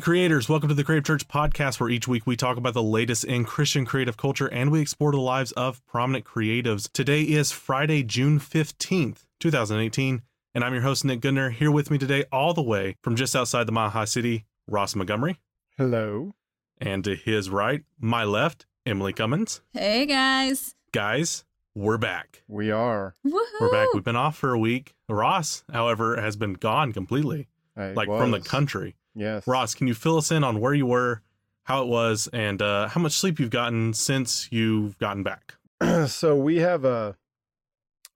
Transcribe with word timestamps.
Hey, 0.00 0.04
creators, 0.04 0.48
welcome 0.48 0.70
to 0.70 0.74
the 0.74 0.82
Creative 0.82 1.04
Church 1.04 1.28
podcast, 1.28 1.78
where 1.78 1.90
each 1.90 2.08
week 2.08 2.26
we 2.26 2.34
talk 2.34 2.56
about 2.56 2.72
the 2.72 2.82
latest 2.82 3.22
in 3.22 3.44
Christian 3.44 3.84
creative 3.84 4.16
culture 4.16 4.46
and 4.46 4.70
we 4.70 4.80
explore 4.80 5.12
the 5.12 5.20
lives 5.20 5.52
of 5.52 5.84
prominent 5.84 6.24
creatives. 6.24 6.90
Today 6.90 7.20
is 7.20 7.52
Friday, 7.52 8.02
June 8.02 8.40
15th, 8.40 9.26
2018, 9.40 10.22
and 10.54 10.64
I'm 10.64 10.72
your 10.72 10.84
host, 10.84 11.04
Nick 11.04 11.20
Gunner. 11.20 11.50
Here 11.50 11.70
with 11.70 11.90
me 11.90 11.98
today, 11.98 12.24
all 12.32 12.54
the 12.54 12.62
way 12.62 12.96
from 13.02 13.14
just 13.14 13.36
outside 13.36 13.64
the 13.64 13.72
Mile 13.72 13.90
High 13.90 14.06
City, 14.06 14.46
Ross 14.66 14.96
Montgomery. 14.96 15.38
Hello. 15.76 16.34
And 16.78 17.04
to 17.04 17.14
his 17.14 17.50
right, 17.50 17.82
my 17.98 18.24
left, 18.24 18.64
Emily 18.86 19.12
Cummins. 19.12 19.60
Hey 19.74 20.06
guys. 20.06 20.76
Guys, 20.92 21.44
we're 21.74 21.98
back. 21.98 22.42
We 22.48 22.70
are. 22.70 23.16
Woohoo. 23.22 23.60
We're 23.60 23.70
back. 23.70 23.88
We've 23.92 24.02
been 24.02 24.16
off 24.16 24.38
for 24.38 24.54
a 24.54 24.58
week. 24.58 24.94
Ross, 25.10 25.62
however, 25.70 26.18
has 26.18 26.36
been 26.36 26.54
gone 26.54 26.94
completely, 26.94 27.48
I 27.76 27.90
like 27.90 28.08
from 28.08 28.30
the 28.30 28.40
country. 28.40 28.96
Yes. 29.14 29.46
Ross, 29.46 29.74
can 29.74 29.86
you 29.86 29.94
fill 29.94 30.18
us 30.18 30.30
in 30.30 30.44
on 30.44 30.60
where 30.60 30.74
you 30.74 30.86
were, 30.86 31.22
how 31.64 31.82
it 31.82 31.88
was, 31.88 32.28
and 32.32 32.60
uh, 32.62 32.88
how 32.88 33.00
much 33.00 33.12
sleep 33.12 33.38
you've 33.38 33.50
gotten 33.50 33.92
since 33.92 34.48
you've 34.50 34.98
gotten 34.98 35.22
back? 35.22 35.54
so 36.06 36.36
we 36.36 36.58
have 36.58 36.84
a 36.84 37.16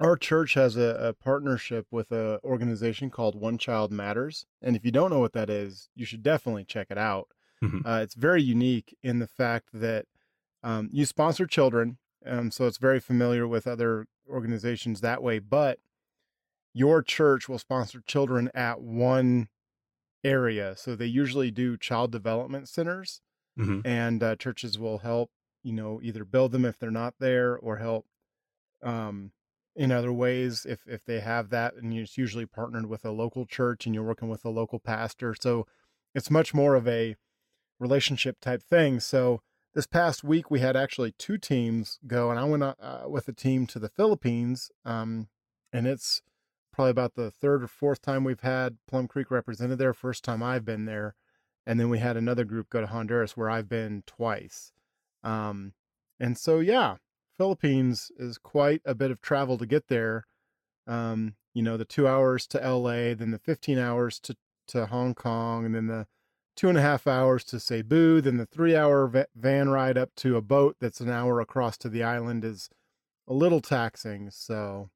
our 0.01 0.17
church 0.17 0.55
has 0.55 0.77
a, 0.77 0.97
a 1.01 1.13
partnership 1.13 1.87
with 1.91 2.11
a 2.11 2.41
organization 2.43 3.11
called 3.11 3.37
One 3.37 3.59
Child 3.59 3.93
Matters, 3.93 4.47
and 4.61 4.77
if 4.77 4.85
you 4.85 4.91
don't 4.91 5.11
know 5.11 5.21
what 5.21 5.33
that 5.35 5.49
is, 5.49 5.89
you 5.95 6.05
should 6.05 6.23
definitely 6.23 6.65
check 6.65 6.89
it 6.91 6.99
out. 6.99 7.29
Mhm. 7.63 7.87
Uh, 7.87 8.03
it's 8.03 8.15
very 8.15 8.43
unique 8.43 8.97
in 9.03 9.21
the 9.21 9.27
fact 9.27 9.69
that 9.73 10.07
um, 10.63 10.89
you 10.93 11.05
sponsor 11.07 11.47
children, 11.47 11.99
um, 12.27 12.51
so 12.51 12.67
it's 12.67 12.79
very 12.79 13.01
familiar 13.01 13.47
with 13.47 13.67
other 13.67 14.07
organizations 14.29 15.01
that 15.01 15.23
way. 15.23 15.39
But 15.39 15.79
your 16.73 17.03
church 17.03 17.49
will 17.49 17.59
sponsor 17.59 18.03
children 18.07 18.51
at 18.55 18.81
one 18.81 19.49
area, 20.25 20.75
so 20.77 20.97
they 20.97 21.07
usually 21.07 21.51
do 21.51 21.77
child 21.77 22.11
development 22.13 22.69
centers 22.69 23.21
hmm 23.57 23.81
and 23.85 24.23
uh, 24.23 24.35
churches 24.37 24.79
will 24.79 24.99
help 24.99 25.31
you 25.63 25.73
know 25.73 26.01
either 26.03 26.25
build 26.25 26.53
them 26.53 26.65
if 26.65 26.79
they're 26.79 26.91
not 26.91 27.15
there 27.21 27.57
or 27.57 27.77
help 27.77 28.07
um, 28.83 29.33
in 29.77 29.91
other 29.93 30.13
ways 30.13 30.67
if 30.69 30.81
if 30.87 31.05
they 31.05 31.21
have 31.21 31.51
that 31.51 31.75
and 31.75 31.93
it's 31.95 32.19
usually 32.19 32.47
partnered 32.47 32.87
with 32.87 33.05
a 33.05 33.11
local 33.11 33.47
church 33.47 33.87
and 33.87 33.95
you're 33.95 34.05
working 34.05 34.29
with 34.29 34.45
a 34.45 34.51
local 34.51 34.79
pastor 34.79 35.35
so 35.41 35.67
it's 36.15 36.31
much 36.31 36.55
more 36.55 36.75
of 36.75 36.87
a 36.89 37.17
relationship 37.81 38.41
type 38.41 38.63
thing 38.63 39.01
so 39.01 39.41
this 39.75 39.87
past 39.87 40.23
week 40.23 40.51
we 40.51 40.61
had 40.61 40.77
actually 40.77 41.13
two 41.19 41.37
teams 41.39 41.99
go 42.07 42.31
and 42.31 42.39
i 42.39 42.45
went 42.45 42.63
uh, 42.63 43.05
with 43.07 43.27
a 43.29 43.33
team 43.33 43.67
to 43.67 43.79
the 43.79 43.89
philippines 43.89 44.71
um, 44.85 45.29
and 45.73 45.87
it's 45.87 46.23
probably 46.75 46.91
about 46.91 47.15
the 47.15 47.31
third 47.31 47.63
or 47.63 47.69
fourth 47.69 48.03
time 48.03 48.25
we've 48.25 48.41
had 48.41 48.77
plum 48.87 49.07
creek 49.07 49.31
represented 49.31 49.79
there 49.79 49.95
first 49.95 50.25
time 50.25 50.43
i've 50.43 50.65
been 50.65 50.85
there 50.85 51.15
and 51.67 51.81
then 51.81 51.89
we 51.89 51.99
had 51.99 52.17
another 52.17 52.45
group 52.45 52.69
go 52.71 52.81
to 52.81 52.87
Honduras 52.87 53.37
where 53.37 53.49
I've 53.49 53.69
been 53.69 54.03
twice. 54.07 54.73
Um, 55.23 55.73
and 56.21 56.37
so 56.37 56.61
yeah, 56.61 56.97
Philippines 57.37 58.11
is 58.19 58.39
quite 58.39 58.83
a 58.85 58.95
bit 58.95 59.11
of 59.11 59.21
travel 59.21 59.59
to 59.59 59.67
get 59.67 59.89
there. 59.89 60.27
Um, 60.87 61.37
you 61.55 61.63
know, 61.63 61.77
the 61.77 61.85
two 61.85 62.07
hours 62.07 62.47
to 62.49 62.59
LA, 62.59 63.15
then 63.15 63.31
the 63.31 63.39
15 63.39 63.79
hours 63.79 64.21
to, 64.21 64.37
to 64.69 64.87
Hong 64.87 65.15
Kong, 65.15 65.65
and 65.65 65.75
then 65.75 65.87
the 65.87 66.07
two 66.55 66.69
and 66.69 66.77
a 66.77 66.83
half 66.83 67.07
hours 67.07 67.45
to 67.45 67.59
Cebu, 67.59 68.21
then 68.21 68.37
the 68.37 68.47
three 68.47 68.77
hour 68.77 69.07
va- 69.07 69.27
van 69.35 69.71
ride 69.71 69.97
up 69.97 70.11
to 70.17 70.37
a 70.37 70.43
boat 70.43 70.77
that's 70.81 71.01
an 71.01 71.11
hour 71.11 71.41
across 71.41 71.79
to 71.79 71.89
the 71.89 72.03
island 72.03 72.45
is 72.45 72.69
a 73.27 73.33
little 73.33 73.61
taxing. 73.61 74.31
So 74.31 74.91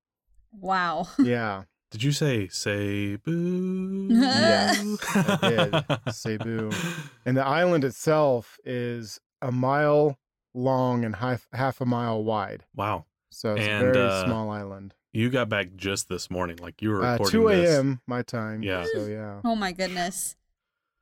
Wow. 0.52 1.08
yeah, 1.18 1.64
Did 1.90 2.02
you 2.02 2.12
say 2.12 2.48
say 2.48 3.16
boo? 3.16 4.08
Yes, 4.10 4.78
I 5.14 5.38
did. 6.04 6.14
Cebu. 6.14 6.70
and 7.24 7.36
the 7.36 7.44
island 7.44 7.84
itself 7.84 8.58
is 8.64 9.20
a 9.40 9.50
mile 9.50 10.18
long 10.54 11.04
and 11.04 11.16
half 11.16 11.48
half 11.52 11.80
a 11.80 11.86
mile 11.86 12.22
wide. 12.22 12.64
Wow. 12.74 13.06
So 13.30 13.54
it's 13.54 13.66
And, 13.66 13.88
a 13.88 13.92
very 13.92 14.06
uh, 14.06 14.24
small 14.26 14.50
island. 14.50 14.94
You 15.12 15.30
got 15.30 15.48
back 15.48 15.76
just 15.76 16.08
this 16.08 16.30
morning. 16.30 16.58
Like 16.60 16.82
you 16.82 16.90
were 16.90 17.02
Uh, 17.04 17.12
recording 17.12 17.40
2 17.40 17.48
a.m. 17.48 18.00
my 18.06 18.22
time. 18.22 18.62
Yeah. 18.62 18.84
So 18.92 19.06
yeah, 19.06 19.40
Oh 19.44 19.54
my 19.56 19.72
goodness. 19.72 20.36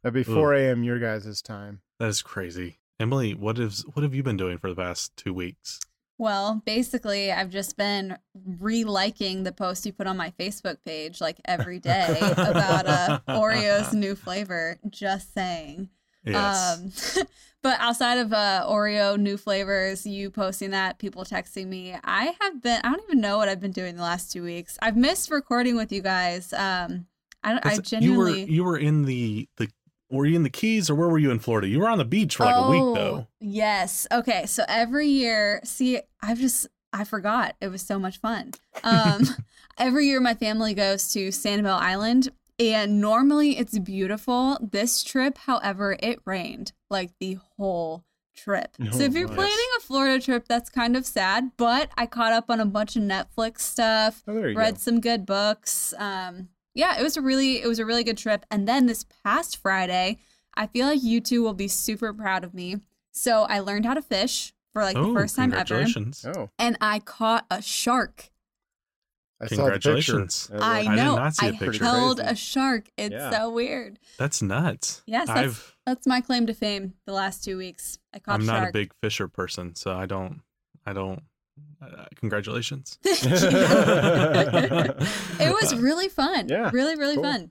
that'd 0.03 0.15
be 0.15 0.23
4 0.23 0.55
a.m. 0.55 0.85
your 0.85 0.99
guys' 1.01 1.43
time. 1.43 1.81
That 1.99 2.09
is 2.09 2.23
crazy. 2.23 2.79
Emily, 3.01 3.35
what 3.35 3.59
is 3.59 3.85
what 3.95 4.03
have 4.05 4.15
you 4.15 4.23
been 4.23 4.37
doing 4.37 4.59
for 4.59 4.69
the 4.71 4.77
past 4.77 5.17
two 5.17 5.35
weeks? 5.35 5.81
Well, 6.19 6.62
basically, 6.65 7.31
I've 7.31 7.50
just 7.50 7.77
been 7.77 8.16
re-liking 8.34 9.43
the 9.43 9.53
post 9.53 9.84
you 9.84 9.93
put 9.93 10.06
on 10.06 10.16
my 10.16 10.32
Facebook 10.38 10.78
page 10.84 11.21
like 11.21 11.38
every 11.44 11.78
day 11.78 12.19
about 12.21 12.87
uh, 12.87 13.21
Oreo's 13.28 13.93
new 13.93 14.15
flavor. 14.15 14.78
Just 14.88 15.34
saying. 15.34 15.91
Yes. 16.25 17.16
Um, 17.19 17.25
but 17.62 17.78
outside 17.81 18.19
of 18.19 18.32
uh, 18.32 18.66
Oreo 18.69 19.19
new 19.19 19.37
flavors, 19.37 20.06
you 20.06 20.31
posting 20.31 20.71
that, 20.71 20.99
people 20.99 21.25
texting 21.25 21.66
me, 21.66 21.94
I 22.03 22.34
have 22.41 22.62
been. 22.62 22.81
I 22.82 22.91
don't 22.91 23.03
even 23.05 23.21
know 23.21 23.37
what 23.37 23.49
I've 23.49 23.60
been 23.60 23.72
doing 23.72 23.97
the 23.97 24.03
last 24.03 24.32
two 24.32 24.43
weeks. 24.43 24.78
I've 24.82 24.97
missed 24.97 25.31
recording 25.31 25.76
with 25.76 25.93
you 25.93 26.03
guys. 26.03 26.53
Um, 26.53 27.06
I, 27.44 27.53
don't- 27.53 27.66
I 27.66 27.78
genuinely. 27.78 28.41
You 28.41 28.44
were 28.44 28.50
you 28.50 28.65
were 28.65 28.78
in 28.78 29.05
the 29.05 29.49
the 29.56 29.69
were 30.11 30.27
you 30.27 30.37
in 30.37 30.43
the 30.43 30.50
Keys 30.50 30.89
or 30.91 30.94
where 30.94 31.09
were 31.09 31.19
you 31.19 31.31
in 31.31 31.39
Florida? 31.39 31.69
You 31.69 31.81
were 31.81 31.89
on 31.89 31.99
the 31.99 32.05
beach 32.05 32.37
for 32.37 32.44
like 32.44 32.56
a 32.56 32.71
week 32.71 32.94
though. 32.94 33.17
Oh, 33.17 33.27
Yes. 33.41 34.06
Okay. 34.12 34.47
So 34.47 34.65
every 34.69 35.09
year, 35.09 35.61
see, 35.65 36.00
I've 36.22 36.39
just 36.39 36.67
I 36.93 37.05
forgot. 37.05 37.56
It 37.61 37.69
was 37.69 37.83
so 37.83 37.99
much 37.99 38.19
fun. 38.21 38.53
Um, 38.84 39.22
every 39.78 40.06
year, 40.06 40.21
my 40.21 40.34
family 40.34 40.72
goes 40.75 41.12
to 41.12 41.28
Sanibel 41.28 41.78
Island, 41.78 42.31
and 42.59 43.00
normally 43.00 43.59
it's 43.59 43.78
beautiful. 43.78 44.59
This 44.62 45.03
trip, 45.03 45.37
however, 45.39 45.97
it 46.00 46.21
rained 46.25 46.73
like 46.88 47.11
the 47.21 47.38
whole 47.56 48.05
trip. 48.34 48.77
so 48.93 48.99
Oh, 48.99 49.00
if 49.03 49.12
you're 49.15 49.27
nice. 49.27 49.37
planning 49.37 49.67
a 49.77 49.81
Florida 49.81 50.25
trip, 50.25 50.47
that's 50.49 50.71
kind 50.71 50.97
of 50.97 51.05
sad. 51.05 51.50
But 51.59 51.91
I 51.99 52.06
caught 52.06 52.33
up 52.33 52.50
on 52.50 52.61
a 52.61 52.67
bunch 52.67 52.97
of 52.97 53.03
Netflix 53.03 53.61
stuff 53.61 54.23
Oh, 54.27 54.33
read 54.34 54.75
go. 54.77 54.78
some 54.78 55.00
good 55.00 55.27
books. 55.27 55.93
Um, 55.99 56.49
yeah, 56.76 57.00
it 57.00 57.03
was 57.03 57.16
a 57.16 57.22
really 57.22 57.62
it 57.62 57.66
was 57.66 57.78
a 57.78 57.87
really 57.87 58.04
good 58.04 58.19
trip. 58.19 58.44
And 58.50 58.69
then 58.69 58.87
this 58.87 59.04
past 59.25 59.56
Friday, 59.56 60.19
I 60.54 60.66
feel 60.66 60.87
like 60.87 61.03
you 61.03 61.20
two 61.20 61.42
will 61.42 61.54
be 61.54 61.69
super 61.69 62.12
proud 62.12 62.44
of 62.44 62.54
me. 62.54 62.76
So 63.12 63.44
I 63.44 63.60
learned 63.60 63.87
how 63.87 63.94
to 63.94 64.03
fish 64.03 64.53
for 64.72 64.82
like 64.82 64.94
the 64.94 65.00
oh, 65.00 65.14
first 65.14 65.37
time 65.37 65.54
ever. 65.54 65.87
Oh, 66.37 66.50
and 66.59 66.76
I 66.81 66.98
caught 66.98 67.47
a 67.50 67.62
shark. 67.62 68.31
I 69.41 69.47
saw 69.47 69.56
the. 69.56 69.62
Congratulations. 69.62 70.50
I 70.50 70.54
looked- 70.54 70.64
I 70.64 70.82
did 70.82 71.03
know. 71.03 71.16
not 71.16 71.34
see 71.34 71.47
I 71.47 71.48
a 71.48 71.53
picture. 71.54 71.84
held 71.84 72.20
a 72.20 72.37
shark. 72.37 72.91
It's 72.98 73.12
Yeah. 73.12 73.31
so 73.31 73.50
weird. 73.50 73.98
That's 74.19 74.43
nuts. 74.43 75.03
Yes, 75.06 75.28
that's, 75.28 75.41
I've 75.41 75.76
that's 75.87 76.06
my 76.06 76.20
claim 76.20 76.47
to 76.47 76.54
fame. 76.54 76.93
The 77.06 77.12
last 77.12 77.43
two 77.43 77.56
weeks, 77.56 77.98
I 78.12 78.19
caught 78.19 78.34
I'm 78.34 78.43
a 78.43 78.44
not 78.44 78.69
a 78.69 78.72
big 78.72 78.93
fisher 79.00 79.28
person, 79.28 79.75
so 79.75 79.97
I 79.97 80.04
don't 80.04 80.43
I 80.84 80.93
don't 80.93 81.22
uh, 81.82 82.04
congratulations. 82.17 82.99
it 85.40 85.52
was 85.62 85.75
really 85.76 86.08
fun. 86.08 86.49
Yeah, 86.49 86.70
really, 86.73 86.96
really 86.96 87.14
cool. 87.17 87.25
fun. 87.25 87.50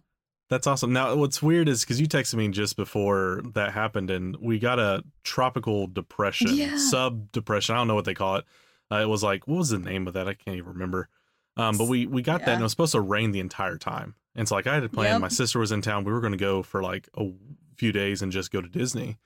That's 0.49 0.67
awesome. 0.67 0.93
Now, 0.93 1.15
what's 1.15 1.41
weird 1.41 1.67
is 1.67 1.81
because 1.83 1.99
you 1.99 2.07
texted 2.07 2.35
me 2.35 2.47
just 2.49 2.75
before 2.75 3.41
that 3.55 3.71
happened, 3.71 4.11
and 4.11 4.35
we 4.39 4.59
got 4.59 4.77
a 4.79 5.03
tropical 5.23 5.87
depression, 5.87 6.53
Yeah. 6.53 6.77
sub 6.77 7.31
depression. 7.31 7.73
I 7.75 7.79
don't 7.79 7.87
know 7.87 7.95
what 7.95 8.05
they 8.05 8.13
call 8.13 8.35
it. 8.37 8.45
Uh, 8.91 8.97
it 8.97 9.09
was 9.09 9.23
like, 9.23 9.47
what 9.47 9.57
was 9.57 9.69
the 9.69 9.79
name 9.79 10.07
of 10.07 10.13
that? 10.13 10.27
I 10.27 10.35
can't 10.35 10.57
even 10.57 10.73
remember. 10.73 11.09
Um, 11.57 11.77
but 11.77 11.87
we 11.87 12.05
we 12.05 12.21
got 12.21 12.41
that, 12.41 12.49
and 12.49 12.57
Yeah. 12.57 12.59
it 12.59 12.63
was 12.63 12.71
supposed 12.73 12.91
to 12.91 13.01
rain 13.01 13.31
the 13.31 13.39
entire 13.39 13.77
time. 13.77 14.15
And 14.35 14.47
so, 14.47 14.55
like, 14.55 14.67
I 14.67 14.73
had 14.75 14.83
a 14.83 14.89
plan. 14.89 15.13
Yep. 15.13 15.21
My 15.21 15.27
sister 15.29 15.57
was 15.59 15.71
in 15.71 15.81
town. 15.81 16.03
We 16.03 16.11
were 16.11 16.19
going 16.19 16.33
to 16.33 16.37
go 16.37 16.61
for 16.61 16.83
like 16.83 17.09
a 17.17 17.29
few 17.77 17.91
days 17.91 18.21
and 18.21 18.31
just 18.31 18.51
go 18.51 18.61
to 18.61 18.67
Disney. 18.67 19.17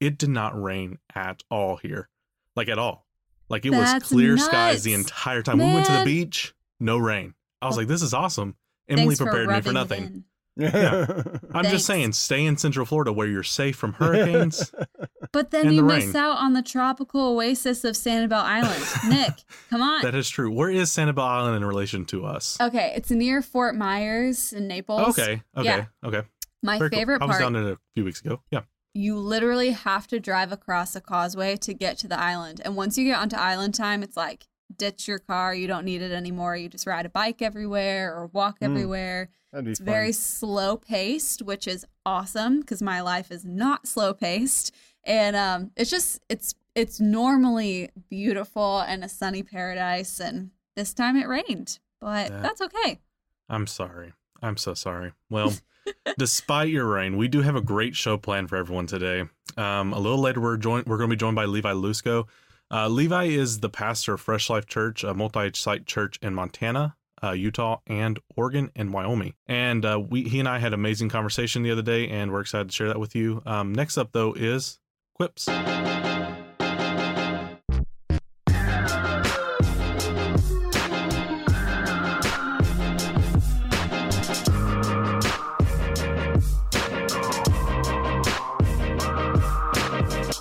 It 0.00 0.18
did 0.18 0.28
not 0.30 0.60
rain 0.60 0.98
at 1.14 1.42
all 1.50 1.76
here, 1.76 2.08
like 2.56 2.68
at 2.68 2.78
all. 2.78 3.06
Like 3.48 3.64
it 3.64 3.70
was 3.70 3.80
That's 3.80 4.08
clear 4.08 4.36
skies 4.36 4.82
the 4.82 4.94
entire 4.94 5.42
time. 5.42 5.58
We 5.58 5.64
went 5.64 5.86
to 5.86 5.92
the 5.92 6.04
beach, 6.04 6.54
no 6.80 6.98
rain. 6.98 7.34
I 7.62 7.66
was 7.66 7.76
oh. 7.76 7.80
like, 7.80 7.88
this 7.88 8.02
is 8.02 8.14
awesome. 8.14 8.56
Emily 8.88 9.14
Thanks 9.14 9.20
prepared 9.20 9.48
me 9.48 9.60
for 9.60 9.72
nothing. 9.72 10.24
Yeah. 10.58 11.06
I'm 11.54 11.62
Thanks. 11.62 11.70
just 11.70 11.86
saying, 11.86 12.14
stay 12.14 12.44
in 12.44 12.56
Central 12.56 12.84
Florida 12.84 13.12
where 13.12 13.28
you're 13.28 13.44
safe 13.44 13.76
from 13.76 13.92
hurricanes. 13.92 14.74
But 15.30 15.50
then 15.50 15.66
and 15.66 15.74
you 15.76 15.82
the 15.82 15.86
miss 15.86 16.06
rain. 16.06 16.16
out 16.16 16.38
on 16.38 16.54
the 16.54 16.62
tropical 16.62 17.20
oasis 17.20 17.84
of 17.84 17.94
Sanibel 17.94 18.32
Island. 18.32 18.82
Nick, 19.08 19.34
come 19.70 19.82
on. 19.82 20.02
that 20.02 20.14
is 20.14 20.28
true. 20.28 20.50
Where 20.50 20.70
is 20.70 20.90
Sanibel 20.90 21.22
Island 21.22 21.56
in 21.56 21.64
relation 21.64 22.06
to 22.06 22.24
us? 22.24 22.56
okay, 22.60 22.94
it's 22.96 23.10
near 23.10 23.42
Fort 23.42 23.76
Myers 23.76 24.52
in 24.54 24.66
Naples. 24.66 25.10
Okay, 25.10 25.42
okay, 25.56 25.64
Yeah. 25.64 25.84
okay. 26.02 26.22
My 26.62 26.78
Very 26.78 26.90
cool. 26.90 26.98
favorite 26.98 27.22
I 27.22 27.26
was 27.26 27.34
part, 27.34 27.42
down 27.42 27.52
there 27.52 27.72
a 27.74 27.78
few 27.94 28.04
weeks 28.04 28.20
ago. 28.20 28.40
Yeah. 28.50 28.62
You 28.94 29.16
literally 29.18 29.70
have 29.70 30.06
to 30.08 30.18
drive 30.20 30.50
across 30.52 30.96
a 30.96 31.00
causeway 31.00 31.56
to 31.56 31.74
get 31.74 31.98
to 31.98 32.08
the 32.08 32.18
island. 32.18 32.60
And 32.64 32.76
once 32.76 32.98
you 32.98 33.04
get 33.04 33.18
onto 33.18 33.36
island 33.36 33.74
time, 33.74 34.02
it's 34.02 34.16
like 34.16 34.46
ditch 34.76 35.08
your 35.08 35.18
car. 35.18 35.54
You 35.54 35.66
don't 35.66 35.84
need 35.84 36.02
it 36.02 36.12
anymore. 36.12 36.56
You 36.56 36.68
just 36.68 36.86
ride 36.86 37.06
a 37.06 37.08
bike 37.10 37.40
everywhere 37.42 38.14
or 38.14 38.26
walk 38.26 38.60
Mm. 38.60 38.66
everywhere. 38.70 39.28
It's 39.52 39.78
fun. 39.78 39.84
very 39.86 40.12
slow 40.12 40.76
paced, 40.76 41.40
which 41.42 41.66
is 41.66 41.86
awesome 42.04 42.60
because 42.60 42.82
my 42.82 43.00
life 43.00 43.30
is 43.30 43.44
not 43.44 43.86
slow 43.86 44.12
paced. 44.12 44.74
And 45.04 45.34
um, 45.36 45.70
it's 45.76 45.90
just 45.90 46.20
it's 46.28 46.54
it's 46.74 47.00
normally 47.00 47.90
beautiful 48.10 48.80
and 48.80 49.02
a 49.02 49.08
sunny 49.08 49.42
paradise, 49.42 50.20
and 50.20 50.50
this 50.76 50.92
time 50.94 51.16
it 51.16 51.26
rained, 51.28 51.78
but 52.00 52.30
Yeah. 52.30 52.40
that's 52.40 52.60
okay. 52.60 53.00
I'm 53.48 53.66
sorry. 53.66 54.12
I'm 54.42 54.56
so 54.58 54.74
sorry. 54.74 55.12
Well, 55.30 55.54
despite 56.18 56.68
your 56.68 56.86
rain, 56.86 57.16
we 57.16 57.28
do 57.28 57.42
have 57.42 57.56
a 57.56 57.60
great 57.60 57.94
show 57.94 58.16
planned 58.16 58.48
for 58.48 58.56
everyone 58.56 58.86
today. 58.86 59.24
Um, 59.56 59.92
a 59.92 59.98
little 59.98 60.18
later, 60.18 60.40
we're 60.40 60.56
joined. 60.56 60.86
We're 60.86 60.98
going 60.98 61.10
to 61.10 61.16
be 61.16 61.18
joined 61.18 61.36
by 61.36 61.44
Levi 61.44 61.72
Lusko. 61.72 62.26
Uh, 62.70 62.88
Levi 62.88 63.24
is 63.24 63.60
the 63.60 63.68
pastor 63.68 64.14
of 64.14 64.20
Fresh 64.20 64.50
Life 64.50 64.66
Church, 64.66 65.02
a 65.02 65.14
multi-site 65.14 65.86
church 65.86 66.18
in 66.20 66.34
Montana, 66.34 66.96
uh, 67.22 67.32
Utah, 67.32 67.78
and 67.86 68.18
Oregon 68.36 68.70
and 68.76 68.92
Wyoming. 68.92 69.34
And 69.46 69.84
uh, 69.84 69.98
we, 69.98 70.24
he 70.24 70.38
and 70.38 70.48
I 70.48 70.58
had 70.58 70.68
an 70.68 70.74
amazing 70.74 71.08
conversation 71.08 71.62
the 71.62 71.70
other 71.70 71.82
day, 71.82 72.08
and 72.08 72.30
we're 72.30 72.42
excited 72.42 72.68
to 72.68 72.74
share 72.74 72.88
that 72.88 73.00
with 73.00 73.14
you. 73.14 73.42
Um, 73.46 73.74
next 73.74 73.96
up, 73.96 74.12
though, 74.12 74.34
is 74.34 74.78
Quips. 75.14 75.48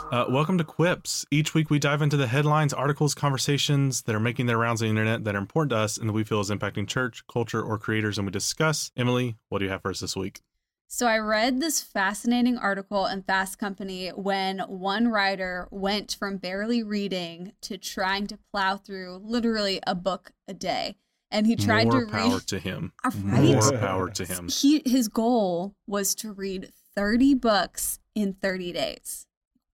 Uh, 0.09 0.25
welcome 0.29 0.57
to 0.57 0.63
Quips. 0.63 1.25
Each 1.31 1.53
week 1.53 1.69
we 1.69 1.79
dive 1.79 2.01
into 2.01 2.15
the 2.15 2.27
headlines, 2.27 2.73
articles, 2.73 3.13
conversations 3.13 4.03
that 4.03 4.15
are 4.15 4.21
making 4.21 4.45
their 4.45 4.57
rounds 4.57 4.81
on 4.81 4.85
the 4.85 4.89
internet 4.89 5.25
that 5.25 5.35
are 5.35 5.39
important 5.39 5.71
to 5.71 5.77
us 5.77 5.97
and 5.97 6.07
that 6.07 6.13
we 6.13 6.23
feel 6.23 6.39
is 6.39 6.49
impacting 6.49 6.87
church, 6.87 7.27
culture, 7.27 7.61
or 7.61 7.77
creators, 7.77 8.17
and 8.17 8.25
we 8.25 8.31
discuss. 8.31 8.89
Emily, 8.95 9.35
what 9.49 9.59
do 9.59 9.65
you 9.65 9.71
have 9.71 9.81
for 9.81 9.91
us 9.91 9.99
this 9.99 10.15
week? 10.15 10.39
So 10.87 11.07
I 11.07 11.17
read 11.17 11.59
this 11.59 11.81
fascinating 11.81 12.57
article 12.57 13.05
in 13.05 13.23
Fast 13.23 13.59
Company 13.59 14.07
when 14.09 14.59
one 14.59 15.09
writer 15.09 15.67
went 15.71 16.15
from 16.17 16.37
barely 16.37 16.83
reading 16.83 17.51
to 17.63 17.77
trying 17.77 18.27
to 18.27 18.39
plow 18.53 18.77
through 18.77 19.19
literally 19.25 19.81
a 19.85 19.93
book 19.93 20.31
a 20.47 20.53
day. 20.53 20.95
And 21.29 21.45
he 21.45 21.57
tried 21.57 21.87
More 21.89 22.05
to 22.05 22.11
power 22.11 22.29
read 22.35 22.47
to 22.47 22.59
him. 22.59 22.93
Right? 23.03 23.43
More 23.43 23.73
power 23.73 24.09
to 24.09 24.23
him. 24.23 24.47
he 24.47 24.81
his 24.85 25.09
goal 25.09 25.75
was 25.85 26.15
to 26.15 26.31
read 26.31 26.71
30 26.95 27.33
books 27.33 27.99
in 28.15 28.31
30 28.31 28.71
days. 28.71 29.27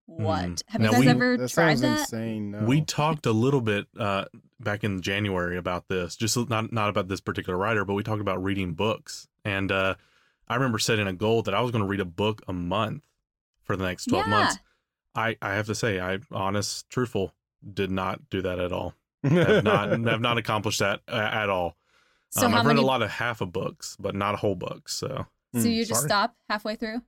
What? 0.05 0.43
Mm. 0.43 0.63
Have 0.67 0.81
Now 0.81 0.87
you 0.87 0.91
guys 0.93 0.99
we- 1.01 1.07
ever 1.09 1.37
that 1.37 1.49
tried 1.49 1.77
that? 1.79 1.99
insane. 2.01 2.51
No. 2.51 2.59
We 2.65 2.81
talked 2.81 3.25
a 3.25 3.31
little 3.31 3.61
bit 3.61 3.87
uh, 3.97 4.25
back 4.59 4.83
in 4.83 5.01
January 5.01 5.57
about 5.57 5.87
this, 5.87 6.15
just 6.15 6.37
not 6.49 6.71
not 6.73 6.89
about 6.89 7.07
this 7.07 7.21
particular 7.21 7.57
writer, 7.57 7.85
but 7.85 7.93
we 7.93 8.03
talked 8.03 8.21
about 8.21 8.43
reading 8.43 8.73
books. 8.73 9.27
And 9.45 9.71
uh, 9.71 9.95
I 10.47 10.55
remember 10.55 10.77
setting 10.79 11.07
a 11.07 11.13
goal 11.13 11.41
that 11.43 11.53
I 11.53 11.61
was 11.61 11.71
going 11.71 11.83
to 11.83 11.87
read 11.87 11.99
a 12.01 12.05
book 12.05 12.41
a 12.47 12.53
month 12.53 13.03
for 13.63 13.75
the 13.77 13.85
next 13.85 14.05
twelve 14.07 14.25
Yeah. 14.27 14.31
months. 14.31 14.57
I 15.15 15.37
I 15.41 15.53
have 15.53 15.67
to 15.67 15.75
say, 15.75 15.99
I 15.99 16.19
honest, 16.31 16.89
truthful, 16.89 17.33
did 17.73 17.89
not 17.91 18.29
do 18.29 18.41
that 18.41 18.59
at 18.59 18.71
all. 18.73 18.93
Have 19.23 19.63
not 19.63 19.89
have 20.07 20.21
not 20.21 20.37
accomplished 20.37 20.79
that 20.79 20.99
uh, 21.07 21.29
at 21.31 21.49
all. 21.49 21.77
So 22.29 22.45
um, 22.47 22.55
I've 22.55 22.65
read 22.65 22.77
a 22.77 22.81
lot 22.81 23.01
of 23.03 23.09
half 23.09 23.39
of 23.41 23.53
books, 23.53 23.95
but 23.99 24.15
not 24.15 24.33
a 24.33 24.37
whole 24.37 24.55
books. 24.55 24.95
So 24.95 25.27
So 25.53 25.59
Mm, 25.59 25.71
you 25.75 25.85
just 25.85 26.01
sorry. 26.01 26.09
stop 26.09 26.35
halfway 26.49 26.75
through? 26.75 27.03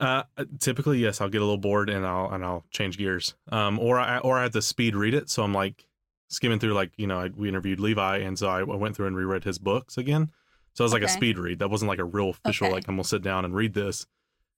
Uh, 0.00 0.24
typically, 0.60 0.98
yes, 0.98 1.20
I'll 1.20 1.28
get 1.28 1.40
a 1.40 1.44
little 1.44 1.58
bored 1.58 1.88
and 1.88 2.06
I'll 2.06 2.30
and 2.30 2.44
I'll 2.44 2.64
change 2.70 2.98
gears. 2.98 3.34
Um, 3.50 3.78
or 3.78 3.98
I 3.98 4.18
or 4.18 4.38
I 4.38 4.42
have 4.42 4.52
to 4.52 4.62
speed 4.62 4.96
read 4.96 5.14
it, 5.14 5.30
so 5.30 5.42
I'm 5.42 5.54
like 5.54 5.86
skimming 6.28 6.58
through. 6.58 6.74
Like 6.74 6.92
you 6.96 7.06
know, 7.06 7.20
I, 7.20 7.28
we 7.28 7.48
interviewed 7.48 7.80
Levi, 7.80 8.18
and 8.18 8.38
so 8.38 8.48
I, 8.48 8.62
went 8.62 8.96
through 8.96 9.06
and 9.06 9.16
reread 9.16 9.44
his 9.44 9.58
books 9.58 9.96
again. 9.96 10.30
So 10.74 10.82
it 10.82 10.86
was 10.86 10.92
like 10.92 11.02
a 11.02 11.08
speed 11.08 11.38
read. 11.38 11.60
That 11.60 11.70
wasn't 11.70 11.88
like 11.88 12.00
a 12.00 12.04
real 12.04 12.30
official. 12.30 12.66
Okay. 12.66 12.74
Like 12.74 12.88
I'm 12.88 12.96
gonna 12.96 13.04
sit 13.04 13.22
down 13.22 13.44
and 13.44 13.54
read 13.54 13.74
this. 13.74 14.06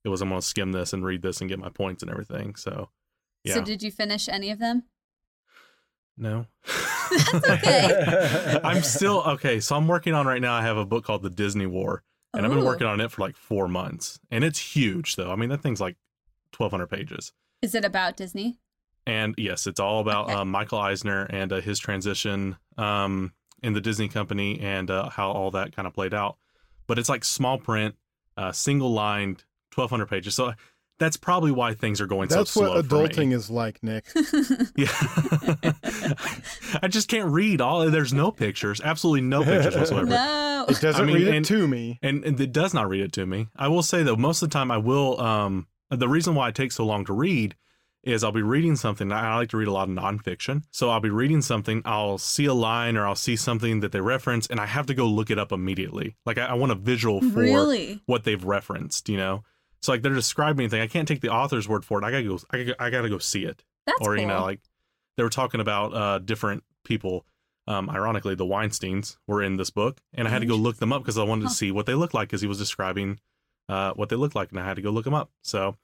It 0.04 0.08
was 0.08 0.22
I'm 0.22 0.30
gonna 0.30 0.40
skim 0.40 0.72
this 0.72 0.92
and 0.92 1.04
read 1.04 1.20
this 1.20 1.40
and 1.40 1.50
get 1.50 1.58
my 1.58 1.68
points 1.68 2.02
and 2.02 2.10
everything. 2.10 2.54
So 2.56 2.88
yeah, 3.44 3.54
So 3.54 3.60
did 3.60 3.82
you 3.82 3.90
finish 3.90 4.28
any 4.28 4.50
of 4.50 4.58
them? 4.58 4.84
no. 6.16 6.46
That's 7.32 7.48
okay. 7.48 8.60
I'm 8.64 8.82
still 8.82 9.20
okay. 9.26 9.60
So 9.60 9.76
I'm 9.76 9.86
working 9.86 10.14
on 10.14 10.26
right 10.26 10.40
now. 10.40 10.54
I 10.54 10.62
have 10.62 10.76
a 10.76 10.86
book 10.86 11.04
called 11.04 11.22
The 11.22 11.30
Disney 11.30 11.66
War, 11.66 12.02
and 12.36 12.46
I've 12.46 12.52
been 12.52 12.64
working 12.64 12.86
on 12.86 13.00
it 13.00 13.10
for 13.10 13.22
like 13.22 13.36
four 13.36 13.68
months, 13.68 14.20
and 14.30 14.44
it's 14.44 14.58
huge 14.58 15.16
though. 15.16 15.32
I 15.32 15.36
mean, 15.36 15.48
that 15.50 15.62
thing's 15.62 15.80
like 15.80 15.96
1,200 16.56 16.86
pages. 16.86 17.32
Is 17.62 17.74
it 17.74 17.84
about 17.84 18.16
Disney? 18.16 18.58
And 19.06 19.34
yes, 19.38 19.66
it's 19.66 19.78
all 19.80 20.00
about 20.00 20.26
Okay. 20.26 20.34
uh, 20.34 20.44
Michael 20.44 20.78
Eisner 20.80 21.24
and 21.30 21.52
uh, 21.52 21.60
his 21.60 21.78
transition 21.78 22.56
um, 22.76 23.32
in 23.62 23.72
the 23.72 23.80
Disney 23.80 24.08
company 24.08 24.58
and 24.60 24.90
uh, 24.90 25.08
how 25.10 25.30
all 25.30 25.50
that 25.52 25.74
kind 25.74 25.86
of 25.86 25.94
played 25.94 26.12
out. 26.14 26.36
But 26.86 26.98
it's 26.98 27.08
like 27.08 27.24
small 27.24 27.58
print, 27.58 27.94
uh, 28.36 28.52
single 28.52 28.92
lined, 28.92 29.44
1,200 29.74 30.06
pages. 30.06 30.34
So 30.34 30.54
that's 30.98 31.16
probably 31.16 31.50
why 31.52 31.74
things 31.74 32.00
are 32.00 32.06
going 32.06 32.28
That's 32.28 32.50
so 32.50 32.60
slow. 32.60 32.74
That's 32.80 32.90
what 32.92 33.12
for 33.14 33.20
me. 33.20 33.28
adulting 33.28 33.32
is 33.34 33.50
like, 33.50 33.82
Nick. 33.82 34.06
Yeah. 34.76 34.86
I 36.82 36.88
just 36.88 37.08
can't 37.08 37.30
read 37.30 37.60
all. 37.60 37.90
There's 37.90 38.12
no 38.12 38.30
pictures, 38.30 38.80
absolutely 38.82 39.22
no 39.22 39.44
pictures 39.44 39.74
whatsoever. 39.78 40.06
no. 40.06 40.66
It 40.68 40.80
doesn't 40.80 41.02
I 41.02 41.06
mean, 41.06 41.16
read 41.16 41.28
it 41.28 41.36
and- 41.36 41.44
to 41.46 41.68
me. 41.68 41.98
and, 42.02 42.24
and 42.24 42.40
it 42.40 42.52
does 42.52 42.74
not 42.74 42.88
read 42.88 43.02
it 43.02 43.12
to 43.14 43.26
me. 43.26 43.48
I 43.56 43.68
will 43.68 43.82
say 43.82 44.02
though, 44.02 44.16
most 44.16 44.42
of 44.42 44.50
the 44.50 44.52
time 44.54 44.70
I 44.70 44.78
will. 44.78 45.20
Um, 45.20 45.66
the 45.90 46.08
reason 46.08 46.34
why 46.34 46.48
it 46.48 46.54
takes 46.54 46.74
so 46.76 46.84
long 46.84 47.04
to 47.04 47.12
read 47.12 47.54
is 48.02 48.22
I'll 48.24 48.32
be 48.32 48.42
reading 48.42 48.76
something. 48.76 49.10
I 49.12 49.36
like 49.36 49.50
to 49.50 49.56
read 49.56 49.68
a 49.68 49.72
lot 49.72 49.88
of 49.88 49.94
nonfiction, 49.94 50.62
so 50.70 50.90
I'll 50.90 51.00
be 51.00 51.10
reading 51.10 51.42
something. 51.42 51.82
I'll 51.84 52.18
see 52.18 52.44
a 52.46 52.54
line 52.54 52.96
or 52.96 53.06
I'll 53.06 53.14
see 53.16 53.36
something 53.36 53.80
that 53.80 53.90
they 53.92 54.00
reference, 54.00 54.46
and 54.46 54.60
I 54.60 54.66
have 54.66 54.86
to 54.86 54.94
go 54.94 55.06
look 55.06 55.30
it 55.30 55.38
up 55.38 55.50
immediately. 55.52 56.16
Like 56.24 56.38
I, 56.38 56.46
I 56.46 56.54
want 56.54 56.72
a 56.72 56.76
visual 56.76 57.20
for 57.20 57.40
Really? 57.40 58.00
what 58.06 58.24
they've 58.24 58.42
referenced. 58.44 59.08
You 59.08 59.16
know, 59.16 59.42
so 59.86 59.92
like 59.92 60.02
they're 60.02 60.12
describing 60.14 60.64
anything. 60.64 60.80
I 60.82 60.86
can't 60.86 61.06
take 61.08 61.20
the 61.20 61.30
author's 61.30 61.68
word 61.68 61.84
for 61.84 61.98
it. 62.00 62.04
I 62.04 62.10
gotta 62.10 62.24
go. 62.24 62.38
I 62.50 62.58
gotta, 62.64 62.82
I 62.82 62.90
gotta 62.90 63.08
go 63.08 63.18
see 63.18 63.44
it 63.44 63.64
That's 63.86 64.00
or 64.00 64.14
cool. 64.14 64.20
you 64.20 64.26
know 64.26 64.42
like 64.42 64.60
they 65.16 65.22
were 65.22 65.30
talking 65.30 65.60
about 65.60 65.94
uh 65.94 66.18
different 66.18 66.62
people 66.84 67.24
um 67.68 67.88
ironically 67.90 68.34
the 68.34 68.44
weinsteins 68.44 69.16
were 69.26 69.42
in 69.42 69.56
this 69.56 69.70
book 69.70 69.98
and 70.14 70.28
i 70.28 70.30
had 70.30 70.38
to 70.40 70.46
go 70.46 70.54
look 70.54 70.76
them 70.76 70.92
up 70.92 71.02
because 71.02 71.18
i 71.18 71.24
wanted 71.24 71.44
Huh. 71.44 71.48
to 71.48 71.54
see 71.56 71.72
what 71.72 71.86
they 71.86 71.94
looked 71.94 72.14
like 72.14 72.28
because 72.28 72.40
he 72.40 72.46
was 72.46 72.58
describing 72.58 73.18
uh 73.68 73.92
what 73.94 74.08
they 74.08 74.14
looked 74.16 74.36
like 74.36 74.50
and 74.50 74.60
i 74.60 74.64
had 74.64 74.76
to 74.76 74.82
go 74.82 74.90
look 74.90 75.04
them 75.04 75.14
up 75.14 75.30
so 75.42 75.74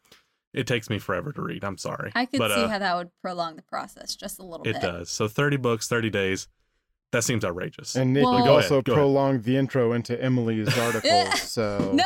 it 0.54 0.66
takes 0.68 0.88
me 0.90 0.98
forever 1.00 1.32
to 1.32 1.42
read 1.42 1.64
i'm 1.64 1.76
sorry 1.78 2.12
I 2.14 2.26
could 2.26 2.38
but 2.38 2.52
see 2.54 2.62
uh, 2.62 2.68
how 2.68 2.78
that 2.78 2.94
would 2.96 3.10
prolong 3.20 3.56
the 3.56 3.62
process 3.62 4.14
just 4.14 4.38
a 4.38 4.42
little 4.44 4.64
it 4.64 4.74
bit. 4.74 4.76
It 4.76 4.80
does 4.82 5.10
so 5.10 5.26
30 5.26 5.56
books 5.56 5.88
30 5.88 6.10
days 6.10 6.46
that 7.10 7.24
seems 7.24 7.44
outrageous 7.44 7.96
And 7.96 8.12
Nick 8.12 8.24
Well- 8.24 8.38
you 8.44 8.50
also 8.50 8.74
ahead, 8.76 8.84
go 8.84 8.92
ahead. 8.92 9.00
prolonged 9.00 9.42
the 9.44 9.56
intro 9.56 9.92
into 9.92 10.22
Emily's 10.22 10.76
article. 10.78 11.26
so 11.32 11.90
No. 11.94 12.04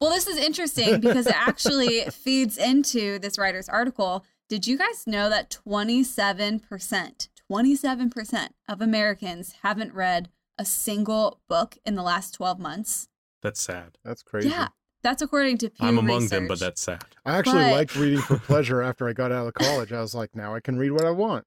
Well, 0.00 0.10
this 0.10 0.26
is 0.26 0.36
interesting 0.36 1.00
because 1.00 1.26
it 1.26 1.36
actually 1.36 2.02
feeds 2.10 2.58
into 2.58 3.18
this 3.18 3.38
writer's 3.38 3.68
article. 3.68 4.24
Did 4.48 4.66
you 4.66 4.78
guys 4.78 5.06
know 5.06 5.28
that 5.30 5.50
27%, 5.66 7.28
27% 7.50 8.48
of 8.68 8.80
Americans 8.80 9.54
haven't 9.62 9.94
read 9.94 10.28
a 10.58 10.64
single 10.64 11.40
book 11.48 11.76
in 11.84 11.94
the 11.94 12.02
last 12.02 12.32
12 12.32 12.58
months? 12.58 13.08
that's 13.42 13.60
sad 13.60 13.96
that's 14.04 14.22
crazy. 14.22 14.48
Yeah. 14.48 14.68
That's 15.02 15.22
according 15.22 15.58
to 15.58 15.70
Pew 15.70 15.86
i'm 15.86 15.98
among 15.98 16.26
them 16.28 16.48
but 16.48 16.58
that's 16.58 16.80
sad 16.80 17.04
I 17.24 17.36
actually 17.38 17.64
But- 17.64 17.72
liked 17.72 17.94
reading 17.94 18.20
for 18.20 18.38
pleasure 18.50 18.82
after 18.82 19.08
I 19.08 19.12
got 19.12 19.30
out 19.30 19.46
of 19.46 19.54
college. 19.54 19.92
I 19.92 20.00
was 20.00 20.14
like, 20.14 20.34
now 20.34 20.54
I 20.54 20.60
can 20.60 20.78
read 20.78 20.90
what 20.90 21.04
I 21.04 21.10
want. 21.10 21.44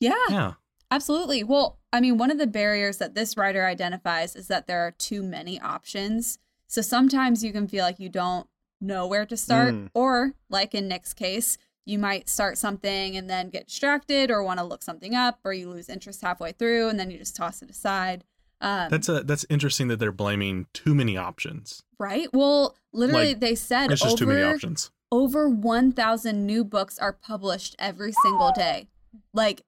Yeah, 0.00 0.14
yeah 0.28 0.52
absolutely. 0.90 1.44
Well, 1.44 1.78
I 1.92 2.00
mean, 2.00 2.18
one 2.18 2.30
of 2.30 2.38
the 2.38 2.46
barriers 2.46 2.96
that 2.98 3.14
this 3.14 3.36
writer 3.36 3.64
identifies 3.64 4.34
is 4.34 4.48
that 4.48 4.66
there 4.66 4.80
are 4.80 4.90
too 4.92 5.22
many 5.22 5.60
options. 5.60 6.38
So 6.70 6.82
sometimes 6.82 7.42
you 7.42 7.52
can 7.52 7.66
feel 7.66 7.84
like 7.84 7.98
you 7.98 8.08
don't 8.08 8.46
know 8.80 9.04
where 9.06 9.26
to 9.26 9.36
start, 9.36 9.74
Mm. 9.74 9.90
or 9.92 10.34
like 10.48 10.72
in 10.74 10.86
Nick's 10.88 11.12
case, 11.12 11.58
you 11.84 11.98
might 11.98 12.28
start 12.28 12.56
something 12.58 13.16
and 13.16 13.28
then 13.28 13.50
get 13.50 13.66
distracted 13.66 14.30
or 14.30 14.44
want 14.44 14.60
to 14.60 14.64
look 14.64 14.82
something 14.84 15.14
up, 15.14 15.40
or 15.44 15.52
you 15.52 15.68
lose 15.68 15.88
interest 15.88 16.20
halfway 16.22 16.52
through 16.52 16.88
and 16.88 16.98
then 16.98 17.10
you 17.10 17.18
just 17.18 17.34
toss 17.34 17.60
it 17.60 17.70
aside. 17.70 18.22
Um, 18.60 18.88
that's 18.88 19.08
a 19.08 19.24
that's 19.24 19.44
interesting 19.50 19.88
that 19.88 19.96
they're 19.98 20.12
blaming 20.12 20.66
too 20.72 20.94
many 20.94 21.16
options 21.16 21.82
right. 21.98 22.28
Well, 22.32 22.76
literally, 22.92 23.28
Like, 23.28 23.40
they 23.40 23.54
said 23.56 23.90
it's 23.90 24.02
just 24.02 24.18
too 24.18 24.26
many 24.26 24.40
over 24.42 24.54
options 24.54 24.90
over 25.12 25.48
1,000 25.48 26.46
new 26.46 26.62
books 26.62 26.98
are 27.00 27.12
published 27.12 27.74
every 27.80 28.12
single 28.22 28.52
day. 28.52 28.88
Like, 29.34 29.62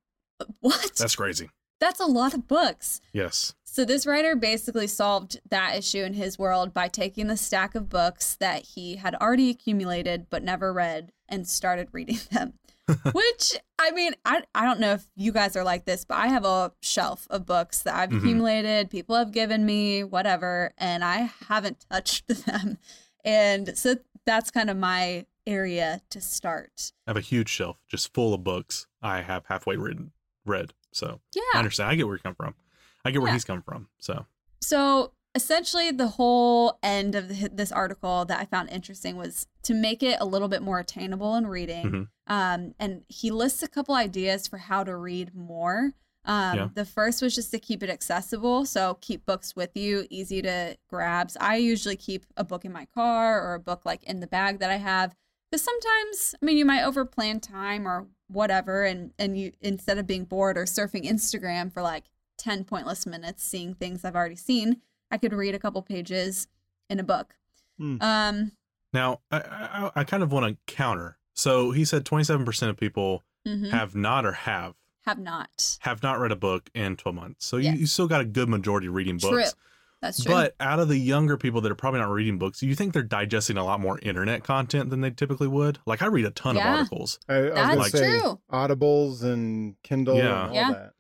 what? 0.61 0.93
that's 0.97 1.17
crazy 1.17 1.51
That's 1.81 1.99
a 2.01 2.07
lot 2.07 2.33
of 2.35 2.47
books. 2.47 3.01
yes 3.13 3.55
So 3.73 3.87
this 3.87 4.07
writer 4.07 4.37
basically 4.37 4.87
solved 4.87 5.41
that 5.49 5.77
issue 5.79 6.03
in 6.05 6.13
his 6.13 6.39
world 6.39 6.75
by 6.75 6.89
taking 6.89 7.29
the 7.29 7.39
stack 7.39 7.75
of 7.75 7.89
books 7.89 8.35
that 8.35 8.67
he 8.67 8.97
had 8.97 9.15
already 9.15 9.49
accumulated 9.49 10.27
but 10.29 10.43
never 10.43 10.75
read 10.75 11.11
and 11.27 11.49
started 11.49 11.89
reading 11.93 12.19
them. 12.31 12.53
Which 13.15 13.57
I 13.79 13.91
mean, 13.93 14.13
I 14.27 14.43
I 14.55 14.67
don't 14.67 14.79
know 14.79 14.93
if 14.93 15.07
you 15.17 15.33
guys 15.33 15.57
are 15.57 15.65
like 15.65 15.87
this, 15.87 16.05
but 16.05 16.19
I 16.19 16.27
have 16.27 16.45
a 16.45 16.73
shelf 16.83 17.27
of 17.31 17.47
books 17.47 17.79
that 17.85 17.95
I've 17.95 18.11
Mhm. 18.11 18.19
accumulated, 18.19 18.91
people 18.91 19.17
have 19.17 19.33
given 19.33 19.65
me, 19.65 20.05
whatever, 20.05 20.75
and 20.77 21.03
I 21.03 21.31
haven't 21.49 21.87
touched 21.91 22.29
them. 22.29 22.77
And 23.25 23.79
so 23.79 23.95
that's 24.27 24.51
kind 24.51 24.69
of 24.69 24.77
my 24.77 25.25
area 25.47 26.03
to 26.11 26.21
start. 26.21 26.93
I 27.07 27.11
have 27.11 27.17
a 27.17 27.21
huge 27.23 27.49
shelf 27.49 27.79
just 27.89 28.13
full 28.13 28.35
of 28.35 28.45
books 28.45 28.87
I 29.01 29.23
have 29.23 29.47
halfway 29.47 29.77
read. 29.77 30.11
read. 30.45 30.75
So 30.93 31.21
yeah. 31.35 31.41
I 31.55 31.59
understand. 31.59 31.89
I 31.89 31.95
get 31.95 32.07
where 32.07 32.17
you 32.17 32.23
come 32.23 32.35
from. 32.35 32.55
I 33.05 33.11
get 33.11 33.21
where 33.21 33.29
Yeah. 33.29 33.35
he's 33.35 33.45
come 33.45 33.63
from. 33.63 33.89
So 33.99 34.27
So 34.61 35.13
essentially, 35.35 35.91
the 35.91 36.07
whole 36.09 36.79
end 36.83 37.15
of 37.15 37.29
the, 37.29 37.49
this 37.49 37.73
article 37.73 38.25
that 38.27 38.39
I 38.41 38.45
found 38.45 38.71
interesting 38.71 39.17
was 39.17 39.47
to 39.63 39.75
make 39.75 40.03
it 40.03 40.19
a 40.21 40.25
little 40.25 40.49
bit 40.49 40.63
more 40.63 40.79
attainable 40.79 41.35
in 41.37 41.47
reading. 41.47 41.91
Mhm. 41.91 42.09
Um, 42.29 42.75
and 42.79 43.03
he 43.09 43.31
lists 43.31 43.63
a 43.63 43.69
couple 43.69 43.95
ideas 43.95 44.47
for 44.47 44.59
how 44.59 44.85
to 44.85 44.95
read 44.97 45.35
more. 45.35 45.93
Um, 46.25 46.57
Yeah. 46.57 46.69
The 46.75 46.85
first 46.85 47.21
was 47.23 47.35
just 47.35 47.51
to 47.51 47.59
keep 47.59 47.83
it 47.83 47.91
accessible. 47.91 48.65
So 48.67 48.95
keep 49.01 49.27
books 49.27 49.57
with 49.57 49.77
you, 49.77 50.07
easy 50.11 50.41
to 50.43 50.77
grab. 50.89 51.33
So 51.33 51.41
I 51.41 51.57
usually 51.57 51.97
keep 51.97 52.25
a 52.37 52.45
book 52.45 52.65
in 52.65 52.73
my 52.73 52.85
car 52.95 53.43
or 53.43 53.55
a 53.55 53.61
book 53.61 53.85
like 53.85 54.05
in 54.05 54.21
the 54.21 54.29
bag 54.29 54.61
that 54.61 54.71
I 54.71 54.77
have. 54.77 55.17
Because 55.51 55.65
sometimes, 55.65 56.35
I 56.41 56.45
mean, 56.45 56.57
you 56.57 56.65
might 56.65 56.83
overplan 56.83 57.43
time 57.43 57.87
or 57.89 58.07
whatever, 58.29 58.85
and 58.85 59.13
and 59.19 59.37
you 59.39 59.53
instead 59.61 59.99
of 59.99 60.07
being 60.07 60.25
bored 60.25 60.57
or 60.57 60.65
surfing 60.65 61.05
Instagram 61.05 61.71
for 61.73 61.83
like 61.83 62.05
ten 62.43 62.65
pointless 62.65 63.07
minutes, 63.07 63.43
seeing 63.45 63.75
things 63.75 64.05
I've 64.05 64.17
already 64.17 64.37
seen, 64.37 64.81
I 65.11 65.19
could 65.19 65.33
read 65.33 65.55
a 65.55 65.59
couple 65.59 65.81
pages 65.83 66.49
in 66.91 66.99
a 66.99 67.05
book. 67.05 67.35
Hmm. 67.79 67.97
Um, 68.01 68.53
Now, 68.93 69.21
I, 69.31 69.39
I, 69.39 69.91
I 70.01 70.05
kind 70.05 70.23
of 70.23 70.33
want 70.33 70.47
to 70.67 70.75
counter. 70.75 71.19
So 71.35 71.71
he 71.71 71.85
said 71.85 72.05
27% 72.05 72.69
of 72.69 72.77
people 72.77 73.23
mhm. 73.47 73.71
have 73.71 73.95
not 73.95 74.27
or 74.27 74.33
have 74.33 74.75
have 75.07 75.19
not. 75.19 75.79
have 75.81 76.03
not 76.03 76.21
read 76.21 76.31
a 76.33 76.37
book 76.37 76.69
in 76.75 76.97
12 76.97 77.15
months. 77.15 77.47
So 77.47 77.57
Yes. 77.57 77.75
you, 77.75 77.81
you 77.81 77.87
still 77.87 78.07
got 78.07 78.21
a 78.21 78.25
good 78.25 78.49
majority 78.49 78.89
reading 78.89 79.19
True. 79.19 79.31
books. 79.31 79.55
That's 80.01 80.23
true. 80.25 80.35
But 80.35 80.57
out 80.59 80.81
of 80.81 80.89
the 80.89 80.99
younger 80.99 81.37
people 81.37 81.61
that 81.61 81.71
are 81.73 81.77
probably 81.77 82.01
not 82.01 82.11
reading 82.11 82.37
books, 82.37 82.61
you 82.63 82.75
think 82.75 82.93
they're 82.93 83.03
digesting 83.05 83.57
a 83.57 83.65
lot 83.65 83.81
more 83.81 83.99
internet 84.03 84.43
content 84.43 84.91
than 84.91 85.01
they 85.01 85.11
typically 85.11 85.47
would? 85.49 85.79
Like 85.87 86.03
I 86.03 86.07
read 86.07 86.25
a 86.25 86.31
ton 86.31 86.57
Yeah. 86.57 86.73
of 86.73 86.79
articles. 86.81 87.19
I, 87.29 87.35
I 87.35 87.41
was 87.41 87.53
That's 87.55 87.77
gonna 87.77 87.89
say 87.91 88.19
true. 88.21 88.41
Audibles 88.53 89.23
and 89.23 89.77
Kindle 89.85 90.17
Yeah. 90.17 90.23
and 90.25 90.49
all 90.51 90.55
Yeah. 90.55 90.73
that. 90.73 90.93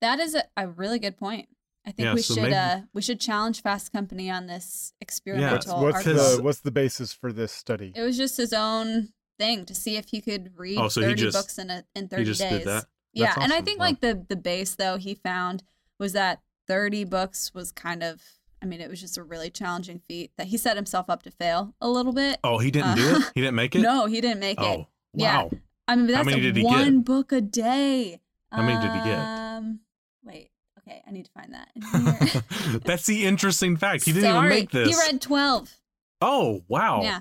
That 0.00 0.18
is 0.20 0.34
a, 0.34 0.44
a 0.56 0.68
really 0.68 0.98
good 0.98 1.16
point. 1.16 1.48
I 1.86 1.92
think 1.92 2.06
Yeah, 2.06 2.14
we 2.14 2.22
so 2.22 2.34
should 2.34 2.42
maybe- 2.44 2.54
uh 2.54 2.80
we 2.92 3.00
should 3.02 3.20
challenge 3.20 3.62
Fast 3.62 3.90
Company 3.92 4.30
on 4.30 4.46
this 4.46 4.92
What's, 4.98 5.00
experimental 5.00 5.82
what's 5.82 5.96
article. 6.06 6.36
the 6.36 6.42
what's 6.42 6.60
the 6.60 6.70
basis 6.70 7.12
for 7.12 7.32
this 7.32 7.52
study? 7.52 7.92
It 7.96 8.02
was 8.02 8.16
just 8.18 8.36
his 8.36 8.52
own 8.52 9.08
thing 9.38 9.64
to 9.64 9.74
see 9.74 9.96
if 9.96 10.08
he 10.10 10.20
could 10.20 10.52
read 10.58 10.76
Oh, 10.78 10.88
so 10.88 11.00
30 11.00 11.14
just- 11.14 11.36
books 11.36 11.58
in 11.58 11.70
a, 11.70 11.84
in 11.94 12.08
30 12.08 12.22
He 12.22 12.26
just 12.26 12.40
days. 12.40 12.58
did 12.58 12.66
that. 12.66 12.84
yeah, 13.14 13.34
and 13.40 13.52
I 13.52 13.62
think 13.62 13.78
Wow. 13.80 13.86
like 13.86 14.00
the 14.00 14.24
the 14.28 14.36
base 14.36 14.74
though 14.74 14.98
he 14.98 15.14
found 15.14 15.62
was 15.98 16.12
that 16.12 16.40
30 16.68 17.04
books 17.04 17.52
was 17.54 17.72
kind 17.72 18.02
of 18.02 18.22
I 18.62 18.66
mean 18.66 18.82
it 18.82 18.90
was 18.90 19.00
just 19.00 19.16
a 19.16 19.22
really 19.22 19.48
challenging 19.48 20.00
feat 20.06 20.32
that 20.36 20.48
he 20.48 20.58
set 20.58 20.76
himself 20.76 21.08
up 21.08 21.22
to 21.22 21.30
fail 21.30 21.74
a 21.80 21.88
little 21.88 22.12
bit. 22.12 22.38
Oh, 22.44 22.58
he 22.58 22.70
didn't 22.70 22.96
do 22.96 23.08
Uh, 23.14 23.18
it? 23.20 23.32
He 23.34 23.40
didn't 23.40 23.56
make 23.56 23.74
it? 23.74 23.80
No, 23.80 24.04
he 24.04 24.20
didn't 24.20 24.40
make 24.40 24.60
it. 24.60 24.64
Oh, 24.64 24.86
Yeah. 25.14 25.44
wow. 25.44 25.50
I 25.88 25.96
mean, 25.96 26.06
but 26.06 26.14
How 26.14 26.22
that's 26.24 26.26
many 26.36 26.40
a 26.40 26.52
did 26.52 26.56
he 26.56 26.62
get? 26.62 26.70
one 26.70 27.00
book 27.00 27.32
a 27.32 27.40
day. 27.40 28.20
How 28.52 28.62
many 28.62 28.78
did 28.80 28.92
he 28.92 29.08
get? 29.08 29.80
Wait. 30.24 30.50
Okay, 30.78 31.02
I 31.06 31.10
need 31.10 31.26
to 31.26 31.30
find 31.32 31.52
that. 31.54 32.82
That's 32.84 33.04
the 33.06 33.26
interesting 33.26 33.76
fact. 33.76 34.04
He 34.04 34.12
didn't 34.12 34.30
even 34.34 34.48
make 34.48 34.70
this. 34.70 34.88
He 34.88 34.94
read 35.10 35.20
twelve. 35.20 35.74
oh, 36.22 36.62
wow. 36.68 37.02
Yeah, 37.02 37.20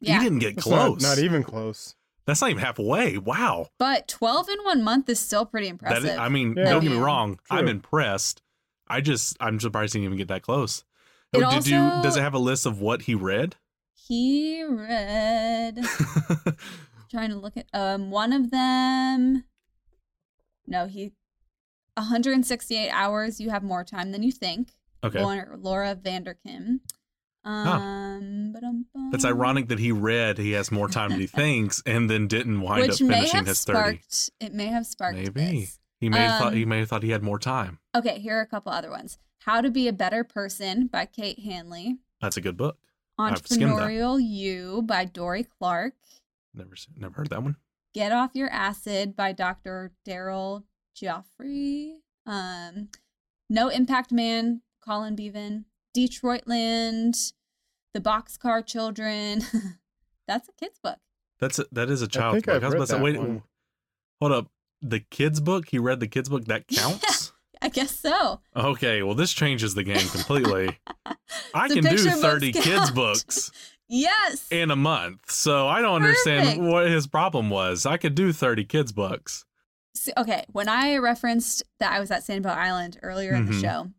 He 0.00 0.24
didn't 0.24 0.40
get 0.40 0.54
It's 0.54 0.62
close. 0.62 1.00
Not, 1.02 1.08
not 1.16 1.18
even 1.18 1.42
close. 1.42 1.94
That's 2.26 2.40
not 2.42 2.50
even 2.50 2.62
halfway. 2.62 3.16
Wow. 3.16 3.68
But 3.78 4.08
twelve 4.08 4.48
in 4.50 4.58
one 4.62 4.82
month 4.84 5.08
is 5.08 5.18
still 5.18 5.46
pretty 5.46 5.68
impressive. 5.68 6.04
is, 6.04 6.18
I 6.18 6.28
mean, 6.28 6.54
Yeah. 6.56 6.64
don't 6.70 6.82
get 6.82 6.90
me 6.90 6.96
Yeah. 6.98 7.02
wrong. 7.04 7.40
I'm 7.50 7.66
impressed. 7.68 8.42
I 8.86 9.00
just, 9.00 9.36
I'm 9.40 9.58
surprised 9.60 9.94
he 9.94 10.00
didn't 10.00 10.06
even 10.14 10.18
get 10.18 10.28
that 10.28 10.42
close. 10.42 10.84
It 11.32 11.42
Oh, 11.42 11.50
did 11.50 11.66
you, 11.66 11.78
also- 11.78 12.02
does 12.02 12.16
it 12.16 12.20
have 12.20 12.34
a 12.34 12.38
list 12.38 12.66
of 12.66 12.80
what 12.80 13.02
he 13.02 13.14
read? 13.14 13.56
he 13.94 14.64
read. 14.64 15.78
trying 17.10 17.30
to 17.30 17.36
look 17.36 17.56
at 17.56 17.66
um 17.74 18.10
one 18.10 18.32
of 18.32 18.50
them. 18.50 19.44
No, 20.66 20.86
he. 20.86 21.12
168 21.98 22.90
hours. 22.90 23.40
You 23.40 23.50
have 23.50 23.62
more 23.62 23.84
time 23.84 24.12
than 24.12 24.22
you 24.22 24.32
think. 24.32 24.72
okay. 25.04 25.22
Laura, 25.22 25.56
Laura 25.56 25.94
Vanderkam. 25.96 26.80
Um, 27.44 28.52
ba-dum-bum. 28.52 29.10
That's 29.10 29.24
ironic 29.24 29.68
that 29.68 29.78
he 29.78 29.90
read 29.92 30.38
he 30.38 30.52
has 30.52 30.70
more 30.70 30.88
time 30.88 31.10
than 31.10 31.20
he 31.20 31.26
thinks 31.42 31.82
and 31.86 32.10
then 32.10 32.26
didn't 32.28 32.60
wind 32.60 32.82
Which 32.82 33.00
up 33.00 33.08
finishing 33.08 33.46
his 33.46 33.64
30. 33.64 34.00
It 34.40 34.52
may 34.52 34.66
have 34.66 34.86
sparked. 34.86 35.16
Maybe. 35.18 35.60
this. 35.60 35.78
He 36.00 36.08
may 36.08 36.18
have 36.18 36.38
thought 36.40 36.48
Um, 36.48 36.54
he 36.54 36.64
may 36.64 36.80
have 36.80 36.88
thought 36.88 37.02
he 37.02 37.10
had 37.10 37.22
more 37.22 37.38
time. 37.38 37.78
Okay, 37.94 38.18
here 38.18 38.36
are 38.38 38.42
a 38.42 38.46
couple 38.46 38.70
other 38.72 38.90
ones. 38.90 39.18
How 39.40 39.60
to 39.60 39.70
Be 39.70 39.88
a 39.88 39.92
Better 39.92 40.24
Person 40.24 40.86
by 40.88 41.06
Kate 41.06 41.38
Hanley. 41.40 41.98
That's 42.20 42.36
a 42.36 42.40
good 42.40 42.56
book. 42.56 42.76
I've 43.18 43.38
skimmed 43.38 43.62
that. 43.78 43.88
Entrepreneurial 43.88 44.22
You 44.22 44.82
by 44.82 45.04
Dorie 45.06 45.44
Clark. 45.44 45.94
Never 46.54 46.74
never 46.96 47.14
heard 47.14 47.30
that 47.30 47.42
one. 47.42 47.56
Get 47.94 48.12
Off 48.12 48.32
Your 48.34 48.50
Acid 48.50 49.16
by 49.16 49.32
Dr. 49.32 49.92
Daryl 50.06 50.64
Gioffre. 51.02 51.92
Um, 52.26 52.88
no 53.48 53.68
Impact 53.68 54.12
Man, 54.12 54.62
Colin 54.84 55.16
Beavan. 55.16 55.64
Detroitland, 55.96 57.32
The 57.94 58.00
Boxcar 58.00 58.64
Children. 58.64 59.42
That's 60.28 60.48
a 60.48 60.52
kid's 60.52 60.78
book. 60.82 60.98
That's 61.40 61.58
a, 61.58 61.64
that 61.72 61.88
is 61.90 62.02
a 62.02 62.08
child's 62.08 62.36
think 62.36 62.46
book. 62.46 62.56
I've 62.56 62.62
I 62.64 62.66
was 62.66 62.72
read 62.74 62.78
about 62.78 62.86
to 62.88 62.92
say, 62.94 63.00
wait, 63.02 63.18
one. 63.18 63.42
hold 64.20 64.32
up. 64.32 64.46
The 64.82 65.00
kids 65.00 65.40
book? 65.40 65.68
He 65.70 65.78
read 65.78 66.00
the 66.00 66.06
kids 66.08 66.28
book. 66.28 66.44
That 66.46 66.66
counts. 66.68 67.32
I 67.60 67.68
guess 67.68 67.98
so. 67.98 68.40
okay, 68.54 69.02
well 69.02 69.16
this 69.16 69.32
changes 69.32 69.74
the 69.74 69.82
game 69.82 70.06
completely. 70.08 70.78
I 71.54 71.66
The 71.68 71.74
can 71.74 71.82
do 71.84 71.90
picture 71.90 72.04
books 72.10 72.20
thirty 72.20 72.52
kids 72.52 72.90
books 72.92 73.50
Yes. 73.88 74.46
in 74.52 74.70
a 74.70 74.76
month, 74.76 75.30
so 75.30 75.66
I 75.66 75.80
don't 75.80 75.96
understand 75.96 76.64
what 76.68 76.86
his 76.88 77.08
problem 77.08 77.50
was. 77.50 77.84
I 77.86 77.96
could 77.96 78.14
do 78.14 78.32
thirty 78.32 78.64
kids 78.64 78.92
books. 78.92 79.44
So- 79.94 80.12
okay, 80.16 80.44
when 80.52 80.68
I 80.68 80.96
referenced 80.96 81.62
that 81.80 81.92
I 81.92 82.00
was 82.00 82.10
at 82.10 82.22
Sanibel 82.22 82.46
Island 82.54 82.98
earlier 83.02 83.34
in 83.34 83.46
the 83.46 83.52
Mhm. 83.52 83.60
show, 83.60 83.90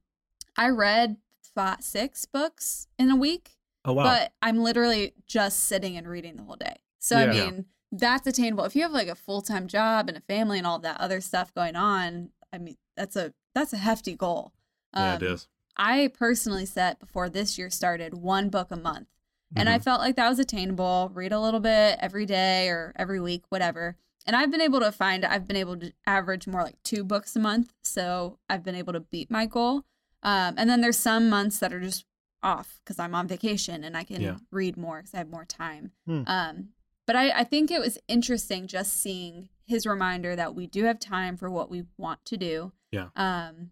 I 0.55 0.69
read 0.69 1.17
five, 1.55 1.83
six 1.83 2.25
books 2.25 2.87
in 2.97 3.09
a 3.11 3.15
week, 3.15 3.57
Oh 3.85 3.93
wow! 3.93 4.03
but 4.03 4.33
I'm 4.41 4.57
literally 4.63 5.13
just 5.25 5.61
sitting 5.65 5.97
and 5.97 6.07
reading 6.07 6.35
the 6.37 6.43
whole 6.43 6.55
day. 6.55 6.77
So 6.99 7.17
Yeah. 7.19 7.25
I 7.25 7.27
mean, 7.51 7.65
that's 7.91 8.27
attainable. 8.27 8.65
If 8.65 8.75
you 8.75 8.83
have 8.83 8.91
like 8.91 9.07
a 9.07 9.15
full 9.15 9.41
time 9.41 9.67
job 9.67 10.07
and 10.09 10.17
a 10.17 10.21
family 10.21 10.57
and 10.59 10.67
all 10.67 10.79
that 10.79 10.99
other 11.01 11.19
stuff 11.21 11.53
going 11.53 11.75
on, 11.75 12.31
I 12.53 12.57
mean, 12.59 12.77
that's 12.95 13.15
a 13.15 13.33
that's 13.55 13.73
a 13.73 13.77
hefty 13.77 14.15
goal. 14.15 14.53
yeah, 14.95 15.15
it 15.15 15.23
Um. 15.23 15.37
I 15.75 16.07
personally 16.07 16.65
set 16.65 16.99
before 16.99 17.29
this 17.29 17.57
year 17.57 17.69
started 17.69 18.13
one 18.13 18.49
book 18.49 18.67
a 18.71 18.75
month. 18.75 19.07
And 19.55 19.67
I 19.69 19.79
Mhm. 19.79 19.83
felt 19.83 20.01
like 20.01 20.15
that 20.17 20.29
was 20.29 20.37
attainable. 20.39 21.09
Read 21.13 21.31
a 21.31 21.39
little 21.39 21.59
bit 21.59 21.97
every 21.99 22.25
day 22.27 22.69
or 22.69 22.93
every 22.95 23.19
week, 23.19 23.43
whatever. 23.49 23.95
And 24.25 24.35
I've 24.35 24.51
been 24.51 24.61
able 24.61 24.79
to 24.81 24.91
find, 24.91 25.25
I've 25.25 25.47
been 25.47 25.55
able 25.57 25.77
to 25.77 25.91
average 26.05 26.45
more 26.47 26.61
like 26.63 26.81
two 26.83 27.03
books 27.03 27.35
a 27.35 27.39
month. 27.39 27.73
So 27.83 28.37
I've 28.49 28.63
been 28.63 28.75
able 28.75 28.93
to 28.93 28.99
beat 28.99 29.31
my 29.31 29.45
goal. 29.45 29.83
Um, 30.21 30.55
and 30.57 30.69
then 30.69 30.81
there's 30.81 30.97
some 30.97 31.29
months 31.29 31.59
that 31.59 31.73
are 31.73 31.79
just 31.79 32.05
off 32.43 32.79
because 32.83 32.99
I'm 32.99 33.15
on 33.15 33.27
vacation 33.27 33.83
and 33.83 33.95
I 33.97 34.03
can 34.03 34.21
Yeah. 34.21 34.37
read 34.51 34.77
more 34.77 34.97
because 34.97 35.13
I 35.13 35.17
have 35.19 35.29
more 35.29 35.45
time. 35.45 35.91
Hmm. 36.05 36.23
Um, 36.27 36.69
but 37.07 37.15
I, 37.15 37.31
I 37.39 37.43
think 37.43 37.71
it 37.71 37.79
was 37.79 37.97
interesting 38.07 38.67
just 38.67 38.93
seeing 39.01 39.49
his 39.65 39.85
reminder 39.85 40.35
that 40.35 40.53
we 40.55 40.67
do 40.67 40.83
have 40.85 40.99
time 40.99 41.37
for 41.37 41.49
what 41.49 41.69
we 41.71 41.83
want 41.97 42.23
to 42.25 42.37
do. 42.37 42.71
Yeah. 42.91 43.07
Um, 43.15 43.71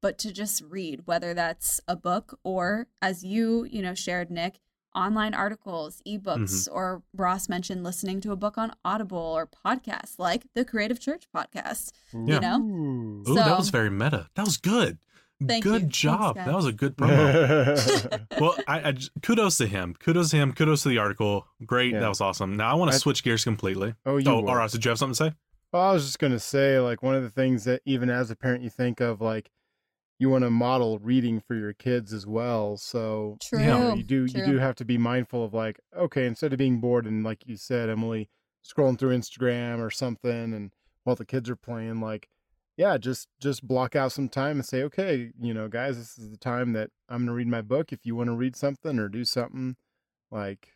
but 0.00 0.18
to 0.18 0.32
just 0.32 0.62
read, 0.62 1.06
whether 1.06 1.32
that's 1.32 1.80
a 1.86 1.94
book 1.94 2.38
or 2.42 2.88
as 3.00 3.24
you, 3.24 3.64
you 3.70 3.82
know, 3.82 3.94
shared, 3.94 4.30
Nick, 4.30 4.58
online 4.94 5.34
articles, 5.34 6.02
ebooks, 6.06 6.22
Mm-hmm. 6.68 6.74
or 6.74 7.02
Ross 7.16 7.48
mentioned 7.48 7.82
listening 7.84 8.20
to 8.22 8.32
a 8.32 8.36
book 8.36 8.58
on 8.58 8.72
Audible 8.84 9.18
or 9.18 9.46
podcasts 9.46 10.18
like 10.18 10.46
the 10.54 10.64
Creative 10.64 10.98
Church 11.00 11.24
podcast. 11.34 11.92
Yeah. 12.12 12.34
You 12.34 12.40
know? 12.40 12.60
Ooh. 12.60 13.24
Ooh, 13.30 13.34
that 13.34 13.56
was 13.58 13.70
very 13.70 13.90
meta. 13.90 14.28
That 14.34 14.44
was 14.44 14.56
good. 14.56 14.98
Thank 15.44 15.64
good 15.64 15.82
you. 15.82 15.88
Job. 15.88 16.36
guys. 16.36 16.46
that 16.46 16.54
was 16.54 16.66
a 16.66 16.72
good 16.72 16.96
promo. 16.98 18.20
well, 18.40 18.54
I, 18.68 18.88
I 18.88 18.92
j- 18.92 19.08
kudos 19.22 19.58
to 19.58 19.66
him. 19.66 19.94
Kudos 19.98 20.30
to 20.30 20.36
him. 20.36 20.52
Kudos 20.52 20.82
to 20.84 20.88
the 20.88 20.98
article. 20.98 21.46
Great. 21.66 21.92
Yeah. 21.94 22.00
That 22.00 22.08
was 22.08 22.20
awesome. 22.20 22.56
Now 22.56 22.70
I 22.70 22.74
want 22.74 22.90
to 22.92 22.94
I- 22.94 22.98
switch 22.98 23.24
gears 23.24 23.42
completely. 23.44 23.94
oh, 24.06 24.18
you 24.18 24.30
Oh, 24.30 24.40
were. 24.42 24.50
all 24.50 24.56
right. 24.56 24.70
Did 24.70 24.84
you 24.84 24.90
have 24.90 24.98
something 24.98 25.14
to 25.14 25.30
say? 25.30 25.36
Well, 25.72 25.82
I 25.82 25.92
was 25.94 26.04
just 26.04 26.18
gonna 26.18 26.38
say, 26.38 26.78
like 26.78 27.02
one 27.02 27.14
of 27.14 27.22
the 27.22 27.30
things 27.30 27.64
that 27.64 27.80
even 27.86 28.10
as 28.10 28.30
a 28.30 28.36
parent 28.36 28.62
you 28.62 28.68
think 28.70 29.00
of, 29.00 29.20
like 29.22 29.50
you 30.18 30.28
want 30.28 30.44
to 30.44 30.50
model 30.50 30.98
reading 30.98 31.40
for 31.40 31.54
your 31.54 31.72
kids 31.72 32.12
as 32.12 32.26
well. 32.26 32.76
So 32.76 33.38
True. 33.40 33.60
you, 33.60 33.66
know, 33.66 33.94
you 33.96 34.02
do 34.04 34.28
true. 34.28 34.40
you 34.40 34.46
do 34.46 34.58
have 34.58 34.74
to 34.76 34.84
be 34.84 34.98
mindful 34.98 35.44
of 35.44 35.52
like, 35.52 35.80
okay, 35.96 36.26
instead 36.26 36.52
of 36.52 36.58
being 36.58 36.80
bored 36.80 37.06
and 37.06 37.24
like 37.24 37.42
you 37.46 37.56
said, 37.56 37.88
Emily, 37.90 38.28
scrolling 38.64 38.98
through 38.98 39.16
Instagram 39.16 39.80
or 39.80 39.90
something, 39.90 40.54
and 40.54 40.72
while 41.04 41.16
the 41.16 41.24
kids 41.26 41.50
are 41.50 41.56
playing, 41.56 42.00
like, 42.00 42.28
yeah, 42.76 42.96
just 42.98 43.26
just 43.40 43.66
block 43.66 43.96
out 43.96 44.12
some 44.12 44.28
time 44.28 44.58
and 44.58 44.66
say, 44.66 44.82
okay, 44.84 45.32
you 45.40 45.52
know, 45.52 45.68
guys, 45.68 45.98
this 45.98 46.16
is 46.18 46.30
the 46.30 46.36
time 46.36 46.72
that 46.74 46.90
I'm 47.08 47.22
gonna 47.22 47.34
read 47.34 47.48
my 47.48 47.62
book. 47.62 47.92
If 47.92 48.06
you 48.06 48.14
want 48.14 48.28
to 48.28 48.36
read 48.36 48.54
something 48.54 48.98
or 48.98 49.08
do 49.08 49.24
something, 49.24 49.76
like 50.30 50.68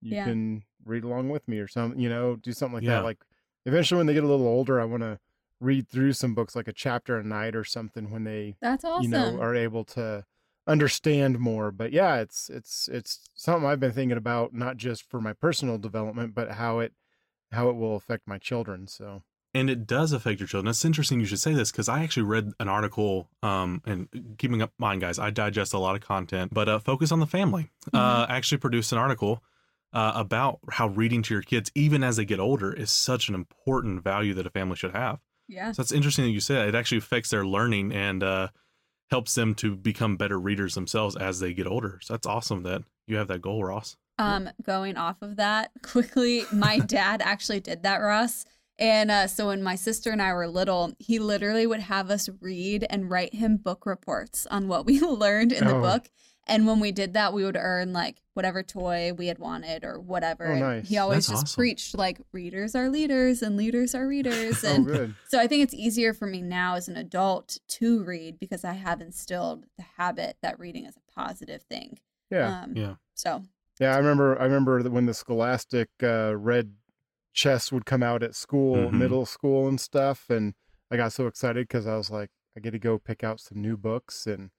you 0.00 0.16
Yeah. 0.16 0.24
can 0.24 0.62
read 0.84 1.04
along 1.04 1.28
with 1.28 1.46
me 1.48 1.58
or 1.58 1.68
something, 1.68 2.00
you 2.00 2.08
know, 2.08 2.36
do 2.36 2.52
something 2.52 2.74
like 2.74 2.84
Yeah. 2.84 2.96
that. 2.98 3.04
Like 3.04 3.18
eventually 3.66 3.98
when 3.98 4.06
they 4.06 4.14
get 4.14 4.24
a 4.24 4.28
little 4.28 4.46
older, 4.46 4.80
I 4.80 4.84
want 4.84 5.02
to 5.02 5.18
read 5.60 5.88
through 5.88 6.12
some 6.12 6.34
books 6.34 6.54
like 6.54 6.68
a 6.68 6.72
chapter 6.72 7.18
a 7.18 7.24
night 7.24 7.56
or 7.56 7.64
something 7.64 8.10
when 8.10 8.24
they 8.24 8.56
That's 8.60 8.84
awesome. 8.84 9.02
you 9.04 9.08
know 9.08 9.40
are 9.40 9.54
able 9.54 9.84
to 9.84 10.24
understand 10.66 11.38
more 11.38 11.70
but 11.70 11.92
yeah 11.92 12.16
it's 12.16 12.50
it's 12.50 12.88
it's 12.92 13.20
something 13.34 13.66
i've 13.66 13.80
been 13.80 13.92
thinking 13.92 14.18
about 14.18 14.52
not 14.52 14.76
just 14.76 15.08
for 15.08 15.20
my 15.20 15.32
personal 15.32 15.78
development 15.78 16.34
but 16.34 16.52
how 16.52 16.78
it 16.78 16.92
how 17.52 17.70
it 17.70 17.76
will 17.76 17.96
affect 17.96 18.28
my 18.28 18.36
children 18.38 18.86
so 18.86 19.22
And 19.54 19.70
it 19.70 19.86
does 19.86 20.12
affect 20.12 20.38
your 20.40 20.46
children. 20.46 20.68
It's 20.68 20.84
interesting 20.84 21.20
you 21.20 21.26
should 21.26 21.40
say 21.40 21.54
this 21.54 21.72
because 21.72 21.88
I 21.88 22.02
actually 22.04 22.24
read 22.24 22.52
an 22.60 22.68
article. 22.68 23.30
Um, 23.42 23.80
and 23.86 24.06
keeping 24.36 24.60
up 24.60 24.72
mind, 24.78 25.00
guys, 25.00 25.18
I 25.18 25.30
digest 25.30 25.72
a 25.72 25.78
lot 25.78 25.96
of 25.96 26.02
content, 26.02 26.52
but 26.52 26.68
uh, 26.68 26.78
focus 26.78 27.10
on 27.10 27.18
the 27.20 27.26
family. 27.26 27.70
Uh, 27.92 28.26
actually 28.28 28.58
produced 28.58 28.92
an 28.92 28.98
article 28.98 29.42
uh, 29.94 30.12
about 30.14 30.58
how 30.72 30.88
reading 30.88 31.22
to 31.22 31.34
your 31.34 31.42
kids, 31.42 31.72
even 31.74 32.04
as 32.04 32.16
they 32.18 32.26
get 32.26 32.38
older, 32.38 32.70
is 32.74 32.90
such 32.90 33.30
an 33.30 33.34
important 33.34 34.04
value 34.04 34.34
that 34.34 34.46
a 34.46 34.50
family 34.50 34.76
should 34.76 34.92
have. 34.92 35.18
Yeah. 35.48 35.72
So 35.72 35.80
it's 35.80 35.92
interesting 35.92 36.24
that 36.26 36.30
you 36.30 36.40
say 36.40 36.54
that. 36.54 36.68
It 36.68 36.74
actually 36.74 36.98
affects 36.98 37.30
their 37.30 37.46
learning 37.46 37.92
and 37.92 38.22
uh, 38.22 38.48
helps 39.10 39.34
them 39.34 39.54
to 39.56 39.74
become 39.74 40.16
better 40.16 40.38
readers 40.38 40.74
themselves 40.74 41.16
as 41.16 41.40
they 41.40 41.54
get 41.54 41.66
older. 41.66 41.98
So 42.02 42.12
that's 42.14 42.26
awesome 42.26 42.62
that 42.64 42.82
you 43.06 43.16
have 43.16 43.28
that 43.28 43.40
goal, 43.40 43.64
Ross. 43.64 43.96
Um, 44.18 44.50
going 44.64 44.96
off 44.96 45.22
of 45.22 45.36
that 45.36 45.70
quickly, 45.82 46.44
my 46.52 46.78
dad 46.86 47.22
actually 47.24 47.60
did 47.60 47.82
that, 47.84 47.98
Ross. 47.98 48.44
And 48.80 49.10
uh, 49.10 49.26
so 49.26 49.48
when 49.48 49.62
my 49.62 49.74
sister 49.74 50.10
and 50.10 50.22
I 50.22 50.32
were 50.34 50.46
little, 50.46 50.92
he 50.98 51.18
literally 51.18 51.66
would 51.66 51.80
have 51.80 52.10
us 52.10 52.28
read 52.40 52.86
and 52.90 53.10
write 53.10 53.34
him 53.34 53.56
book 53.56 53.86
reports 53.86 54.46
on 54.50 54.68
what 54.68 54.86
we 54.86 55.00
learned 55.00 55.52
in 55.52 55.64
the 55.66 55.74
Oh. 55.76 55.80
book. 55.80 56.10
And 56.48 56.66
when 56.66 56.80
we 56.80 56.92
did 56.92 57.12
that, 57.14 57.32
we 57.34 57.44
would 57.44 57.56
earn 57.56 57.92
like 57.92 58.22
whatever 58.34 58.62
toy 58.62 59.12
we 59.16 59.26
had 59.26 59.38
wanted 59.38 59.84
or 59.84 60.00
whatever. 60.00 60.46
Oh, 60.48 60.52
And 60.52 60.60
nice. 60.60 60.88
He 60.88 60.96
always 60.96 61.26
That's 61.26 61.40
just 61.40 61.52
awesome. 61.52 61.60
preached 61.60 61.96
like 61.98 62.20
readers 62.32 62.74
are 62.74 62.88
leaders 62.88 63.42
and 63.42 63.56
leaders 63.56 63.94
are 63.94 64.06
readers. 64.16 64.64
Oh, 64.64 64.74
And 64.74 64.86
good. 64.86 65.14
so 65.28 65.38
I 65.38 65.46
think 65.46 65.62
it's 65.62 65.74
easier 65.74 66.14
for 66.14 66.26
me 66.26 66.40
now 66.40 66.74
as 66.76 66.88
an 66.88 66.96
adult 66.96 67.58
to 67.68 68.02
read 68.02 68.38
because 68.40 68.64
I 68.64 68.72
have 68.72 69.00
instilled 69.00 69.66
the 69.76 69.84
habit 69.98 70.36
that 70.42 70.58
reading 70.58 70.86
is 70.86 70.96
a 70.96 71.12
positive 71.12 71.62
thing. 71.62 71.98
Yeah. 72.30 72.62
Um, 72.62 72.72
Yeah. 72.76 72.94
So 73.14 73.42
Yeah, 73.80 73.94
I 73.94 73.98
remember. 73.98 74.40
I 74.40 74.44
remember 74.44 74.82
that 74.82 74.90
when 74.90 75.06
the 75.06 75.14
Scholastic 75.14 75.88
uh, 76.02 76.34
red 76.36 76.74
chess 77.32 77.70
would 77.70 77.84
come 77.86 78.02
out 78.02 78.22
at 78.22 78.34
school, 78.34 78.76
Mhm. 78.76 78.92
middle 78.94 79.26
school, 79.26 79.68
and 79.68 79.80
stuff, 79.80 80.30
and 80.30 80.54
I 80.90 80.96
got 80.96 81.12
so 81.12 81.26
excited 81.26 81.68
because 81.68 81.86
I 81.86 81.96
was 81.96 82.10
like, 82.10 82.30
I 82.56 82.60
get 82.60 82.70
to 82.72 82.78
go 82.78 82.98
pick 82.98 83.22
out 83.22 83.38
some 83.38 83.60
new 83.60 83.76
books, 83.76 84.26
and 84.26 84.50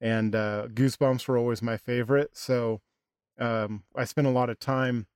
and 0.00 0.34
uh, 0.34 0.66
Goosebumps 0.68 1.26
were 1.28 1.38
always 1.38 1.62
my 1.62 1.76
favorite. 1.76 2.36
So 2.36 2.80
um, 3.38 3.84
I 3.96 4.04
spent 4.04 4.26
a 4.26 4.30
lot 4.30 4.50
of 4.50 4.58
time 4.58 5.06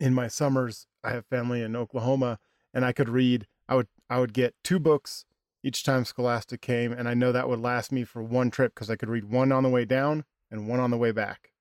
in 0.00 0.14
my 0.14 0.28
summers. 0.28 0.86
I 1.04 1.10
have 1.10 1.26
family 1.26 1.62
in 1.62 1.74
Oklahoma, 1.76 2.38
and 2.74 2.84
I 2.84 2.92
could 2.92 3.08
read. 3.08 3.46
I 3.68 3.74
would 3.76 3.88
I 4.10 4.18
would 4.20 4.32
get 4.32 4.54
two 4.64 4.78
books 4.78 5.24
each 5.64 5.84
time 5.84 6.04
Scholastic 6.04 6.60
came, 6.60 6.92
and 6.92 7.08
I 7.08 7.14
know 7.14 7.32
that 7.32 7.48
would 7.48 7.60
last 7.60 7.92
me 7.92 8.04
for 8.04 8.22
one 8.22 8.50
trip 8.50 8.74
because 8.74 8.90
I 8.90 8.96
could 8.96 9.08
read 9.08 9.30
one 9.30 9.52
on 9.52 9.62
the 9.62 9.68
way 9.68 9.84
down 9.84 10.24
and 10.50 10.68
one 10.68 10.80
on 10.80 10.90
the 10.90 10.96
way 10.98 11.12
back. 11.12 11.52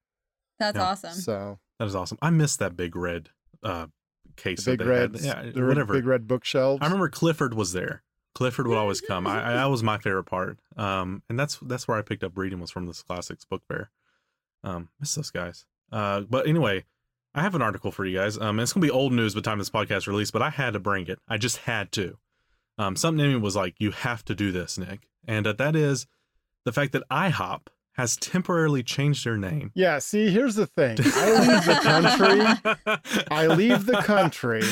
that's 0.60 0.76
Yeah. 0.76 0.84
awesome. 0.84 1.14
So 1.14 1.60
That 1.80 1.86
is 1.86 1.96
awesome. 1.96 2.18
I 2.22 2.30
missed 2.32 2.60
that 2.60 2.76
big 2.76 2.96
red 2.96 3.30
uh, 3.64 3.88
case. 4.36 4.66
the 4.66 4.76
big 4.78 4.88
red, 4.88 5.16
had. 5.16 5.24
Yeah, 5.56 5.64
whatever. 5.66 5.94
big 5.94 6.06
red 6.06 6.28
bookshelves. 6.28 6.80
I 6.82 6.86
remember 6.86 7.10
Clifford 7.10 7.54
was 7.54 7.74
there. 7.74 8.04
Clifford 8.34 8.68
would 8.68 8.78
always 8.78 9.02
come. 9.02 9.28
I, 9.28 9.52
I 9.52 9.54
that 9.54 9.70
was 9.70 9.84
my 9.84 9.98
favorite 9.98 10.26
part. 10.26 10.60
Um, 10.78 11.24
and 11.30 11.40
that's 11.40 11.58
that's 11.62 11.88
where 11.88 11.98
I 11.98 12.02
picked 12.02 12.24
up 12.24 12.38
reading 12.38 12.60
was 12.60 12.72
from 12.72 12.86
this 12.86 13.04
classics 13.04 13.46
book 13.46 13.64
fair. 13.68 13.90
Um, 14.64 14.90
miss 15.00 15.16
those 15.16 15.32
guys. 15.32 15.66
Uh, 15.92 16.22
but 16.22 16.48
anyway, 16.48 16.86
I 17.34 17.42
have 17.42 17.56
an 17.56 17.62
article 17.62 17.92
for 17.92 18.06
you 18.06 18.18
guys. 18.18 18.38
Um, 18.38 18.60
it's 18.60 18.74
gonna 18.74 18.86
be 18.86 18.92
old 18.92 19.14
news 19.14 19.34
by 19.34 19.40
the 19.40 19.46
time 19.46 19.60
this 19.60 19.70
podcast 19.70 20.08
released, 20.08 20.34
but 20.34 20.42
I 20.42 20.50
had 20.50 20.74
to 20.74 20.80
bring 20.80 21.08
it. 21.08 21.20
I 21.28 21.38
just 21.38 21.58
had 21.58 21.92
to. 21.94 22.18
Um, 22.78 22.96
something 22.96 23.24
in 23.24 23.34
me 23.34 23.40
was 23.40 23.56
like, 23.56 23.76
you 23.80 23.92
have 23.92 24.24
to 24.26 24.36
do 24.36 24.52
this, 24.52 24.78
Nick, 24.78 25.08
and 25.28 25.46
uh, 25.46 25.54
that 25.54 25.76
is 25.76 26.08
the 26.64 26.72
fact 26.72 26.94
that 26.94 27.04
IHOP 27.10 27.68
has 27.94 28.16
temporarily 28.18 28.82
changed 28.82 29.26
their 29.26 29.38
name. 29.38 29.72
Yeah, 29.76 30.00
see, 30.00 30.30
here's 30.30 30.56
the 30.56 30.66
thing. 30.66 30.98
I 31.16 31.40
leave 31.40 31.66
the 31.66 31.80
country, 31.84 33.26
I 33.30 33.48
leave 33.48 33.86
the 33.86 34.02
country, 34.02 34.64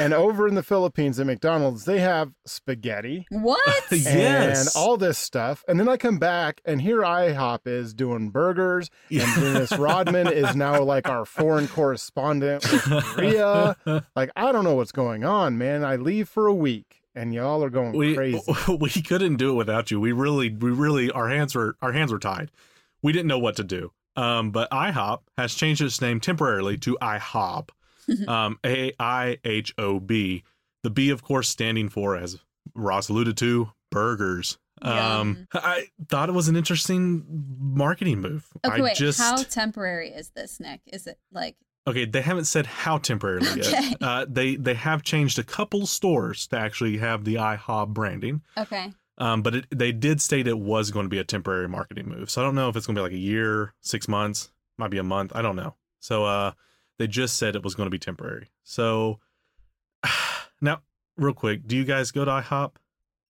and 0.00 0.14
over 0.14 0.46
in 0.48 0.54
the 0.54 0.62
Philippines 0.62 1.18
at 1.20 1.26
McDonald's, 1.26 1.84
they 1.84 2.00
have 2.00 2.32
spaghetti 2.46 3.26
What? 3.30 3.60
yes. 3.90 4.60
and 4.60 4.68
all 4.82 4.96
this 4.96 5.18
stuff. 5.18 5.64
And 5.68 5.78
then 5.80 5.88
I 5.88 5.96
come 5.96 6.18
back, 6.18 6.60
and 6.64 6.80
here 6.80 7.00
IHOP 7.00 7.66
is 7.66 7.92
doing 7.94 8.30
burgers, 8.30 8.90
and 9.10 9.20
Dennis 9.34 9.72
Rodman 9.76 10.28
is 10.28 10.54
now 10.56 10.82
like 10.82 11.08
our 11.08 11.24
foreign 11.24 11.68
correspondent 11.68 12.70
with 12.70 12.82
Korea. 12.82 13.76
Like, 14.16 14.30
I 14.36 14.52
don't 14.52 14.64
know 14.64 14.74
what's 14.74 14.92
going 14.92 15.24
on, 15.24 15.58
man. 15.58 15.84
I 15.84 15.96
leave 15.96 16.28
for 16.28 16.46
a 16.46 16.54
week, 16.54 17.02
and 17.14 17.32
y'all 17.34 17.62
are 17.64 17.70
going 17.70 17.92
we 17.92 18.14
crazy. 18.14 18.40
we 18.68 18.90
couldn't 18.90 19.36
do 19.36 19.50
it 19.50 19.54
without 19.54 19.90
you. 19.90 20.00
We 20.00 20.12
really 20.12 20.50
we 20.50 20.70
really 20.70 21.10
our 21.10 21.28
hands 21.28 21.54
were 21.54 21.76
our 21.80 21.92
hands 21.92 22.12
were 22.12 22.18
tied. 22.18 22.50
We 23.02 23.12
didn't 23.12 23.28
know 23.28 23.38
what 23.38 23.56
to 23.56 23.64
do. 23.64 23.92
Um, 24.16 24.50
but 24.50 24.70
IHOP 24.70 25.20
has 25.38 25.54
changed 25.54 25.80
its 25.82 26.00
name 26.00 26.20
temporarily 26.20 26.76
to 26.78 26.98
IHOB, 27.00 27.70
um, 28.28 28.58
A 28.64 28.92
I 28.98 29.38
H 29.44 29.74
O 29.78 30.00
B. 30.00 30.44
The 30.82 30.90
B, 30.90 31.10
of 31.10 31.22
course, 31.22 31.48
standing 31.48 31.88
for, 31.88 32.16
as 32.16 32.38
Ross 32.74 33.08
alluded 33.08 33.36
to, 33.38 33.70
burgers. 33.90 34.58
Um, 34.80 35.46
I 35.54 35.86
thought 36.08 36.28
it 36.28 36.32
was 36.32 36.48
an 36.48 36.56
interesting 36.56 37.24
marketing 37.60 38.20
move. 38.20 38.48
Okay, 38.66 38.78
I 38.78 38.80
wait. 38.82 38.96
just 38.96 39.18
How 39.20 39.36
temporary 39.36 40.08
is 40.10 40.30
this, 40.30 40.58
Nick? 40.58 40.80
Is 40.86 41.06
it 41.06 41.18
like 41.30 41.54
okay. 41.86 42.04
They 42.04 42.20
haven't 42.22 42.46
said 42.46 42.66
how 42.66 42.98
temporarily 42.98 43.48
Okay. 43.60 43.60
yet. 43.70 43.96
Uh, 44.02 44.26
they 44.28 44.56
they 44.56 44.74
have 44.74 45.04
changed 45.04 45.38
a 45.38 45.44
couple 45.44 45.86
stores 45.86 46.48
to 46.48 46.58
actually 46.58 46.98
have 46.98 47.24
the 47.24 47.36
IHOB 47.36 47.88
branding. 47.94 48.42
okay? 48.58 48.92
Um, 49.18 49.42
but 49.42 49.54
it, 49.54 49.66
they 49.70 49.92
did 49.92 50.20
state 50.20 50.48
it 50.48 50.58
was 50.58 50.90
going 50.90 51.04
to 51.04 51.10
be 51.10 51.18
a 51.18 51.24
temporary 51.24 51.68
marketing 51.68 52.08
move. 52.08 52.28
So 52.30 52.40
I 52.40 52.44
don't 52.44 52.56
know 52.56 52.68
if 52.68 52.74
it's 52.74 52.86
going 52.86 52.96
to 52.96 52.98
be 53.00 53.04
like 53.04 53.12
a 53.12 53.18
year, 53.18 53.74
six 53.82 54.08
months, 54.08 54.50
might 54.78 54.90
be 54.90 54.98
a 54.98 55.04
month. 55.04 55.30
I 55.34 55.42
don't 55.42 55.54
know. 55.54 55.74
So 56.00 56.24
uh, 56.24 56.52
they 56.98 57.06
just 57.06 57.36
said 57.36 57.56
it 57.56 57.62
was 57.62 57.74
going 57.74 57.86
to 57.86 57.90
be 57.90 57.98
temporary. 57.98 58.50
So 58.64 59.18
now, 60.60 60.80
real 61.16 61.34
quick, 61.34 61.66
do 61.66 61.76
you 61.76 61.84
guys 61.84 62.10
go 62.10 62.24
to 62.24 62.30
IHOP? 62.30 62.72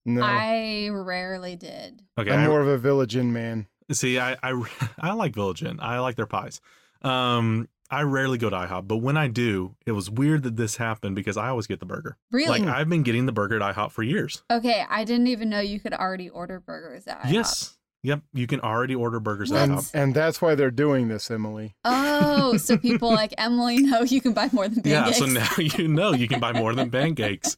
no, 0.06 0.21
I 0.24 0.89
rarely 0.91 1.56
did. 1.56 2.02
Okay, 2.17 2.32
I'm 2.32 2.41
I- 2.41 2.47
more 2.47 2.62
of 2.62 2.67
a 2.67 2.78
Village 2.78 3.15
Inn 3.15 3.32
man. 3.34 3.67
see, 3.91 4.19
I, 4.19 4.38
I 4.43 4.63
I 5.00 5.13
like 5.13 5.34
Village 5.36 5.63
Inn. 5.63 5.80
I 5.82 6.00
like 6.00 6.15
their 6.15 6.26
pies. 6.26 6.62
Um, 7.02 7.67
I 7.89 8.04
rarely 8.04 8.38
go 8.38 8.50
to 8.50 8.56
IHOP, 8.56 8.88
but 8.88 8.97
when 8.97 9.17
I 9.17 9.28
do, 9.28 9.76
it 9.86 9.91
was 9.91 10.10
weird 10.10 10.43
that 10.43 10.56
this 10.56 10.78
happened 10.78 11.15
because 11.15 11.36
I 11.36 11.50
always 11.50 11.67
get 11.67 11.80
the 11.82 11.86
burger. 11.86 12.17
Really? 12.32 12.60
Like 12.60 12.69
I've 12.69 12.88
been 12.88 13.04
getting 13.04 13.26
the 13.26 13.32
burger 13.34 13.62
at 13.62 13.76
IHOP 13.76 13.91
for 13.91 14.02
years. 14.02 14.43
okay, 14.50 14.86
I 14.89 15.04
didn't 15.04 15.28
even 15.28 15.50
know 15.50 15.60
you 15.60 15.80
could 15.80 15.93
already 15.93 16.30
order 16.30 16.60
burgers 16.60 17.06
at 17.08 17.21
IHOP. 17.21 17.32
Yes. 17.34 17.78
Yep. 18.04 18.22
You 18.34 18.48
can 18.48 18.60
already 18.62 18.96
order 18.96 19.20
burgers 19.20 19.52
at 19.52 19.56
What? 19.56 19.64
And, 19.64 19.72
IHOP. 19.80 19.92
and 19.94 20.14
that's 20.16 20.42
why 20.42 20.56
they're 20.56 20.72
doing 20.72 21.08
this, 21.08 21.30
Emily. 21.30 21.76
Oh, 21.86 22.58
so 22.58 22.76
people 22.90 23.10
like 23.12 23.34
Emily 23.38 23.78
know 23.78 24.02
you 24.02 24.22
can 24.22 24.34
buy 24.34 24.50
more 24.52 24.68
than 24.68 24.82
pancakes. 24.82 25.20
Yeah, 25.20 25.26
so 25.26 25.26
now 25.28 25.48
you 25.78 25.88
know 25.88 26.14
you 26.14 26.28
can 26.28 26.40
buy 26.40 26.52
more 26.54 26.74
than 26.74 26.90
pancakes. 26.90 27.58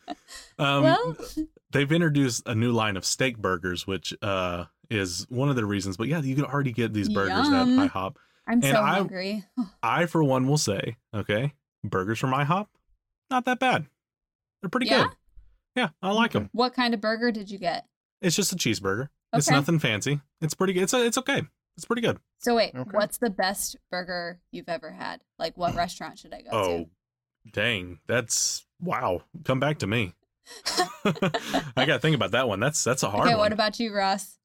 Um, 0.59 0.83
well, 0.83 1.17
they've 1.71 1.91
introduced 1.91 2.43
a 2.47 2.55
new 2.55 2.71
line 2.73 2.97
of 2.97 3.05
steak 3.05 3.37
burgers, 3.37 3.87
which 3.87 4.13
uh, 4.21 4.65
is 4.89 5.25
one 5.29 5.49
of 5.49 5.55
the 5.55 5.65
reasons. 5.65 5.95
But 5.95 6.09
yeah, 6.09 6.19
you 6.21 6.35
can 6.35 6.45
already 6.45 6.73
get 6.73 6.91
these 6.93 7.07
burgers 7.09 7.47
Yum. 7.47 7.79
at 7.79 7.91
IHOP. 7.91 8.15
I'm 8.45 8.53
and 8.55 8.65
so 8.65 8.81
I- 8.81 8.89
hungry. 8.95 9.45
I, 9.83 10.05
for 10.07 10.23
one, 10.23 10.45
will 10.47 10.57
say, 10.57 10.97
okay, 11.13 11.53
burgers 11.85 12.19
from 12.19 12.31
IHOP, 12.31 12.67
not 13.31 13.45
that 13.45 13.59
bad. 13.59 13.85
They're 14.61 14.69
pretty 14.69 14.87
Yeah? 14.87 15.03
good. 15.03 15.11
Yeah, 15.75 15.89
I 16.01 16.11
like 16.11 16.31
Okay. 16.31 16.39
them. 16.39 16.49
What 16.51 16.73
kind 16.73 16.93
of 16.93 16.99
burger 17.01 17.31
did 17.31 17.49
you 17.49 17.57
get? 17.57 17.85
It's 18.23 18.35
just 18.35 18.51
a 18.53 18.55
cheeseburger. 18.55 19.09
It's 19.33 19.49
nothing 19.49 19.79
fancy. 19.79 20.21
It's 20.41 20.53
pretty 20.53 20.73
good. 20.73 20.83
It's 20.83 20.93
it's 20.93 21.17
okay. 21.17 21.43
It's 21.75 21.85
pretty 21.85 22.01
good. 22.03 22.19
So 22.39 22.55
wait, 22.55 22.73
Okay. 22.75 22.89
what's 22.91 23.17
the 23.17 23.29
best 23.29 23.75
burger 23.91 24.39
you've 24.51 24.69
ever 24.69 24.91
had? 24.91 25.21
Like, 25.39 25.57
what 25.57 25.75
restaurant 25.75 26.19
should 26.19 26.33
I 26.33 26.41
go 26.41 26.49
to? 26.51 26.55
Oh, 26.55 26.89
dang, 27.51 27.99
that's 28.07 28.65
wow. 28.79 29.21
Come 29.43 29.59
back 29.59 29.79
to 29.79 29.87
me. 29.87 30.13
I 31.05 31.85
got 31.85 31.85
to 31.95 31.99
think 31.99 32.15
about 32.15 32.31
that 32.31 32.47
one. 32.47 32.59
That's 32.59 32.83
that's 32.83 33.03
a 33.03 33.07
to? 33.07 33.11
hard 33.11 33.25
Okay, 33.27 33.33
one. 33.35 33.39
what 33.39 33.53
about 33.53 33.79
you, 33.79 33.93
Ross? 33.93 34.37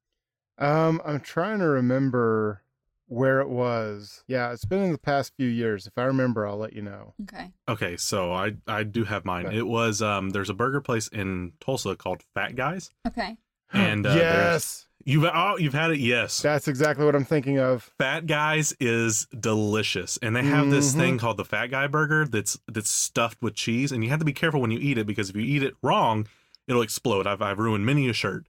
Um, 0.57 1.01
I'm 1.05 1.19
trying 1.19 1.59
to 1.59 1.67
remember 1.67 2.63
where 3.07 3.39
it 3.41 3.49
was. 3.49 4.23
Yeah, 4.27 4.51
it's 4.51 4.65
been 4.65 4.81
in 4.81 4.91
the 4.91 4.97
past 4.97 5.33
few 5.37 5.47
years. 5.47 5.87
If 5.87 5.97
I 5.97 6.03
remember, 6.03 6.47
I'll 6.47 6.57
let 6.57 6.73
you 6.73 6.81
know. 6.81 7.13
Okay. 7.23 7.51
Okay, 7.67 7.97
so 7.97 8.31
I 8.33 8.53
I 8.67 8.83
do 8.83 9.03
have 9.03 9.23
mine. 9.25 9.47
Okay. 9.47 9.57
It 9.57 9.67
was 9.67 10.01
um 10.01 10.31
there's 10.31 10.49
a 10.49 10.53
burger 10.53 10.81
place 10.81 11.07
in 11.09 11.53
Tulsa 11.59 11.95
called 11.95 12.23
Fat 12.33 12.55
Guys. 12.55 12.91
Okay. 13.07 13.37
And, 13.73 14.05
uh, 14.05 14.13
yes, 14.15 14.85
You've 15.05 15.23
oh 15.23 15.57
you've 15.57 15.73
had 15.73 15.91
it. 15.91 15.99
Yes. 15.99 16.41
that's 16.41 16.67
exactly 16.67 17.05
what 17.05 17.15
I'm 17.15 17.23
thinking 17.25 17.57
of. 17.57 17.83
Fat 17.97 18.27
Guys 18.27 18.75
is 18.79 19.25
delicious, 19.39 20.17
and 20.21 20.35
they 20.35 20.43
have 20.43 20.69
this 20.69 20.93
Mhm. 20.93 20.97
thing 20.97 21.17
called 21.17 21.37
the 21.37 21.45
Fat 21.45 21.67
Guy 21.67 21.87
Burger 21.87 22.25
that's 22.25 22.59
that's 22.67 22.89
stuffed 22.91 23.41
with 23.41 23.55
cheese, 23.55 23.91
and 23.91 24.03
you 24.03 24.09
have 24.11 24.19
to 24.19 24.25
be 24.25 24.33
careful 24.33 24.59
when 24.61 24.69
you 24.71 24.77
eat 24.79 24.97
it 24.97 25.07
because 25.07 25.29
if 25.29 25.35
you 25.35 25.41
eat 25.41 25.63
it 25.63 25.75
wrong, 25.81 26.27
it'll 26.67 26.81
explode. 26.83 27.25
I've 27.25 27.41
I've 27.41 27.57
ruined 27.59 27.85
many 27.85 28.07
a 28.09 28.13
shirt, 28.13 28.45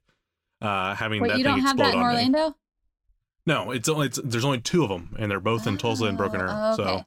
uh, 0.61 0.93
having 0.95 1.21
Wait, 1.21 1.29
that 1.29 1.37
you 1.39 1.43
thing 1.45 1.53
don't 1.53 1.61
have 1.61 1.77
explode 1.79 1.85
that 1.87 1.93
in 1.95 1.99
on 1.99 2.07
me. 2.09 2.15
Orlando? 2.15 2.55
No, 3.47 3.71
it's 3.71 3.89
only 3.89 4.07
it's, 4.07 4.19
there's 4.23 4.45
only 4.45 4.61
two 4.61 4.83
of 4.83 4.89
them, 4.89 5.15
and 5.17 5.31
they're 5.31 5.39
both 5.39 5.65
in 5.65 5.77
Tulsa 5.77 6.05
and 6.05 6.17
Broken 6.17 6.41
Oh, 6.41 6.43
Arrow. 6.43 6.73
okay. 6.73 6.83
So, 6.83 7.05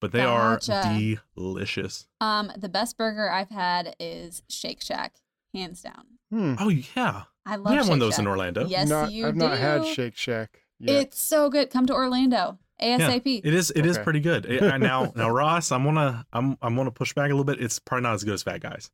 but 0.00 0.12
they 0.12 0.20
Gotcha. 0.20 0.74
are 0.86 1.20
delicious. 1.36 2.06
Um, 2.20 2.50
the 2.56 2.68
best 2.70 2.96
burger 2.96 3.28
I've 3.30 3.50
had 3.50 3.94
is 4.00 4.42
Shake 4.48 4.80
Shack, 4.82 5.16
hands 5.52 5.82
down. 5.82 6.04
Hmm. 6.30 6.54
Oh 6.58 6.68
yeah, 6.70 7.24
I 7.46 7.56
love. 7.56 7.70
we 7.70 7.76
have 7.76 7.88
one 7.88 7.98
of 8.00 8.02
Shake 8.04 8.10
those 8.10 8.18
in 8.18 8.26
Orlando. 8.26 8.66
Yes, 8.66 8.88
not, 8.88 9.12
you 9.12 9.26
I've 9.26 9.34
do. 9.34 9.38
not 9.40 9.58
had 9.58 9.86
Shake 9.86 10.16
Shack. 10.16 10.62
Yet. 10.78 11.02
It's 11.02 11.20
so 11.20 11.50
good. 11.50 11.70
Come 11.70 11.86
to 11.86 11.92
Orlando 11.94 12.58
ASAP. 12.80 13.40
It 13.44 13.52
is. 13.54 13.70
It 13.74 13.84
is 13.86 13.96
Okay. 13.96 14.04
pretty 14.04 14.20
good. 14.20 14.46
It- 14.46 14.62
and 14.62 14.82
now, 14.82 15.12
now 15.16 15.30
Ross, 15.30 15.70
I'm 15.72 15.84
gonna, 15.84 16.24
I'm, 16.32 16.56
I'm 16.62 16.76
gonna 16.76 16.90
push 16.90 17.12
back 17.14 17.26
a 17.26 17.34
little 17.34 17.44
bit. 17.44 17.60
It's 17.60 17.78
probably 17.78 18.02
not 18.04 18.14
as 18.14 18.24
good 18.24 18.34
as 18.34 18.42
Fat 18.42 18.60
Guys. 18.60 18.90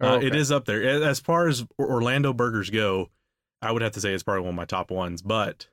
Oh, 0.00 0.14
Uh, 0.14 0.18
It 0.18 0.26
okay. 0.26 0.38
is 0.38 0.50
up 0.50 0.64
there 0.64 0.82
as 1.04 1.20
far 1.20 1.46
as 1.48 1.64
Orlando 1.78 2.32
burgers 2.32 2.70
go. 2.70 3.10
I 3.62 3.70
would 3.72 3.82
have 3.82 3.92
to 3.92 4.00
say 4.00 4.12
it's 4.12 4.22
probably 4.22 4.42
one 4.42 4.50
of 4.50 4.54
my 4.56 4.64
top 4.64 4.90
ones, 4.90 5.22
but 5.22 5.68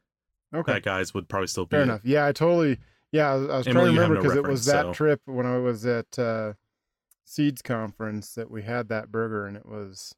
okay. 0.54 0.74
Fat 0.74 0.84
Guys 0.84 1.14
would 1.14 1.28
probably 1.28 1.48
still 1.48 1.66
be. 1.66 1.76
Fair 1.76 1.84
enough. 1.84 2.02
Yeah, 2.04 2.26
I 2.28 2.32
totally. 2.32 2.78
Yeah, 3.12 3.32
I 3.32 3.36
was, 3.36 3.50
I 3.50 3.58
was 3.58 3.66
trying 3.66 3.76
to 3.76 3.92
you 3.92 4.00
have 4.00 4.10
remember 4.10 4.16
no 4.16 4.22
because 4.22 4.38
it 4.38 4.48
was 4.48 4.66
that 4.66 4.86
so- 4.86 4.94
trip 4.94 5.22
when 5.26 5.46
I 5.46 5.58
was 5.58 5.86
at 5.86 6.18
uh, 6.20 6.54
Seeds 7.26 7.62
conference 7.62 8.34
that 8.36 8.50
we 8.52 8.62
had 8.64 8.90
that 8.90 9.12
burger, 9.12 9.46
and 9.48 9.58
it 9.58 9.66
was 9.66 10.14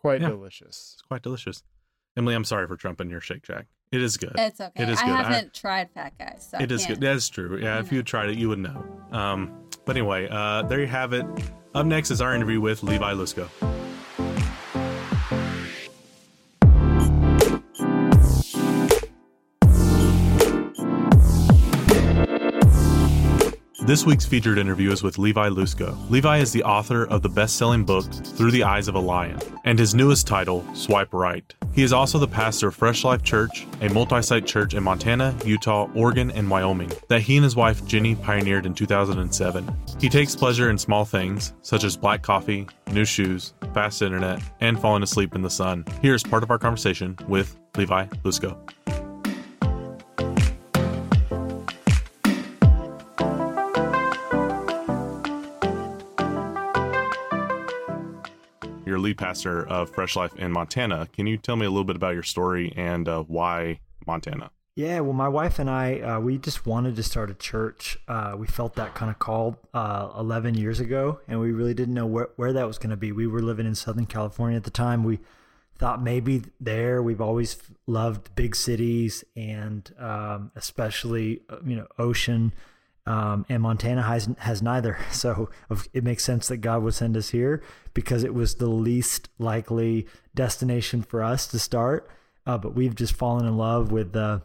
quite 0.00 0.20
Yeah. 0.20 0.28
delicious. 0.28 0.92
It's 0.94 1.02
quite 1.02 1.22
delicious. 1.22 1.62
Emily, 2.16 2.34
I'm 2.34 2.44
sorry 2.44 2.66
for 2.66 2.76
trumping 2.76 3.10
your 3.10 3.20
Shake 3.20 3.44
Shack. 3.44 3.66
It 3.92 4.02
is 4.02 4.16
good. 4.16 4.32
It's 4.36 4.60
okay. 4.60 4.82
It 4.82 4.88
is 4.88 4.98
I 5.00 5.06
good. 5.06 5.12
I- 5.12 5.22
haven't 5.22 5.54
tried 5.54 5.90
Fat 5.92 6.12
Guys, 6.18 6.48
so 6.50 6.58
I 6.58 6.62
It 6.64 6.72
is 6.72 6.84
good. 6.86 7.00
That's 7.00 7.28
true. 7.28 7.58
Yeah, 7.60 7.78
if 7.80 7.90
you 7.92 8.02
tried 8.02 8.28
it, 8.30 8.38
you 8.38 8.48
would 8.48 8.58
know. 8.58 8.84
Um, 9.12 9.64
but 9.86 9.96
anyway, 9.96 10.28
uh, 10.30 10.62
there 10.62 10.80
you 10.80 10.86
have 10.86 11.12
it. 11.12 11.24
Up 11.74 11.86
next 11.86 12.10
is 12.10 12.20
our 12.20 12.34
interview 12.34 12.60
with 12.60 12.82
Levi 12.82 13.12
Lusko. 13.14 13.48
This 23.88 24.04
week's 24.04 24.26
featured 24.26 24.58
interview 24.58 24.92
is 24.92 25.02
with 25.02 25.16
Levi 25.16 25.48
Lusko. 25.48 25.96
Levi 26.10 26.40
is 26.40 26.52
the 26.52 26.62
author 26.62 27.06
of 27.06 27.22
the 27.22 27.28
best 27.30 27.56
selling 27.56 27.86
book, 27.86 28.04
Through 28.12 28.50
the 28.50 28.62
Eyes 28.62 28.86
of 28.86 28.96
a 28.96 29.00
Lion, 29.00 29.40
and 29.64 29.78
his 29.78 29.94
newest 29.94 30.26
title, 30.26 30.62
Swipe 30.74 31.14
Right. 31.14 31.54
He 31.72 31.82
is 31.82 31.94
also 31.94 32.18
the 32.18 32.28
pastor 32.28 32.68
of 32.68 32.76
Fresh 32.76 33.02
Life 33.04 33.22
Church, 33.22 33.66
a 33.80 33.88
multi 33.88 34.20
site 34.20 34.44
church 34.44 34.74
in 34.74 34.82
Montana, 34.82 35.34
Utah, 35.42 35.88
Oregon, 35.94 36.30
and 36.32 36.50
Wyoming 36.50 36.92
that 37.08 37.22
he 37.22 37.38
and 37.38 37.44
his 37.44 37.56
wife 37.56 37.82
Jennie 37.86 38.14
pioneered 38.14 38.66
in 38.66 38.74
2007. 38.74 39.76
He 39.98 40.10
takes 40.10 40.36
pleasure 40.36 40.68
in 40.68 40.76
small 40.76 41.06
things, 41.06 41.54
such 41.62 41.82
as 41.82 41.96
black 41.96 42.20
coffee, 42.20 42.68
new 42.92 43.06
shoes, 43.06 43.54
fast 43.72 44.02
internet, 44.02 44.42
and 44.60 44.78
falling 44.78 45.02
asleep 45.02 45.34
in 45.34 45.40
the 45.40 45.48
sun. 45.48 45.86
Here's 46.02 46.22
part 46.22 46.42
of 46.42 46.50
our 46.50 46.58
conversation 46.58 47.16
with 47.26 47.56
Levi 47.74 48.04
Lusko. 48.22 48.54
Lead 59.08 59.18
pastor 59.18 59.66
of 59.66 59.88
Fresh 59.90 60.16
Life 60.16 60.36
in 60.36 60.52
Montana. 60.52 61.08
Can 61.14 61.26
you 61.26 61.38
tell 61.38 61.56
me 61.56 61.64
a 61.64 61.70
little 61.70 61.84
bit 61.84 61.96
about 61.96 62.12
your 62.12 62.22
story 62.22 62.72
and 62.76 63.08
uh, 63.08 63.22
why 63.22 63.80
Montana? 64.06 64.50
Yeah, 64.76 65.00
well, 65.00 65.14
my 65.14 65.28
wife 65.28 65.58
and 65.58 65.68
I, 65.68 65.98
uh, 66.00 66.20
we 66.20 66.38
just 66.38 66.66
wanted 66.66 66.94
to 66.96 67.02
start 67.02 67.30
a 67.30 67.34
church. 67.34 67.98
Uh, 68.06 68.34
we 68.38 68.46
felt 68.46 68.74
that 68.74 68.94
kind 68.94 69.10
of 69.10 69.18
call 69.18 69.58
uh, 69.74 70.10
11 70.16 70.54
years 70.54 70.78
ago, 70.78 71.20
and 71.26 71.40
we 71.40 71.52
really 71.52 71.74
didn't 71.74 71.94
know 71.94 72.06
where, 72.06 72.28
where 72.36 72.52
that 72.52 72.66
was 72.66 72.78
going 72.78 72.90
to 72.90 72.96
be. 72.96 73.10
We 73.10 73.26
were 73.26 73.40
living 73.40 73.66
in 73.66 73.74
Southern 73.74 74.06
California 74.06 74.56
at 74.56 74.64
the 74.64 74.70
time. 74.70 75.02
We 75.04 75.18
thought 75.78 76.02
maybe 76.02 76.42
there. 76.60 77.02
We've 77.02 77.20
always 77.20 77.56
loved 77.86 78.34
big 78.36 78.54
cities, 78.54 79.24
and 79.34 79.90
um, 79.98 80.52
especially 80.54 81.40
uh, 81.48 81.56
you 81.64 81.76
know 81.76 81.86
ocean. 81.98 82.52
Um, 83.08 83.46
and 83.48 83.62
Montana 83.62 84.02
has 84.02 84.28
has 84.38 84.60
neither, 84.60 84.98
so 85.10 85.48
it 85.94 86.04
makes 86.04 86.22
sense 86.22 86.48
that 86.48 86.58
God 86.58 86.82
would 86.82 86.94
send 86.94 87.16
us 87.16 87.30
here 87.30 87.62
because 87.94 88.22
it 88.22 88.34
was 88.34 88.56
the 88.56 88.68
least 88.68 89.30
likely 89.38 90.06
destination 90.34 91.02
for 91.02 91.22
us 91.22 91.46
to 91.48 91.58
start. 91.58 92.10
Uh, 92.46 92.58
but 92.58 92.74
we've 92.74 92.94
just 92.94 93.14
fallen 93.14 93.46
in 93.46 93.56
love 93.56 93.90
with 93.90 94.12
the 94.12 94.42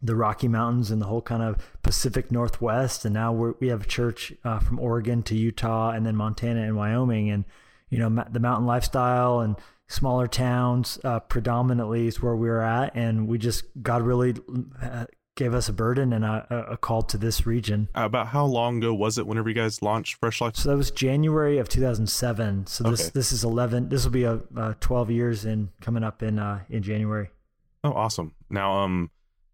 the 0.00 0.16
Rocky 0.16 0.48
Mountains 0.48 0.90
and 0.90 1.02
the 1.02 1.06
whole 1.06 1.20
kind 1.20 1.42
of 1.42 1.56
Pacific 1.82 2.32
Northwest, 2.32 3.04
and 3.04 3.12
now 3.12 3.32
we're, 3.32 3.54
we 3.60 3.68
have 3.68 3.82
a 3.82 3.86
church 3.86 4.32
uh, 4.42 4.58
from 4.58 4.78
Oregon 4.78 5.22
to 5.24 5.36
Utah, 5.36 5.90
and 5.90 6.06
then 6.06 6.16
Montana 6.16 6.62
and 6.62 6.76
Wyoming, 6.76 7.28
and 7.28 7.44
you 7.90 7.98
know 7.98 8.08
ma- 8.08 8.28
the 8.30 8.40
mountain 8.40 8.66
lifestyle 8.66 9.40
and 9.40 9.56
smaller 9.86 10.28
towns 10.28 10.98
uh, 11.04 11.20
predominantly 11.20 12.06
is 12.06 12.22
where 12.22 12.36
we're 12.36 12.60
at, 12.62 12.96
and 12.96 13.28
we 13.28 13.36
just 13.36 13.64
God 13.82 14.00
really 14.00 14.34
uh, 14.80 15.04
gave 15.38 15.54
us 15.54 15.68
a 15.68 15.72
burden 15.72 16.12
and 16.12 16.24
a, 16.24 16.66
a 16.70 16.76
call 16.76 17.00
to 17.02 17.16
this 17.16 17.46
region. 17.46 17.88
About 17.94 18.26
how 18.28 18.44
long 18.44 18.78
ago 18.78 18.92
was 18.92 19.16
it 19.18 19.26
whenever 19.26 19.48
you 19.48 19.54
guys 19.54 19.80
launched 19.80 20.16
Fresh 20.20 20.40
Life? 20.40 20.56
So 20.56 20.68
that 20.70 20.76
was 20.76 20.90
January 20.90 21.58
of 21.58 21.68
2007. 21.68 22.66
So 22.66 22.84
this 22.90 23.02
Okay. 23.02 23.10
this 23.14 23.30
is 23.32 23.44
11. 23.44 23.88
This 23.88 24.04
will 24.04 24.10
be 24.10 24.24
a, 24.24 24.40
uh 24.56 24.74
12 24.80 25.10
years 25.10 25.44
in 25.44 25.70
coming 25.80 26.02
up 26.02 26.22
in 26.22 26.38
uh, 26.38 26.60
in 26.68 26.82
January. 26.82 27.30
Oh, 27.84 27.92
awesome. 27.92 28.34
Now, 28.50 28.80
um, 28.82 29.10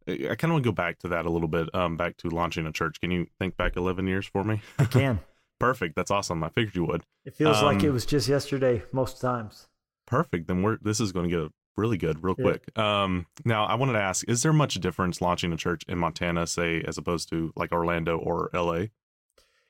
I 0.08 0.34
kind 0.36 0.44
of 0.44 0.50
want 0.52 0.64
to 0.64 0.68
go 0.68 0.72
back 0.72 0.98
to 1.00 1.08
that 1.08 1.26
a 1.26 1.30
little 1.30 1.48
bit, 1.48 1.72
um, 1.74 1.96
back 1.98 2.16
to 2.18 2.30
launching 2.30 2.66
a 2.66 2.72
church. 2.72 3.00
Can 3.00 3.10
you 3.10 3.26
think 3.38 3.56
back 3.58 3.76
11 3.76 4.06
years 4.06 4.26
for 4.26 4.42
me? 4.42 4.62
I 4.78 4.86
can. 4.86 5.20
Perfect. 5.60 5.94
That's 5.96 6.10
awesome. 6.10 6.42
I 6.42 6.48
figured 6.48 6.74
you 6.74 6.84
would. 6.86 7.02
It 7.26 7.34
feels 7.36 7.62
like 7.62 7.80
Um, 7.80 7.86
it 7.86 7.90
was 7.92 8.04
just 8.06 8.26
yesterday 8.28 8.82
most 8.92 9.20
times. 9.20 9.68
Perfect. 10.06 10.48
Then 10.48 10.62
we're, 10.62 10.78
this 10.82 11.00
is 11.00 11.12
going 11.12 11.30
to 11.30 11.36
get 11.42 11.52
really 11.76 11.96
good 11.96 12.22
real 12.22 12.34
Yeah. 12.38 12.44
quick. 12.44 12.78
Um, 12.78 13.26
now 13.44 13.64
I 13.64 13.74
wanted 13.74 13.94
to 13.94 14.00
ask, 14.00 14.28
is 14.28 14.42
there 14.42 14.52
much 14.52 14.74
difference 14.76 15.20
launching 15.20 15.52
a 15.52 15.56
church 15.56 15.82
in 15.88 15.98
Montana, 15.98 16.46
say, 16.46 16.82
as 16.86 16.98
opposed 16.98 17.28
to 17.30 17.52
like 17.56 17.72
Orlando 17.72 18.18
or 18.18 18.50
LA? 18.54 18.86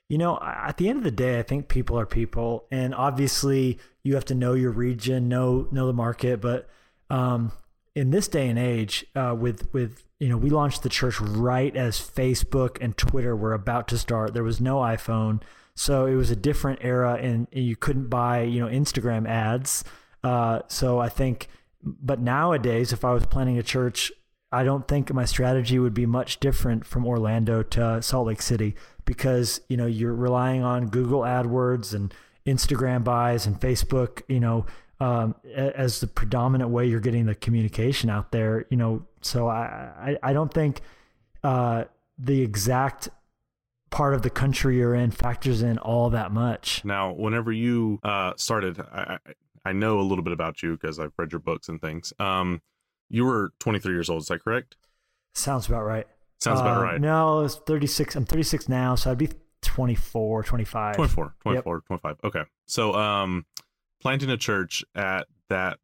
You 0.07 0.19
know, 0.19 0.37
at 0.41 0.77
the 0.77 0.87
end 0.87 0.97
of 0.99 1.03
the 1.03 1.11
day, 1.11 1.39
I 1.39 1.41
think 1.43 1.67
people 1.67 1.97
are 1.99 2.05
people, 2.05 2.67
and 2.71 2.93
obviously 2.93 3.79
you 4.03 4.13
have 4.13 4.25
to 4.25 4.35
know 4.35 4.53
your 4.53 4.69
region, 4.71 5.27
know 5.27 5.67
know 5.71 5.87
the 5.87 5.93
market. 5.93 6.41
But 6.41 6.69
um, 7.09 7.51
in 7.95 8.11
this 8.11 8.27
day 8.27 8.47
and 8.47 8.59
age, 8.59 9.05
uh, 9.15 9.35
with 9.37 9.73
with 9.73 10.03
you 10.19 10.29
know, 10.29 10.37
we 10.37 10.49
launched 10.51 10.83
the 10.83 10.89
church 10.89 11.19
right 11.19 11.75
as 11.75 11.97
Facebook 11.99 12.77
and 12.81 12.95
Twitter 12.95 13.35
were 13.35 13.53
about 13.53 13.87
to 13.89 13.97
start. 13.97 14.33
There 14.35 14.43
was 14.43 14.61
no 14.61 14.75
iPhone, 14.77 15.41
so 15.75 16.05
it 16.05 16.13
was 16.15 16.29
a 16.29 16.35
different 16.35 16.79
era, 16.83 17.15
and, 17.15 17.47
and 17.51 17.65
you 17.65 17.75
couldn't 17.75 18.07
buy 18.09 18.43
you 18.43 18.59
know 18.59 18.67
Instagram 18.67 19.27
ads. 19.27 19.83
Uh, 20.23 20.59
so 20.67 20.99
I 20.99 21.09
think, 21.09 21.47
but 21.85 22.19
nowadays, 22.19 22.91
if 22.91 23.05
I 23.05 23.13
was 23.13 23.25
planning 23.25 23.57
a 23.57 23.63
church, 23.63 24.11
I 24.51 24.63
don't 24.63 24.87
think 24.87 25.13
my 25.13 25.25
strategy 25.25 25.79
would 25.79 25.93
be 25.93 26.05
much 26.05 26.39
different 26.39 26.85
from 26.85 27.05
Orlando 27.05 27.61
to 27.61 28.01
Salt 28.01 28.27
Lake 28.27 28.41
City 28.41 28.75
because 29.05 29.61
you 29.69 29.77
know 29.77 29.85
you're 29.85 30.13
relying 30.13 30.63
on 30.63 30.87
Google 30.87 31.21
AdWords 31.21 31.93
and 31.93 32.13
Instagram 32.45 33.03
buys 33.03 33.45
and 33.45 33.59
Facebook, 33.59 34.21
you 34.27 34.39
know, 34.39 34.65
um, 34.99 35.35
as 35.53 35.99
the 35.99 36.07
predominant 36.07 36.69
way 36.69 36.85
you're 36.87 36.99
getting 36.99 37.25
the 37.25 37.35
communication 37.35 38.09
out 38.09 38.31
there. 38.31 38.65
You 38.69 38.77
know, 38.77 39.05
so 39.21 39.47
I 39.47 40.17
I, 40.23 40.29
I 40.29 40.33
don't 40.33 40.53
think 40.53 40.81
uh, 41.43 41.85
the 42.17 42.41
exact 42.41 43.09
part 43.91 44.13
of 44.13 44.23
the 44.23 44.29
country 44.29 44.77
you're 44.77 44.95
in 44.95 45.11
factors 45.11 45.61
in 45.61 45.77
all 45.77 46.09
that 46.09 46.31
much. 46.31 46.83
Now, 46.83 47.13
whenever 47.13 47.51
you 47.51 47.99
uh, 48.03 48.33
started, 48.35 48.79
I, 48.79 49.19
I, 49.65 49.73
know 49.73 49.99
a 49.99 50.01
little 50.01 50.23
bit 50.23 50.33
about 50.33 50.61
you 50.63 50.73
because 50.73 50.99
I've 50.99 51.13
read 51.17 51.31
your 51.31 51.39
books 51.39 51.69
and 51.69 51.81
things. 51.81 52.13
Um, 52.19 52.61
you 53.09 53.25
were 53.25 53.51
23 53.59 53.93
years 53.93 54.09
old. 54.09 54.21
Is 54.21 54.27
that 54.27 54.43
correct? 54.43 54.75
Sounds 55.33 55.67
about 55.67 55.83
right. 55.83 56.07
Sounds 56.39 56.59
about 56.59 56.77
Uh, 56.77 56.83
right. 56.83 57.01
No, 57.01 57.41
it's 57.41 57.55
36. 57.55 58.15
I'm 58.15 58.25
36 58.25 58.69
now, 58.69 58.95
so 58.95 59.11
I'd 59.11 59.17
be 59.17 59.29
24, 59.61 60.43
25. 60.43 60.95
24, 60.95 61.35
24, 61.41 61.81
25. 61.81 62.17
Okay. 62.23 62.43
So, 62.65 62.93
um, 62.93 63.45
planting 64.01 64.29
a 64.29 64.37
church 64.37 64.83
at 64.93 65.27
that 65.49 65.79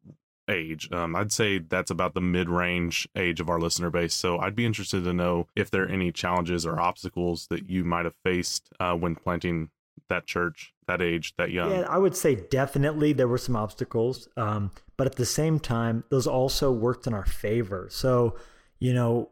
age, 0.48 0.90
um, 0.92 1.16
I'd 1.16 1.32
say 1.32 1.58
that's 1.58 1.90
about 1.90 2.14
the 2.14 2.20
mid 2.20 2.48
range 2.48 3.08
age 3.16 3.40
of 3.40 3.48
our 3.48 3.58
listener 3.58 3.90
base. 3.90 4.14
So, 4.14 4.38
I'd 4.38 4.54
be 4.54 4.66
interested 4.66 5.04
to 5.04 5.12
know 5.12 5.48
if 5.56 5.70
there 5.70 5.84
are 5.84 5.88
any 5.88 6.12
challenges 6.12 6.64
or 6.66 6.80
obstacles 6.80 7.46
that 7.48 7.68
you 7.68 7.84
might 7.84 8.04
have 8.04 8.16
faced 8.24 8.68
uh, 8.78 8.94
when 8.94 9.16
planting 9.16 9.70
that 10.12 10.26
church, 10.26 10.74
that 10.86 11.00
age, 11.00 11.34
that 11.38 11.50
young. 11.50 11.70
Yeah, 11.70 11.86
I 11.88 11.98
would 11.98 12.14
say 12.14 12.36
definitely 12.36 13.12
there 13.12 13.28
were 13.28 13.38
some 13.38 13.56
obstacles, 13.56 14.28
um, 14.36 14.70
but 14.96 15.06
at 15.06 15.16
the 15.16 15.26
same 15.26 15.58
time, 15.58 16.04
those 16.10 16.26
also 16.26 16.70
worked 16.70 17.06
in 17.06 17.14
our 17.14 17.24
favor. 17.24 17.88
So, 17.90 18.36
you 18.78 18.92
know, 18.92 19.30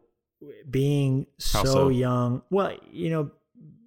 being 0.69 1.27
so, 1.37 1.63
so? 1.63 1.89
young, 1.89 2.41
well, 2.49 2.75
you 2.91 3.09
know, 3.09 3.31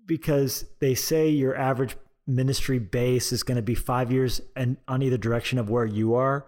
because 0.06 0.64
they 0.80 0.94
say 0.94 1.28
your 1.28 1.56
average 1.56 1.96
ministry 2.26 2.78
base 2.78 3.32
is 3.32 3.42
going 3.42 3.56
to 3.56 3.62
be 3.62 3.74
five 3.74 4.12
years 4.12 4.40
and 4.54 4.76
on 4.88 5.02
either 5.02 5.18
direction 5.18 5.58
of 5.58 5.68
where 5.68 5.86
you 5.86 6.14
are. 6.14 6.46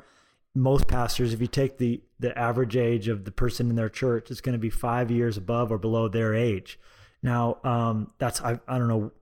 Most 0.54 0.86
pastors, 0.88 1.34
if 1.34 1.40
you 1.40 1.48
take 1.48 1.76
the 1.76 2.02
the 2.18 2.36
average 2.38 2.76
age 2.76 3.08
of 3.08 3.26
the 3.26 3.30
person 3.30 3.68
in 3.68 3.76
their 3.76 3.90
church, 3.90 4.30
it's 4.30 4.40
going 4.40 4.54
to 4.54 4.58
be 4.58 4.70
five 4.70 5.10
years 5.10 5.36
above 5.36 5.70
or 5.70 5.76
below 5.76 6.08
their 6.08 6.34
age. 6.34 6.78
Now, 7.22 7.58
um, 7.62 8.12
that's 8.18 8.40
I, 8.40 8.58
I 8.66 8.78
don't 8.78 8.88
know 8.88 9.12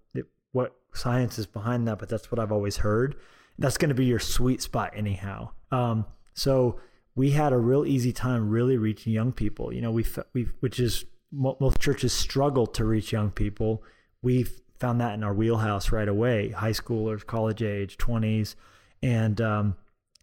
science 0.95 1.39
is 1.39 1.47
behind 1.47 1.87
that, 1.89 1.99
but 1.99 2.09
that's 2.09 2.31
what 2.31 2.39
I've 2.39 2.53
always 2.53 2.79
heard. 2.79 3.17
That's 3.59 3.77
going 3.77 3.91
to 3.91 3.95
be 3.95 4.07
your 4.07 4.19
sweet 4.19 4.63
spot 4.63 4.93
anyhow. 4.95 5.51
Um, 5.71 6.07
so 6.33 6.81
we 7.15 7.31
had 7.31 7.53
a 7.53 7.59
real 7.59 7.87
easy 7.87 8.13
time 8.13 8.49
really 8.49 8.77
reaching 8.77 9.13
young 9.13 9.33
people. 9.33 9.73
You 9.73 9.83
know, 9.83 9.91
we 9.91 10.05
we 10.33 10.49
which 10.61 10.81
is 10.81 11.05
most 11.31 11.81
churches 11.81 12.13
struggle 12.13 12.67
to 12.69 12.85
reach 12.85 13.13
young 13.13 13.31
people. 13.31 13.83
We 14.23 14.47
found 14.79 15.01
that 15.01 15.15
in 15.15 15.23
our 15.23 15.35
wheelhouse 15.35 15.93
right 15.93 16.09
away. 16.09 16.51
High 16.51 16.73
schoolers, 16.73 17.25
college 17.25 17.63
age, 17.63 17.97
twenties, 17.97 18.57
and 19.03 19.41
um, 19.41 19.77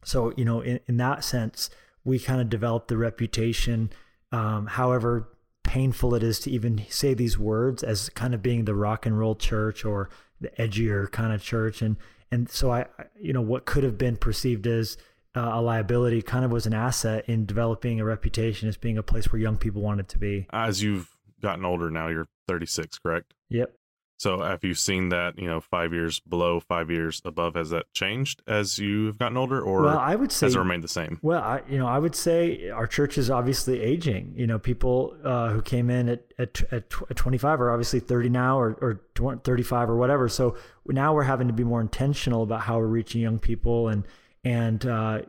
so 0.03 0.34
you 0.36 0.45
know, 0.45 0.62
in, 0.62 0.79
in 0.88 0.97
that 0.97 1.23
sense, 1.23 1.69
we 2.03 2.19
kind 2.19 2.41
of 2.41 2.49
developed 2.49 2.88
the 2.88 2.97
reputation. 2.97 3.91
Um, 4.34 4.67
however 4.67 5.27
painful 5.63 6.15
it 6.15 6.23
is 6.23 6.39
to 6.39 6.51
even 6.51 6.84
say 6.89 7.13
these 7.13 7.38
words 7.38 7.84
as 7.84 8.10
kind 8.10 8.34
of 8.34 8.41
being 8.41 8.65
the 8.65 8.75
rock 8.75 9.05
and 9.05 9.17
roll 9.17 9.36
church 9.36 9.86
or 9.86 10.10
the 10.41 10.49
edgier 10.60 11.10
kind 11.12 11.34
of 11.34 11.41
church 11.41 11.82
and 11.82 11.95
and 12.32 12.49
so 12.49 12.71
I 12.71 12.86
you 13.19 13.32
know 13.34 13.41
what 13.41 13.65
could 13.65 13.84
have 13.84 13.97
been 13.97 14.17
perceived 14.17 14.67
as 14.67 14.97
uh, 15.36 15.51
a 15.54 15.62
liability 15.62 16.21
kind 16.21 16.43
of 16.43 16.51
was 16.51 16.65
an 16.65 16.73
asset 16.73 17.25
in 17.27 17.45
developing 17.45 17.99
a 17.99 18.06
reputation 18.06 18.67
as 18.67 18.77
being 18.77 18.97
a 18.97 19.04
place 19.04 19.32
where 19.32 19.41
young 19.41 19.58
people 19.58 19.82
wanted 19.82 20.10
to 20.10 20.17
be. 20.17 20.45
As 20.51 20.84
you've 20.84 21.10
gotten 21.41 21.63
older 21.63 21.89
now, 21.89 22.10
you're 22.10 22.27
36, 22.47 22.99
correct? 22.99 23.34
Yep. 23.49 23.73
So 24.21 24.39
have 24.39 24.63
you 24.63 24.75
seen 24.75 25.10
that, 25.10 25.39
you 25.39 25.47
know, 25.47 25.60
five 25.60 25.93
years 25.93 26.19
below, 26.19 26.60
five 26.60 26.91
years 26.91 27.23
above? 27.25 27.55
Has 27.55 27.71
that 27.71 27.91
changed 27.91 28.43
as 28.45 28.77
you've 28.77 29.17
gotten 29.17 29.36
older 29.36 29.60
or 29.60 29.81
well, 29.81 29.97
I 29.97 30.13
would 30.13 30.31
say, 30.31 30.45
has 30.45 30.53
it 30.53 30.60
remained 30.60 30.84
the 30.84 30.88
same? 30.89 31.17
Well, 31.23 31.41
I, 31.41 31.63
you 31.67 31.79
know, 31.79 31.88
I 31.88 31.97
would 31.97 32.13
say 32.13 32.69
our 32.69 32.86
church 32.86 33.17
is 33.17 33.31
obviously 33.31 33.81
aging. 33.81 34.36
You 34.38 34.45
know, 34.45 34.60
people 34.60 35.17
uh, 35.23 35.49
who 35.49 35.63
came 35.63 35.89
in 35.89 36.07
at, 36.07 36.21
at, 36.38 36.62
at, 36.71 36.91
25 36.91 37.62
are 37.62 37.71
obviously 37.71 37.99
30 37.99 38.29
now 38.29 38.60
or, 38.60 38.77
or 38.79 39.38
35 39.38 39.89
or 39.89 39.95
whatever. 39.95 40.29
So 40.29 40.55
now 40.86 41.15
we're 41.15 41.23
having 41.23 41.47
to 41.47 41.53
be 41.53 41.63
more 41.63 41.81
intentional 41.81 42.43
about 42.43 42.62
how 42.62 42.77
we're 42.77 42.86
reaching 42.86 43.21
young 43.21 43.39
people 43.39 43.88
and, 43.88 44.05
and 44.43 44.86
uh, 44.86 45.21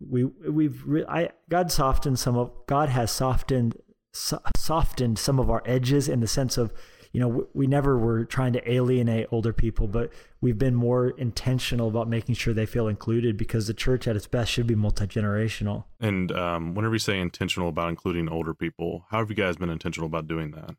we 0.00 0.24
we've 0.24 0.82
re- 0.84 1.04
I 1.08 1.30
God 1.48 1.70
softened 1.70 2.18
some 2.18 2.36
of 2.36 2.50
God 2.66 2.88
has 2.88 3.12
softened 3.12 3.76
so, 4.12 4.40
softened 4.56 5.18
some 5.18 5.38
of 5.38 5.50
our 5.50 5.62
edges 5.64 6.08
in 6.08 6.20
the 6.20 6.26
sense 6.26 6.58
of 6.58 6.72
you 7.12 7.20
know, 7.20 7.46
we 7.52 7.66
never 7.66 7.98
were 7.98 8.24
trying 8.24 8.54
to 8.54 8.70
alienate 8.72 9.26
older 9.30 9.52
people, 9.52 9.86
but 9.86 10.10
we've 10.40 10.58
been 10.58 10.74
more 10.74 11.10
intentional 11.10 11.88
about 11.88 12.08
making 12.08 12.34
sure 12.34 12.54
they 12.54 12.66
feel 12.66 12.88
included 12.88 13.36
because 13.36 13.66
the 13.66 13.74
church 13.74 14.08
at 14.08 14.16
its 14.16 14.26
best 14.26 14.50
should 14.50 14.66
be 14.66 14.74
multi 14.74 15.06
generational. 15.06 15.84
And 16.00 16.32
um, 16.32 16.74
whenever 16.74 16.94
you 16.94 16.98
say 16.98 17.20
intentional 17.20 17.68
about 17.68 17.90
including 17.90 18.28
older 18.30 18.54
people, 18.54 19.04
how 19.10 19.18
have 19.18 19.28
you 19.28 19.36
guys 19.36 19.56
been 19.56 19.68
intentional 19.70 20.06
about 20.06 20.26
doing 20.26 20.52
that? 20.52 20.74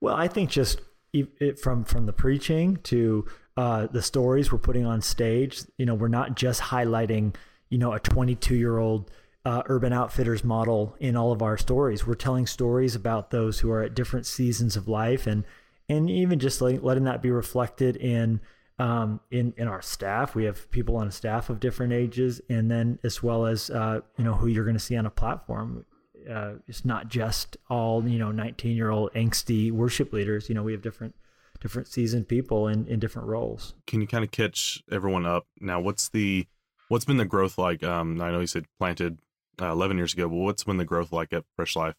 Well, 0.00 0.14
I 0.14 0.28
think 0.28 0.50
just 0.50 0.80
it, 1.12 1.58
from 1.58 1.84
from 1.84 2.06
the 2.06 2.12
preaching 2.12 2.76
to 2.84 3.26
uh, 3.56 3.86
the 3.88 4.02
stories 4.02 4.52
we're 4.52 4.58
putting 4.58 4.86
on 4.86 5.02
stage. 5.02 5.62
You 5.78 5.86
know, 5.86 5.94
we're 5.94 6.08
not 6.08 6.36
just 6.36 6.60
highlighting 6.60 7.34
you 7.70 7.78
know 7.78 7.92
a 7.92 8.00
22 8.00 8.54
year 8.54 8.78
old 8.78 9.10
uh, 9.44 9.62
Urban 9.66 9.92
Outfitters 9.92 10.44
model 10.44 10.96
in 11.00 11.16
all 11.16 11.32
of 11.32 11.42
our 11.42 11.58
stories. 11.58 12.06
We're 12.06 12.14
telling 12.14 12.46
stories 12.46 12.94
about 12.94 13.30
those 13.30 13.60
who 13.60 13.70
are 13.70 13.82
at 13.82 13.94
different 13.94 14.26
seasons 14.26 14.76
of 14.76 14.88
life 14.88 15.26
and 15.26 15.44
and 15.88 16.08
even 16.08 16.38
just 16.38 16.60
like 16.60 16.82
letting 16.82 17.04
that 17.04 17.22
be 17.22 17.30
reflected 17.30 17.96
in 17.96 18.40
um, 18.78 19.20
in 19.30 19.54
in 19.56 19.68
our 19.68 19.82
staff. 19.82 20.34
We 20.34 20.44
have 20.44 20.70
people 20.70 20.96
on 20.96 21.10
staff 21.10 21.50
of 21.50 21.60
different 21.60 21.92
ages, 21.92 22.40
and 22.48 22.70
then 22.70 22.98
as 23.04 23.22
well 23.22 23.46
as 23.46 23.70
uh, 23.70 24.00
you 24.16 24.24
know 24.24 24.34
who 24.34 24.46
you're 24.46 24.64
going 24.64 24.76
to 24.76 24.80
see 24.80 24.96
on 24.96 25.06
a 25.06 25.10
platform. 25.10 25.84
Uh, 26.30 26.52
it's 26.68 26.84
not 26.84 27.08
just 27.08 27.56
all 27.68 28.06
you 28.06 28.18
know 28.18 28.30
19 28.30 28.76
year 28.76 28.90
old 28.90 29.12
angsty 29.14 29.70
worship 29.72 30.12
leaders. 30.12 30.48
You 30.48 30.54
know 30.54 30.62
we 30.62 30.72
have 30.72 30.82
different 30.82 31.14
different 31.60 31.88
seasoned 31.88 32.28
people 32.28 32.68
in 32.68 32.86
in 32.86 32.98
different 32.98 33.28
roles. 33.28 33.74
Can 33.86 34.00
you 34.00 34.06
kind 34.06 34.24
of 34.24 34.30
catch 34.30 34.82
everyone 34.90 35.26
up 35.26 35.46
now? 35.60 35.80
What's 35.80 36.08
the 36.08 36.46
what's 36.88 37.04
been 37.04 37.16
the 37.16 37.24
growth 37.24 37.58
like? 37.58 37.82
Um, 37.82 38.20
I 38.20 38.30
know 38.30 38.40
you 38.40 38.46
said 38.46 38.66
planted 38.78 39.18
uh, 39.60 39.70
11 39.70 39.96
years 39.96 40.12
ago, 40.12 40.28
but 40.28 40.36
what's 40.36 40.64
been 40.64 40.76
the 40.76 40.84
growth 40.84 41.12
like 41.12 41.32
at 41.32 41.44
Fresh 41.56 41.76
Life? 41.76 41.94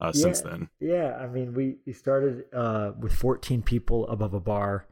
Uh, 0.00 0.12
yeah, 0.14 0.22
since 0.22 0.40
then. 0.40 0.68
Yeah, 0.80 1.16
I 1.16 1.26
mean, 1.26 1.54
we 1.54 1.76
we 1.86 1.92
started 1.92 2.44
uh, 2.52 2.92
with 2.98 3.12
14 3.14 3.62
people 3.62 4.06
above 4.08 4.34
a 4.34 4.40
bar 4.40 4.86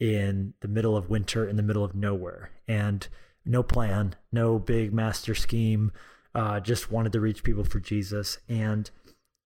in 0.00 0.54
the 0.60 0.68
middle 0.68 0.96
of 0.96 1.10
winter, 1.10 1.48
in 1.48 1.56
the 1.56 1.62
middle 1.62 1.84
of 1.84 1.94
nowhere, 1.94 2.50
and 2.66 3.06
no 3.44 3.62
plan, 3.62 4.16
no 4.32 4.58
big 4.58 4.92
master 4.92 5.34
scheme. 5.34 5.92
Uh, 6.34 6.60
just 6.60 6.90
wanted 6.90 7.12
to 7.12 7.20
reach 7.20 7.42
people 7.42 7.64
for 7.64 7.80
Jesus, 7.80 8.38
and 8.48 8.90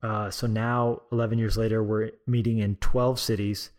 uh, 0.03 0.31
so 0.31 0.47
now, 0.47 1.03
11 1.13 1.39
years 1.39 1.57
later, 1.57 1.83
we're 1.83 2.11
meeting 2.27 2.59
in 2.59 2.77
12 2.77 3.19
cities. 3.21 3.71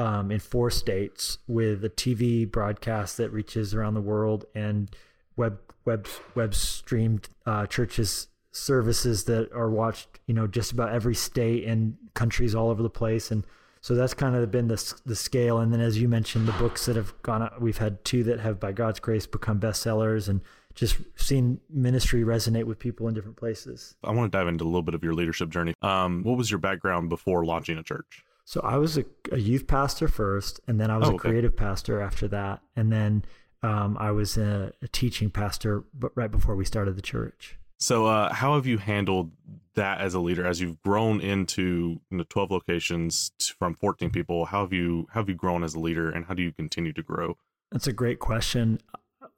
Um, 0.00 0.30
in 0.30 0.38
four 0.38 0.70
states 0.70 1.38
with 1.48 1.84
a 1.84 1.88
TV 1.88 2.48
broadcast 2.48 3.16
that 3.16 3.32
reaches 3.32 3.74
around 3.74 3.94
the 3.94 4.00
world 4.00 4.44
and 4.54 4.94
web 5.36 5.58
web 5.84 6.06
web 6.36 6.54
streamed 6.54 7.28
uh, 7.46 7.66
churches 7.66 8.28
services 8.50 9.24
that 9.24 9.52
are 9.52 9.70
watched, 9.70 10.20
you 10.26 10.34
know, 10.34 10.46
just 10.46 10.72
about 10.72 10.92
every 10.92 11.14
state 11.14 11.64
and 11.64 11.96
countries 12.14 12.54
all 12.54 12.70
over 12.70 12.82
the 12.82 12.90
place. 12.90 13.30
And 13.30 13.46
so 13.80 13.94
that's 13.94 14.14
kind 14.14 14.34
of 14.34 14.50
been 14.50 14.68
the 14.68 14.94
the 15.06 15.16
scale. 15.16 15.58
And 15.58 15.72
then, 15.72 15.80
as 15.80 15.98
you 15.98 16.08
mentioned, 16.08 16.48
the 16.48 16.52
books 16.52 16.86
that 16.86 16.96
have 16.96 17.14
gone 17.22 17.42
out, 17.42 17.60
we've 17.60 17.78
had 17.78 18.04
two 18.04 18.24
that 18.24 18.40
have, 18.40 18.58
by 18.58 18.72
God's 18.72 19.00
grace, 19.00 19.26
become 19.26 19.60
bestsellers, 19.60 20.28
and 20.28 20.40
just 20.74 20.96
seen 21.16 21.60
ministry 21.70 22.22
resonate 22.22 22.64
with 22.64 22.78
people 22.78 23.08
in 23.08 23.14
different 23.14 23.36
places. 23.36 23.96
I 24.04 24.12
want 24.12 24.30
to 24.30 24.38
dive 24.38 24.48
into 24.48 24.64
a 24.64 24.66
little 24.66 24.82
bit 24.82 24.94
of 24.94 25.02
your 25.02 25.14
leadership 25.14 25.50
journey. 25.50 25.74
Um, 25.82 26.22
what 26.22 26.36
was 26.36 26.50
your 26.50 26.58
background 26.58 27.08
before 27.08 27.44
launching 27.44 27.78
a 27.78 27.82
church? 27.82 28.24
So 28.44 28.60
I 28.62 28.78
was 28.78 28.96
a, 28.96 29.04
a 29.30 29.38
youth 29.38 29.66
pastor 29.66 30.08
first, 30.08 30.60
and 30.66 30.80
then 30.80 30.90
I 30.90 30.96
was 30.96 31.08
oh, 31.08 31.12
a 31.12 31.14
okay. 31.14 31.28
creative 31.28 31.56
pastor 31.56 32.00
after 32.00 32.28
that, 32.28 32.62
and 32.76 32.92
then 32.92 33.24
um, 33.62 33.96
I 34.00 34.10
was 34.10 34.36
a, 34.36 34.72
a 34.80 34.88
teaching 34.88 35.30
pastor, 35.30 35.84
but 35.92 36.12
right 36.14 36.30
before 36.30 36.56
we 36.56 36.64
started 36.64 36.96
the 36.96 37.02
church. 37.02 37.58
So, 37.78 38.06
uh, 38.06 38.32
how 38.32 38.54
have 38.54 38.66
you 38.66 38.78
handled 38.78 39.30
that 39.74 40.00
as 40.00 40.14
a 40.14 40.20
leader 40.20 40.44
as 40.46 40.60
you've 40.60 40.82
grown 40.82 41.20
into 41.20 42.00
you 42.10 42.18
know, 42.18 42.24
12 42.28 42.50
locations 42.50 43.32
from 43.58 43.74
14 43.76 44.10
people? 44.10 44.46
How 44.46 44.62
have 44.62 44.72
you 44.72 45.06
how 45.10 45.20
have 45.20 45.28
you 45.28 45.34
grown 45.34 45.62
as 45.62 45.74
a 45.74 45.80
leader, 45.80 46.10
and 46.10 46.26
how 46.26 46.34
do 46.34 46.42
you 46.42 46.52
continue 46.52 46.92
to 46.92 47.02
grow? 47.02 47.36
That's 47.70 47.86
a 47.86 47.92
great 47.92 48.18
question. 48.18 48.80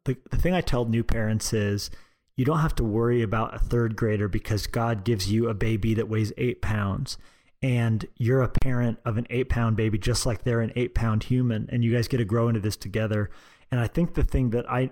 The, 0.04 0.16
the 0.30 0.36
thing 0.36 0.54
I 0.54 0.62
tell 0.62 0.86
new 0.86 1.04
parents 1.04 1.52
is 1.52 1.90
you 2.36 2.44
don't 2.44 2.60
have 2.60 2.74
to 2.76 2.84
worry 2.84 3.22
about 3.22 3.54
a 3.54 3.58
third 3.58 3.96
grader 3.96 4.28
because 4.28 4.66
God 4.66 5.04
gives 5.04 5.30
you 5.30 5.48
a 5.48 5.54
baby 5.54 5.92
that 5.94 6.08
weighs 6.08 6.32
eight 6.38 6.62
pounds 6.62 7.18
and 7.62 8.06
you're 8.16 8.42
a 8.42 8.48
parent 8.48 8.98
of 9.04 9.18
an 9.18 9.26
eight 9.30 9.48
pound 9.48 9.76
baby 9.76 9.98
just 9.98 10.24
like 10.24 10.44
they're 10.44 10.60
an 10.60 10.72
eight 10.76 10.94
pound 10.94 11.24
human 11.24 11.68
and 11.70 11.84
you 11.84 11.92
guys 11.92 12.08
get 12.08 12.16
to 12.16 12.24
grow 12.24 12.48
into 12.48 12.60
this 12.60 12.76
together 12.76 13.30
and 13.70 13.80
i 13.80 13.86
think 13.86 14.14
the 14.14 14.22
thing 14.22 14.50
that 14.50 14.70
i 14.70 14.90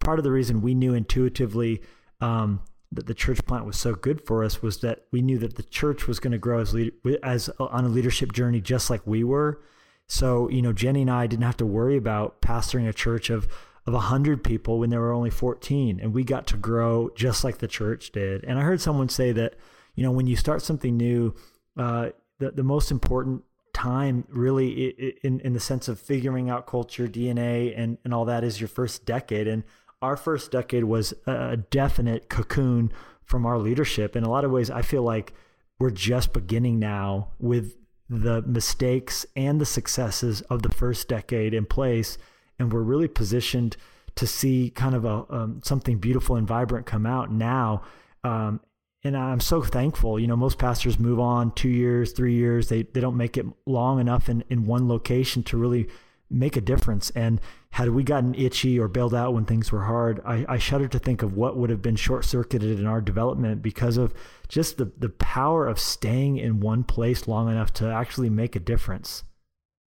part 0.00 0.18
of 0.18 0.24
the 0.24 0.30
reason 0.30 0.62
we 0.62 0.74
knew 0.74 0.94
intuitively 0.94 1.82
um, 2.20 2.60
that 2.92 3.06
the 3.06 3.14
church 3.14 3.44
plant 3.44 3.66
was 3.66 3.76
so 3.76 3.94
good 3.94 4.20
for 4.24 4.44
us 4.44 4.62
was 4.62 4.78
that 4.78 5.04
we 5.10 5.20
knew 5.20 5.38
that 5.38 5.56
the 5.56 5.62
church 5.62 6.06
was 6.06 6.20
going 6.20 6.32
to 6.32 6.38
grow 6.38 6.60
as 6.60 6.72
lead, 6.72 6.92
as 7.22 7.48
on 7.58 7.84
a 7.84 7.88
leadership 7.88 8.32
journey 8.32 8.60
just 8.60 8.90
like 8.90 9.06
we 9.06 9.24
were. 9.24 9.60
So 10.06 10.48
you 10.48 10.62
know, 10.62 10.72
Jennie 10.72 11.02
and 11.02 11.10
I 11.10 11.26
didn't 11.26 11.44
have 11.44 11.56
to 11.58 11.66
worry 11.66 11.96
about 11.96 12.40
pastoring 12.40 12.88
a 12.88 12.92
church 12.92 13.30
of 13.30 13.48
of 13.86 13.92
100 13.92 14.42
people 14.42 14.78
when 14.78 14.90
there 14.90 15.00
were 15.00 15.12
only 15.12 15.30
14 15.30 16.00
and 16.00 16.14
we 16.14 16.24
got 16.24 16.46
to 16.46 16.56
grow 16.56 17.10
just 17.14 17.44
like 17.44 17.58
the 17.58 17.68
church 17.68 18.12
did 18.12 18.42
and 18.44 18.58
i 18.58 18.62
heard 18.62 18.80
someone 18.80 19.08
say 19.08 19.32
that 19.32 19.54
you 19.94 20.02
know 20.02 20.10
when 20.10 20.26
you 20.26 20.36
start 20.36 20.62
something 20.62 20.96
new 20.96 21.34
uh, 21.76 22.08
the, 22.38 22.50
the 22.50 22.62
most 22.62 22.90
important 22.90 23.42
time 23.72 24.24
really 24.28 24.88
in, 25.22 25.40
in 25.40 25.52
the 25.52 25.60
sense 25.60 25.88
of 25.88 25.98
figuring 25.98 26.48
out 26.48 26.66
culture 26.66 27.06
dna 27.06 27.74
and, 27.76 27.98
and 28.04 28.14
all 28.14 28.24
that 28.24 28.44
is 28.44 28.60
your 28.60 28.68
first 28.68 29.04
decade 29.04 29.46
and 29.46 29.64
our 30.02 30.16
first 30.16 30.50
decade 30.50 30.84
was 30.84 31.14
a 31.26 31.56
definite 31.56 32.28
cocoon 32.28 32.92
from 33.24 33.46
our 33.46 33.58
leadership. 33.58 34.16
In 34.16 34.24
a 34.24 34.30
lot 34.30 34.44
of 34.44 34.50
ways, 34.50 34.70
I 34.70 34.82
feel 34.82 35.02
like 35.02 35.32
we're 35.78 35.90
just 35.90 36.32
beginning 36.32 36.78
now 36.78 37.28
with 37.38 37.76
the 38.08 38.42
mistakes 38.42 39.24
and 39.34 39.60
the 39.60 39.66
successes 39.66 40.42
of 40.42 40.62
the 40.62 40.68
first 40.68 41.08
decade 41.08 41.54
in 41.54 41.64
place, 41.64 42.18
and 42.58 42.72
we're 42.72 42.82
really 42.82 43.08
positioned 43.08 43.76
to 44.16 44.26
see 44.26 44.70
kind 44.70 44.94
of 44.94 45.04
a 45.04 45.24
um, 45.30 45.60
something 45.64 45.98
beautiful 45.98 46.36
and 46.36 46.46
vibrant 46.46 46.86
come 46.86 47.06
out 47.06 47.32
now. 47.32 47.82
Um, 48.22 48.60
and 49.02 49.16
I'm 49.16 49.40
so 49.40 49.62
thankful. 49.62 50.18
You 50.18 50.26
know, 50.26 50.36
most 50.36 50.58
pastors 50.58 50.98
move 50.98 51.20
on 51.20 51.52
two 51.52 51.68
years, 51.68 52.12
three 52.12 52.34
years. 52.34 52.68
They 52.68 52.82
they 52.82 53.00
don't 53.00 53.16
make 53.16 53.36
it 53.36 53.46
long 53.66 54.00
enough 54.00 54.28
in 54.28 54.44
in 54.48 54.66
one 54.66 54.88
location 54.88 55.42
to 55.44 55.56
really 55.56 55.88
make 56.34 56.56
a 56.56 56.60
difference. 56.60 57.10
And 57.10 57.40
had 57.70 57.90
we 57.90 58.02
gotten 58.02 58.34
itchy 58.34 58.78
or 58.78 58.88
bailed 58.88 59.14
out 59.14 59.34
when 59.34 59.44
things 59.44 59.72
were 59.72 59.84
hard, 59.84 60.20
I, 60.24 60.44
I 60.48 60.58
shudder 60.58 60.88
to 60.88 60.98
think 60.98 61.22
of 61.22 61.34
what 61.34 61.56
would 61.56 61.70
have 61.70 61.82
been 61.82 61.96
short 61.96 62.24
circuited 62.24 62.78
in 62.78 62.86
our 62.86 63.00
development 63.00 63.62
because 63.62 63.96
of 63.96 64.12
just 64.48 64.76
the, 64.76 64.92
the 64.98 65.08
power 65.08 65.66
of 65.66 65.78
staying 65.78 66.36
in 66.36 66.60
one 66.60 66.84
place 66.84 67.26
long 67.26 67.50
enough 67.50 67.72
to 67.74 67.86
actually 67.86 68.30
make 68.30 68.56
a 68.56 68.60
difference. 68.60 69.24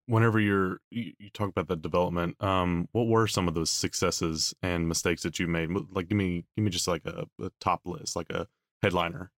Whenever 0.06 0.40
you're 0.40 0.80
you, 0.90 1.12
talk 1.34 1.50
about 1.50 1.68
the 1.68 1.76
development, 1.76 2.42
um, 2.42 2.88
what 2.92 3.08
were 3.08 3.26
some 3.26 3.46
of 3.46 3.54
those 3.54 3.70
successes 3.70 4.54
and 4.62 4.88
mistakes 4.88 5.22
that 5.22 5.38
you 5.38 5.46
made? 5.46 5.68
Like, 5.90 6.08
give 6.08 6.16
me 6.16 6.46
give 6.56 6.64
me 6.64 6.70
just 6.70 6.88
like 6.88 7.02
a, 7.04 7.26
a 7.42 7.50
top 7.60 7.82
list, 7.84 8.16
like 8.16 8.30
a 8.30 8.46
headliner. 8.82 9.30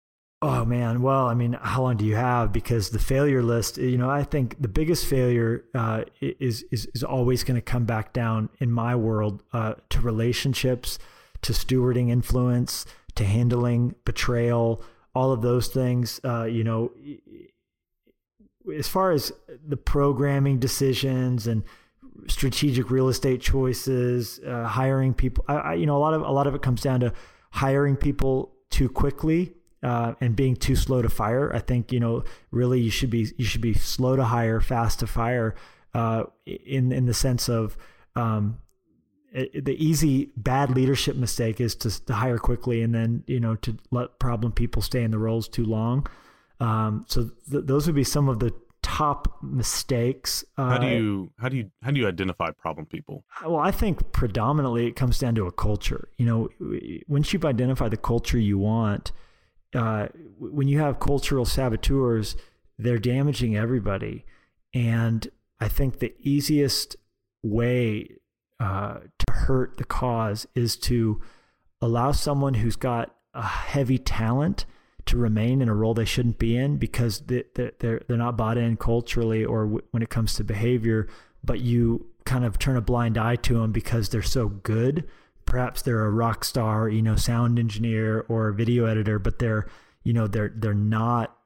Oh 0.40 0.64
man, 0.64 1.02
well, 1.02 1.26
I 1.26 1.34
mean, 1.34 1.54
how 1.60 1.82
long 1.82 1.96
do 1.96 2.04
you 2.04 2.14
have? 2.14 2.52
Because 2.52 2.90
the 2.90 3.00
failure 3.00 3.42
list, 3.42 3.76
you 3.76 3.98
know, 3.98 4.08
I 4.08 4.22
think 4.22 4.60
the 4.62 4.68
biggest 4.68 5.04
failure 5.06 5.64
uh, 5.74 6.04
is 6.20 6.64
is 6.70 6.86
is 6.94 7.02
always 7.02 7.42
going 7.42 7.56
to 7.56 7.62
come 7.62 7.84
back 7.84 8.12
down 8.12 8.48
in 8.60 8.70
my 8.70 8.94
world 8.94 9.42
uh, 9.52 9.74
to 9.90 10.00
relationships, 10.00 11.00
to 11.42 11.52
stewarding 11.52 12.08
influence, 12.10 12.86
to 13.16 13.24
handling 13.24 13.96
betrayal, 14.04 14.80
all 15.12 15.32
of 15.32 15.42
those 15.42 15.66
things. 15.66 16.20
Uh, 16.24 16.44
you 16.44 16.62
know, 16.62 16.92
as 18.72 18.86
far 18.86 19.10
as 19.10 19.32
the 19.66 19.76
programming 19.76 20.60
decisions 20.60 21.48
and 21.48 21.64
strategic 22.28 22.92
real 22.92 23.08
estate 23.08 23.40
choices, 23.40 24.38
uh, 24.46 24.68
hiring 24.68 25.14
people, 25.14 25.44
I, 25.48 25.54
I, 25.54 25.74
you 25.74 25.86
know, 25.86 25.96
a 25.96 25.98
lot 25.98 26.14
of 26.14 26.22
a 26.22 26.30
lot 26.30 26.46
of 26.46 26.54
it 26.54 26.62
comes 26.62 26.80
down 26.80 27.00
to 27.00 27.12
hiring 27.50 27.96
people 27.96 28.52
too 28.70 28.88
quickly 28.88 29.52
uh, 29.82 30.14
and 30.20 30.34
being 30.34 30.56
too 30.56 30.76
slow 30.76 31.02
to 31.02 31.08
fire. 31.08 31.54
I 31.54 31.60
think 31.60 31.92
you 31.92 32.00
know 32.00 32.24
really 32.50 32.80
you 32.80 32.90
should 32.90 33.10
be 33.10 33.32
you 33.36 33.44
should 33.44 33.60
be 33.60 33.74
slow 33.74 34.16
to 34.16 34.24
hire, 34.24 34.60
fast 34.60 35.00
to 35.00 35.06
fire, 35.06 35.54
uh, 35.94 36.24
in 36.46 36.92
in 36.92 37.06
the 37.06 37.14
sense 37.14 37.48
of 37.48 37.76
um, 38.16 38.58
it, 39.32 39.64
the 39.64 39.82
easy 39.84 40.30
bad 40.36 40.70
leadership 40.70 41.16
mistake 41.16 41.60
is 41.60 41.74
to, 41.76 42.04
to 42.06 42.14
hire 42.14 42.38
quickly 42.38 42.82
and 42.82 42.94
then 42.94 43.24
you 43.26 43.40
know 43.40 43.54
to 43.56 43.76
let 43.90 44.18
problem 44.18 44.52
people 44.52 44.82
stay 44.82 45.02
in 45.02 45.10
the 45.10 45.18
roles 45.18 45.48
too 45.48 45.64
long. 45.64 46.06
Um, 46.60 47.04
so 47.08 47.30
th- 47.50 47.64
those 47.66 47.86
would 47.86 47.94
be 47.94 48.04
some 48.04 48.28
of 48.28 48.40
the 48.40 48.52
top 48.82 49.38
mistakes. 49.42 50.44
Uh, 50.56 50.70
how 50.70 50.78
do 50.78 50.88
you 50.88 51.30
how 51.38 51.48
do 51.48 51.56
you 51.56 51.70
how 51.82 51.90
do 51.90 52.00
you 52.00 52.08
identify 52.08 52.50
problem 52.50 52.86
people? 52.86 53.24
Well, 53.44 53.58
I 53.58 53.70
think 53.70 54.12
predominantly 54.12 54.86
it 54.86 54.96
comes 54.96 55.18
down 55.18 55.34
to 55.36 55.46
a 55.46 55.52
culture. 55.52 56.08
You 56.16 56.26
know, 56.26 56.48
once 57.06 57.32
you've 57.32 57.44
identified 57.44 57.90
the 57.90 57.96
culture 57.96 58.38
you 58.38 58.58
want, 58.58 59.12
uh, 59.74 60.08
when 60.38 60.68
you 60.68 60.78
have 60.78 61.00
cultural 61.00 61.44
saboteurs, 61.44 62.36
they're 62.78 62.98
damaging 62.98 63.56
everybody. 63.56 64.24
And 64.72 65.26
I 65.60 65.68
think 65.68 65.98
the 65.98 66.14
easiest 66.20 66.96
way 67.42 68.08
uh, 68.60 68.98
to 69.18 69.32
hurt 69.32 69.76
the 69.76 69.84
cause 69.84 70.46
is 70.54 70.76
to 70.76 71.20
allow 71.80 72.12
someone 72.12 72.54
who's 72.54 72.76
got 72.76 73.14
a 73.34 73.42
heavy 73.42 73.98
talent 73.98 74.66
to 75.06 75.16
remain 75.16 75.62
in 75.62 75.68
a 75.68 75.74
role 75.74 75.94
they 75.94 76.04
shouldn't 76.04 76.38
be 76.38 76.56
in 76.56 76.76
because 76.76 77.20
they're 77.20 77.44
they're 77.54 78.02
they're 78.06 78.16
not 78.16 78.36
bought 78.36 78.58
in 78.58 78.76
culturally 78.76 79.44
or 79.44 79.66
when 79.66 80.02
it 80.02 80.10
comes 80.10 80.34
to 80.34 80.44
behavior, 80.44 81.08
but 81.42 81.60
you 81.60 82.06
kind 82.24 82.44
of 82.44 82.58
turn 82.58 82.76
a 82.76 82.80
blind 82.80 83.16
eye 83.16 83.36
to 83.36 83.54
them 83.54 83.72
because 83.72 84.08
they're 84.10 84.22
so 84.22 84.48
good. 84.48 85.08
Perhaps 85.48 85.82
they're 85.82 86.04
a 86.04 86.10
rock 86.10 86.44
star, 86.44 86.88
you 86.88 87.00
know, 87.00 87.16
sound 87.16 87.58
engineer 87.58 88.26
or 88.28 88.52
video 88.52 88.84
editor, 88.84 89.18
but 89.18 89.38
they're 89.38 89.66
you 90.04 90.12
know 90.12 90.26
they're 90.26 90.52
they're 90.54 90.74
not 90.74 91.36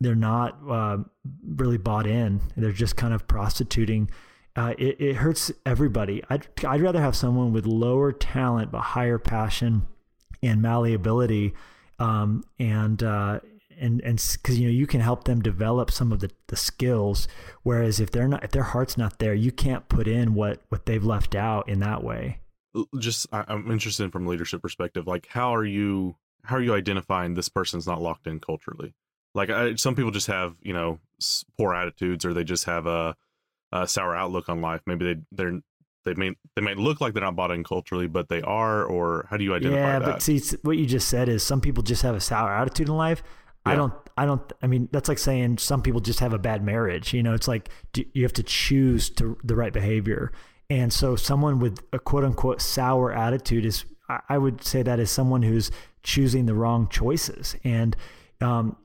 they're 0.00 0.14
not 0.14 0.58
uh, 0.68 0.98
really 1.44 1.76
bought 1.76 2.06
in. 2.06 2.40
They're 2.56 2.72
just 2.72 2.96
kind 2.96 3.12
of 3.12 3.26
prostituting. 3.26 4.10
Uh, 4.56 4.74
it, 4.78 5.00
it 5.00 5.16
hurts 5.16 5.52
everybody. 5.66 6.22
I'd, 6.30 6.46
I'd 6.66 6.80
rather 6.80 7.00
have 7.00 7.14
someone 7.14 7.52
with 7.52 7.66
lower 7.66 8.12
talent 8.12 8.72
but 8.72 8.80
higher 8.80 9.18
passion 9.18 9.86
and 10.42 10.62
malleability 10.62 11.54
um, 11.98 12.44
and 12.58 13.02
uh, 13.02 13.40
and 13.78 14.00
and 14.02 14.36
because 14.42 14.58
you 14.58 14.66
know 14.66 14.72
you 14.72 14.86
can 14.86 15.00
help 15.00 15.24
them 15.24 15.40
develop 15.40 15.90
some 15.90 16.12
of 16.12 16.20
the, 16.20 16.30
the 16.48 16.56
skills 16.56 17.28
whereas 17.62 18.00
if 18.00 18.10
they're 18.10 18.28
not 18.28 18.44
if 18.44 18.50
their 18.50 18.62
heart's 18.62 18.96
not 18.96 19.18
there 19.18 19.34
you 19.34 19.50
can't 19.50 19.88
put 19.88 20.06
in 20.06 20.34
what 20.34 20.62
what 20.68 20.86
they've 20.86 21.04
left 21.04 21.34
out 21.34 21.68
in 21.68 21.80
that 21.80 22.04
way 22.04 22.38
just 22.98 23.26
i'm 23.32 23.70
interested 23.70 24.12
from 24.12 24.26
leadership 24.26 24.62
perspective 24.62 25.06
like 25.06 25.26
how 25.28 25.54
are 25.54 25.64
you 25.64 26.14
how 26.44 26.56
are 26.56 26.62
you 26.62 26.74
identifying 26.74 27.34
this 27.34 27.48
person's 27.48 27.86
not 27.86 28.00
locked 28.00 28.26
in 28.26 28.38
culturally 28.38 28.94
like 29.34 29.50
I, 29.50 29.74
some 29.74 29.94
people 29.94 30.10
just 30.10 30.28
have 30.28 30.54
you 30.62 30.72
know 30.72 30.98
poor 31.58 31.74
attitudes 31.74 32.24
or 32.24 32.32
they 32.32 32.44
just 32.44 32.64
have 32.64 32.86
a, 32.86 33.16
a 33.72 33.86
sour 33.86 34.14
outlook 34.14 34.48
on 34.48 34.60
life 34.60 34.82
maybe 34.86 35.14
they 35.14 35.20
they're 35.32 35.60
they 36.04 36.14
may 36.14 36.34
they 36.56 36.62
may 36.62 36.74
look 36.74 37.00
like 37.00 37.12
they're 37.12 37.22
not 37.22 37.36
bought 37.36 37.50
in 37.50 37.62
culturally, 37.62 38.06
but 38.06 38.28
they 38.28 38.40
are. 38.42 38.84
Or 38.84 39.26
how 39.28 39.36
do 39.36 39.44
you 39.44 39.54
identify 39.54 39.80
yeah, 39.80 39.98
that? 39.98 40.04
but 40.04 40.22
see, 40.22 40.40
what 40.62 40.76
you 40.76 40.86
just 40.86 41.08
said 41.08 41.28
is 41.28 41.42
some 41.42 41.60
people 41.60 41.82
just 41.82 42.02
have 42.02 42.14
a 42.14 42.20
sour 42.20 42.52
attitude 42.52 42.88
in 42.88 42.96
life. 42.96 43.22
Yeah. 43.66 43.72
I 43.72 43.76
don't. 43.76 43.92
I 44.16 44.26
don't. 44.26 44.52
I 44.62 44.66
mean, 44.66 44.88
that's 44.92 45.08
like 45.08 45.18
saying 45.18 45.58
some 45.58 45.82
people 45.82 46.00
just 46.00 46.20
have 46.20 46.32
a 46.32 46.38
bad 46.38 46.64
marriage. 46.64 47.12
You 47.12 47.22
know, 47.22 47.34
it's 47.34 47.48
like 47.48 47.68
you 47.94 48.22
have 48.22 48.32
to 48.34 48.42
choose 48.42 49.10
to 49.10 49.36
the 49.44 49.54
right 49.54 49.72
behavior. 49.72 50.32
And 50.70 50.92
so, 50.92 51.16
someone 51.16 51.58
with 51.58 51.80
a 51.92 51.98
quote 51.98 52.24
unquote 52.24 52.62
sour 52.62 53.12
attitude 53.12 53.66
is, 53.66 53.84
I 54.28 54.38
would 54.38 54.64
say, 54.64 54.82
that 54.82 55.00
is 55.00 55.10
someone 55.10 55.42
who's 55.42 55.70
choosing 56.02 56.46
the 56.46 56.54
wrong 56.54 56.88
choices. 56.88 57.56
And 57.64 57.96
um, 58.40 58.76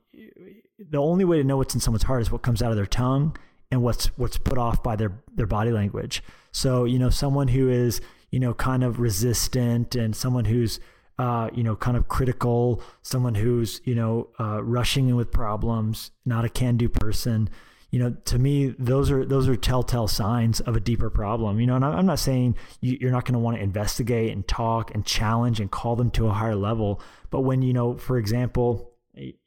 the 0.77 0.97
only 0.97 1.25
way 1.25 1.37
to 1.37 1.43
know 1.43 1.57
what's 1.57 1.75
in 1.75 1.79
someone's 1.79 2.03
heart 2.03 2.21
is 2.23 2.31
what 2.31 2.41
comes 2.41 2.61
out 2.61 2.71
of 2.71 2.75
their 2.75 2.85
tongue 2.85 3.37
and 3.71 3.83
what's 3.83 4.07
what's 4.17 4.37
put 4.37 4.57
off 4.57 4.81
by 4.83 4.95
their 4.95 5.11
their 5.35 5.45
body 5.45 5.71
language. 5.71 6.23
So, 6.51 6.85
you 6.85 6.97
know, 6.97 7.09
someone 7.09 7.49
who 7.49 7.69
is, 7.69 8.01
you 8.31 8.39
know, 8.39 8.53
kind 8.53 8.83
of 8.83 8.99
resistant 8.99 9.95
and 9.95 10.15
someone 10.15 10.45
who's, 10.45 10.79
uh, 11.19 11.49
you 11.53 11.63
know, 11.63 11.75
kind 11.75 11.97
of 11.97 12.07
critical, 12.07 12.81
someone 13.03 13.35
who's, 13.35 13.81
you 13.85 13.93
know, 13.93 14.29
uh, 14.39 14.63
rushing 14.63 15.09
in 15.09 15.15
with 15.15 15.31
problems, 15.31 16.11
not 16.25 16.45
a 16.45 16.49
can-do 16.49 16.89
person. 16.89 17.49
You 17.95 18.01
know, 18.01 18.09
to 18.25 18.37
me, 18.37 18.75
those 18.77 19.09
are 19.09 19.23
those 19.25 19.47
are 19.47 19.55
telltale 19.55 20.09
signs 20.09 20.59
of 20.59 20.75
a 20.75 20.81
deeper 20.81 21.09
problem. 21.09 21.61
You 21.61 21.67
know, 21.67 21.77
and 21.77 21.85
I'm 21.85 22.05
not 22.05 22.19
saying 22.19 22.57
you, 22.81 23.07
are 23.07 23.09
not 23.09 23.23
going 23.23 23.35
to 23.35 23.39
want 23.39 23.55
to 23.55 23.63
investigate 23.63 24.33
and 24.33 24.45
talk 24.45 24.93
and 24.93 25.05
challenge 25.05 25.61
and 25.61 25.71
call 25.71 25.95
them 25.95 26.11
to 26.11 26.27
a 26.27 26.33
higher 26.33 26.57
level, 26.57 26.99
but 27.29 27.43
when 27.43 27.61
you 27.61 27.71
know, 27.71 27.95
for 27.95 28.17
example, 28.17 28.91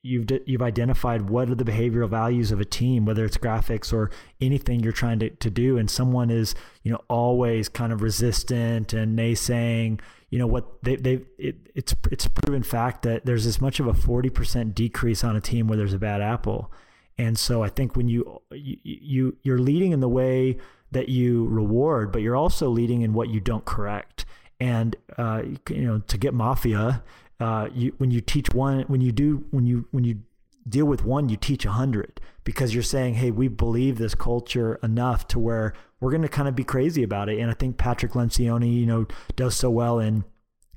you've 0.00 0.24
you've 0.46 0.62
identified 0.62 1.28
what 1.28 1.50
are 1.50 1.54
the 1.56 1.62
behavioral 1.62 2.08
values 2.08 2.50
of 2.50 2.58
a 2.58 2.64
team 2.64 3.04
whether 3.04 3.22
it's 3.26 3.36
graphics 3.36 3.92
or 3.92 4.10
anything 4.40 4.80
you're 4.80 4.92
trying 4.92 5.18
to, 5.18 5.28
to 5.28 5.50
do 5.50 5.76
and 5.76 5.90
someone 5.90 6.30
is 6.30 6.54
you 6.84 6.90
know 6.90 7.02
always 7.10 7.68
kind 7.68 7.92
of 7.92 8.00
resistant 8.00 8.94
and 8.94 9.18
naysaying 9.18 10.00
you 10.30 10.38
know 10.38 10.46
what 10.46 10.82
they 10.82 10.96
they 10.96 11.20
it, 11.36 11.68
it's 11.74 11.94
it's 12.10 12.26
proven 12.28 12.62
fact 12.62 13.02
that 13.02 13.26
there's 13.26 13.44
as 13.44 13.60
much 13.60 13.78
of 13.78 13.86
a 13.86 13.92
40% 13.92 14.74
decrease 14.74 15.22
on 15.22 15.36
a 15.36 15.40
team 15.42 15.68
where 15.68 15.76
there's 15.76 15.92
a 15.92 15.98
bad 15.98 16.22
apple 16.22 16.72
and 17.18 17.38
so 17.38 17.62
i 17.62 17.68
think 17.68 17.96
when 17.96 18.08
you 18.08 18.40
you 18.52 19.36
you're 19.42 19.58
leading 19.58 19.92
in 19.92 20.00
the 20.00 20.08
way 20.08 20.56
that 20.90 21.08
you 21.08 21.46
reward 21.46 22.10
but 22.12 22.22
you're 22.22 22.36
also 22.36 22.68
leading 22.68 23.02
in 23.02 23.12
what 23.12 23.28
you 23.28 23.40
don't 23.40 23.64
correct 23.64 24.24
and 24.60 24.96
uh, 25.18 25.42
you 25.68 25.86
know 25.86 25.98
to 26.00 26.16
get 26.16 26.32
mafia 26.32 27.02
uh, 27.40 27.68
you, 27.72 27.94
when 27.98 28.10
you 28.10 28.20
teach 28.20 28.52
one, 28.52 28.80
when 28.82 29.00
you 29.00 29.12
do, 29.12 29.44
when 29.50 29.66
you 29.66 29.86
when 29.90 30.04
you 30.04 30.20
deal 30.68 30.86
with 30.86 31.04
one, 31.04 31.28
you 31.28 31.36
teach 31.36 31.64
a 31.64 31.70
hundred 31.70 32.20
because 32.44 32.74
you're 32.74 32.82
saying, 32.82 33.14
hey, 33.14 33.30
we 33.30 33.48
believe 33.48 33.98
this 33.98 34.14
culture 34.14 34.78
enough 34.82 35.26
to 35.28 35.38
where 35.38 35.72
we're 36.00 36.10
going 36.10 36.22
to 36.22 36.28
kind 36.28 36.48
of 36.48 36.56
be 36.56 36.64
crazy 36.64 37.02
about 37.02 37.28
it. 37.28 37.38
And 37.38 37.50
I 37.50 37.54
think 37.54 37.78
Patrick 37.78 38.12
Lencioni, 38.12 38.74
you 38.74 38.86
know, 38.86 39.06
does 39.36 39.56
so 39.56 39.70
well 39.70 39.98
in 39.98 40.24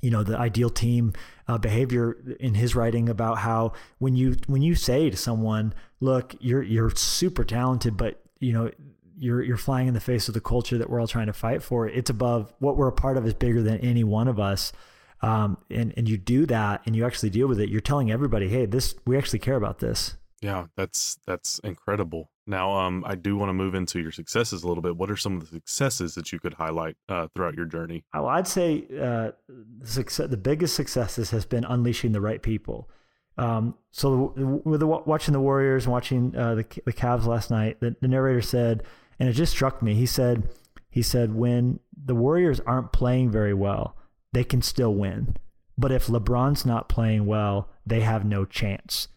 you 0.01 0.11
know 0.11 0.23
the 0.23 0.37
ideal 0.37 0.69
team 0.69 1.13
uh, 1.51 1.57
behavior 1.57 2.17
in 2.39 2.53
his 2.53 2.75
writing 2.75 3.09
about 3.09 3.37
how 3.37 3.73
when 3.99 4.15
you 4.15 4.35
when 4.47 4.61
you 4.61 4.75
say 4.75 5.09
to 5.09 5.17
someone 5.17 5.73
look 5.99 6.35
you're 6.39 6.63
you're 6.63 6.89
super 6.91 7.43
talented 7.43 7.97
but 7.97 8.21
you 8.39 8.53
know 8.53 8.71
you're 9.17 9.41
you're 9.41 9.57
flying 9.57 9.87
in 9.87 9.93
the 9.93 9.99
face 9.99 10.27
of 10.27 10.33
the 10.33 10.41
culture 10.41 10.77
that 10.77 10.89
we're 10.89 10.99
all 10.99 11.07
trying 11.07 11.27
to 11.27 11.33
fight 11.33 11.61
for 11.61 11.87
it's 11.87 12.09
above 12.09 12.53
what 12.59 12.77
we're 12.77 12.87
a 12.87 12.91
part 12.91 13.17
of 13.17 13.25
is 13.25 13.33
bigger 13.33 13.61
than 13.61 13.77
any 13.79 14.03
one 14.03 14.27
of 14.27 14.39
us 14.39 14.71
um, 15.21 15.57
and 15.69 15.93
and 15.95 16.09
you 16.09 16.17
do 16.17 16.45
that 16.47 16.81
and 16.85 16.95
you 16.95 17.05
actually 17.05 17.29
deal 17.29 17.47
with 17.47 17.59
it, 17.59 17.69
you're 17.69 17.81
telling 17.81 18.11
everybody, 18.11 18.47
hey, 18.47 18.65
this 18.65 18.95
we 19.05 19.17
actually 19.17 19.39
care 19.39 19.55
about 19.55 19.79
this. 19.79 20.15
Yeah, 20.41 20.65
that's 20.75 21.19
that's 21.27 21.59
incredible. 21.59 22.31
Now, 22.47 22.73
um, 22.73 23.03
I 23.05 23.15
do 23.15 23.37
want 23.37 23.49
to 23.49 23.53
move 23.53 23.75
into 23.75 23.99
your 23.99 24.11
successes 24.11 24.63
a 24.63 24.67
little 24.67 24.81
bit. 24.81 24.97
What 24.97 25.11
are 25.11 25.17
some 25.17 25.37
of 25.37 25.41
the 25.41 25.47
successes 25.57 26.15
that 26.15 26.31
you 26.31 26.39
could 26.39 26.55
highlight 26.55 26.95
uh, 27.07 27.27
throughout 27.35 27.53
your 27.53 27.65
journey? 27.65 28.03
Well, 28.13 28.27
I'd 28.27 28.47
say 28.47 28.85
uh, 28.91 29.31
the, 29.47 29.87
success, 29.87 30.29
the 30.29 30.37
biggest 30.37 30.75
successes 30.75 31.29
has 31.29 31.45
been 31.45 31.63
unleashing 31.63 32.13
the 32.13 32.21
right 32.21 32.41
people. 32.41 32.89
Um, 33.37 33.75
so 33.91 34.33
with 34.65 34.79
the, 34.79 34.87
watching 34.87 35.33
the 35.33 35.39
Warriors, 35.39 35.85
and 35.85 35.93
watching 35.93 36.35
uh, 36.35 36.55
the 36.55 36.65
the 36.85 36.93
Cavs 36.93 37.25
last 37.25 37.49
night, 37.49 37.79
the, 37.79 37.95
the 38.01 38.07
narrator 38.07 38.41
said, 38.41 38.83
and 39.19 39.29
it 39.29 39.33
just 39.33 39.53
struck 39.53 39.81
me. 39.81 39.93
He 39.93 40.05
said, 40.05 40.49
he 40.89 41.01
said 41.01 41.33
when 41.33 41.79
the 41.95 42.15
Warriors 42.15 42.59
aren't 42.61 42.91
playing 42.91 43.31
very 43.31 43.53
well, 43.53 43.95
they 44.33 44.43
can 44.43 44.61
still 44.61 44.93
win. 44.93 45.37
But 45.77 45.91
if 45.91 46.07
LeBron's 46.07 46.65
not 46.65 46.89
playing 46.89 47.25
well, 47.25 47.69
they 47.85 48.01
have 48.01 48.25
no 48.25 48.45
chance. 48.45 49.07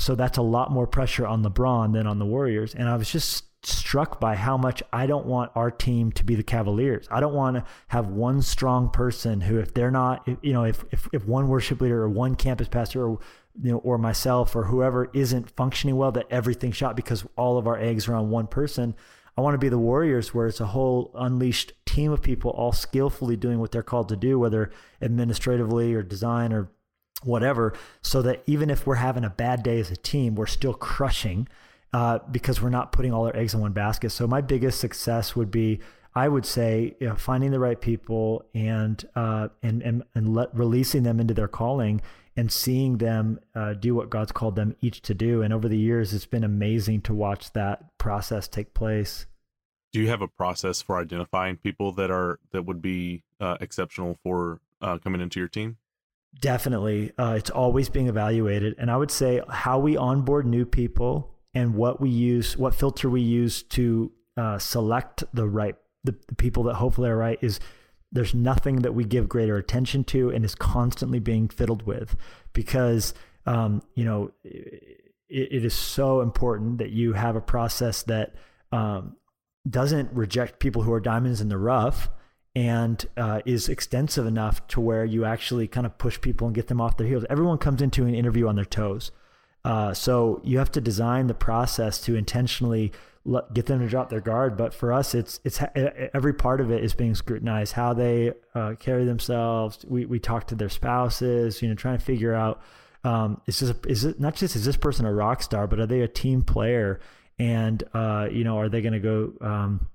So 0.00 0.14
that's 0.14 0.38
a 0.38 0.42
lot 0.42 0.72
more 0.72 0.86
pressure 0.86 1.26
on 1.26 1.44
LeBron 1.44 1.92
than 1.92 2.06
on 2.06 2.18
the 2.18 2.24
Warriors. 2.24 2.74
And 2.74 2.88
I 2.88 2.96
was 2.96 3.12
just 3.12 3.44
struck 3.66 4.18
by 4.18 4.34
how 4.34 4.56
much 4.56 4.82
I 4.94 5.06
don't 5.06 5.26
want 5.26 5.52
our 5.54 5.70
team 5.70 6.10
to 6.12 6.24
be 6.24 6.34
the 6.34 6.42
Cavaliers. 6.42 7.06
I 7.10 7.20
don't 7.20 7.34
want 7.34 7.56
to 7.56 7.64
have 7.88 8.08
one 8.08 8.40
strong 8.40 8.88
person 8.88 9.42
who, 9.42 9.58
if 9.58 9.74
they're 9.74 9.90
not, 9.90 10.26
you 10.40 10.54
know, 10.54 10.64
if, 10.64 10.82
if, 10.90 11.06
if 11.12 11.26
one 11.26 11.48
worship 11.48 11.82
leader 11.82 12.02
or 12.02 12.08
one 12.08 12.34
campus 12.34 12.66
pastor 12.66 13.06
or, 13.06 13.18
you 13.62 13.72
know, 13.72 13.78
or 13.78 13.98
myself 13.98 14.56
or 14.56 14.64
whoever 14.64 15.10
isn't 15.12 15.50
functioning 15.50 15.96
well, 15.96 16.12
that 16.12 16.26
everything 16.30 16.72
shot 16.72 16.96
because 16.96 17.26
all 17.36 17.58
of 17.58 17.66
our 17.66 17.78
eggs 17.78 18.08
are 18.08 18.14
on 18.14 18.30
one 18.30 18.46
person. 18.46 18.94
I 19.36 19.42
want 19.42 19.52
to 19.52 19.58
be 19.58 19.68
the 19.68 19.78
Warriors 19.78 20.32
where 20.32 20.46
it's 20.46 20.60
a 20.60 20.66
whole 20.66 21.10
unleashed 21.14 21.74
team 21.84 22.10
of 22.10 22.22
people 22.22 22.52
all 22.52 22.72
skillfully 22.72 23.36
doing 23.36 23.58
what 23.58 23.70
they're 23.70 23.82
called 23.82 24.08
to 24.08 24.16
do, 24.16 24.38
whether 24.38 24.70
administratively 25.02 25.92
or 25.92 26.02
design 26.02 26.54
or 26.54 26.70
whatever, 27.22 27.74
so 28.02 28.22
that 28.22 28.42
even 28.46 28.70
if 28.70 28.86
we're 28.86 28.96
having 28.96 29.24
a 29.24 29.30
bad 29.30 29.62
day 29.62 29.80
as 29.80 29.90
a 29.90 29.96
team, 29.96 30.34
we're 30.34 30.46
still 30.46 30.74
crushing 30.74 31.48
uh, 31.92 32.18
because 32.30 32.62
we're 32.62 32.70
not 32.70 32.92
putting 32.92 33.12
all 33.12 33.26
our 33.26 33.36
eggs 33.36 33.54
in 33.54 33.60
one 33.60 33.72
basket. 33.72 34.10
So 34.10 34.26
my 34.26 34.40
biggest 34.40 34.80
success 34.80 35.34
would 35.34 35.50
be, 35.50 35.80
I 36.14 36.28
would 36.28 36.46
say, 36.46 36.96
you 37.00 37.08
know, 37.08 37.16
finding 37.16 37.50
the 37.50 37.60
right 37.60 37.80
people 37.80 38.44
and 38.54 39.02
uh, 39.14 39.48
and 39.62 39.82
and 39.82 40.02
and 40.14 40.34
let, 40.34 40.54
releasing 40.56 41.02
them 41.02 41.20
into 41.20 41.34
their 41.34 41.48
calling 41.48 42.00
and 42.36 42.50
seeing 42.50 42.98
them 42.98 43.40
uh, 43.54 43.74
do 43.74 43.94
what 43.94 44.08
God's 44.08 44.32
called 44.32 44.56
them 44.56 44.74
each 44.80 45.02
to 45.02 45.14
do. 45.14 45.42
And 45.42 45.52
over 45.52 45.68
the 45.68 45.78
years, 45.78 46.14
it's 46.14 46.26
been 46.26 46.44
amazing 46.44 47.02
to 47.02 47.14
watch 47.14 47.52
that 47.52 47.98
process 47.98 48.48
take 48.48 48.72
place. 48.72 49.26
Do 49.92 50.00
you 50.00 50.08
have 50.08 50.22
a 50.22 50.28
process 50.28 50.80
for 50.80 50.98
identifying 50.98 51.56
people 51.56 51.92
that 51.92 52.10
are 52.10 52.38
that 52.52 52.62
would 52.62 52.80
be 52.80 53.24
uh, 53.40 53.56
exceptional 53.60 54.16
for 54.22 54.60
uh, 54.80 54.98
coming 54.98 55.20
into 55.20 55.40
your 55.40 55.48
team? 55.48 55.76
Definitely, 56.38 57.12
uh, 57.18 57.34
it's 57.36 57.50
always 57.50 57.88
being 57.88 58.06
evaluated, 58.06 58.76
and 58.78 58.90
I 58.90 58.96
would 58.96 59.10
say 59.10 59.40
how 59.48 59.78
we 59.78 59.96
onboard 59.96 60.46
new 60.46 60.64
people 60.64 61.34
and 61.54 61.74
what 61.74 62.00
we 62.00 62.08
use, 62.08 62.56
what 62.56 62.74
filter 62.74 63.10
we 63.10 63.20
use 63.20 63.62
to 63.64 64.12
uh, 64.36 64.58
select 64.58 65.24
the 65.34 65.48
right 65.48 65.74
the, 66.04 66.14
the 66.28 66.34
people 66.34 66.62
that 66.64 66.74
hopefully 66.74 67.10
are 67.10 67.16
right 67.16 67.38
is 67.42 67.60
there's 68.12 68.34
nothing 68.34 68.76
that 68.76 68.94
we 68.94 69.04
give 69.04 69.28
greater 69.28 69.56
attention 69.56 70.02
to 70.04 70.30
and 70.30 70.44
is 70.44 70.54
constantly 70.54 71.18
being 71.18 71.48
fiddled 71.48 71.82
with 71.86 72.16
because 72.52 73.14
um, 73.46 73.82
you 73.94 74.04
know 74.04 74.30
it, 74.44 75.06
it 75.28 75.64
is 75.64 75.74
so 75.74 76.20
important 76.20 76.78
that 76.78 76.90
you 76.90 77.12
have 77.12 77.36
a 77.36 77.40
process 77.40 78.02
that 78.04 78.34
um, 78.72 79.16
doesn't 79.68 80.12
reject 80.12 80.58
people 80.58 80.82
who 80.82 80.92
are 80.92 81.00
diamonds 81.00 81.40
in 81.40 81.48
the 81.48 81.58
rough 81.58 82.08
and 82.54 83.06
uh, 83.16 83.40
is 83.44 83.68
extensive 83.68 84.26
enough 84.26 84.66
to 84.68 84.80
where 84.80 85.04
you 85.04 85.24
actually 85.24 85.68
kind 85.68 85.86
of 85.86 85.96
push 85.98 86.20
people 86.20 86.46
and 86.46 86.54
get 86.54 86.66
them 86.66 86.80
off 86.80 86.96
their 86.96 87.06
heels. 87.06 87.24
Everyone 87.30 87.58
comes 87.58 87.80
into 87.80 88.04
an 88.04 88.14
interview 88.14 88.48
on 88.48 88.56
their 88.56 88.64
toes. 88.64 89.12
Uh, 89.64 89.92
so 89.94 90.40
you 90.42 90.58
have 90.58 90.72
to 90.72 90.80
design 90.80 91.26
the 91.26 91.34
process 91.34 92.00
to 92.00 92.16
intentionally 92.16 92.92
let, 93.24 93.52
get 93.52 93.66
them 93.66 93.80
to 93.80 93.88
drop 93.88 94.08
their 94.08 94.20
guard. 94.20 94.56
But 94.56 94.72
for 94.72 94.92
us, 94.92 95.14
it's 95.14 95.38
it's 95.44 95.60
every 96.14 96.32
part 96.32 96.60
of 96.60 96.70
it 96.70 96.82
is 96.82 96.94
being 96.94 97.14
scrutinized. 97.14 97.74
How 97.74 97.92
they 97.92 98.32
uh, 98.54 98.74
carry 98.78 99.04
themselves. 99.04 99.84
We 99.86 100.06
we 100.06 100.18
talk 100.18 100.46
to 100.48 100.54
their 100.54 100.70
spouses. 100.70 101.60
You 101.60 101.68
know, 101.68 101.74
trying 101.74 101.98
to 101.98 102.04
figure 102.04 102.34
out 102.34 102.62
um, 103.04 103.40
is 103.46 103.60
this 103.60 103.74
is 103.86 104.04
it 104.04 104.20
not 104.20 104.34
just 104.34 104.56
is 104.56 104.64
this 104.64 104.76
person 104.76 105.04
a 105.04 105.12
rock 105.12 105.42
star, 105.42 105.66
but 105.66 105.78
are 105.78 105.86
they 105.86 106.00
a 106.00 106.08
team 106.08 106.42
player? 106.42 107.00
And 107.38 107.82
uh, 107.94 108.28
you 108.30 108.44
know, 108.44 108.58
are 108.58 108.68
they 108.68 108.80
going 108.80 108.94
to 108.94 109.00
go? 109.00 109.32
Um, 109.40 109.88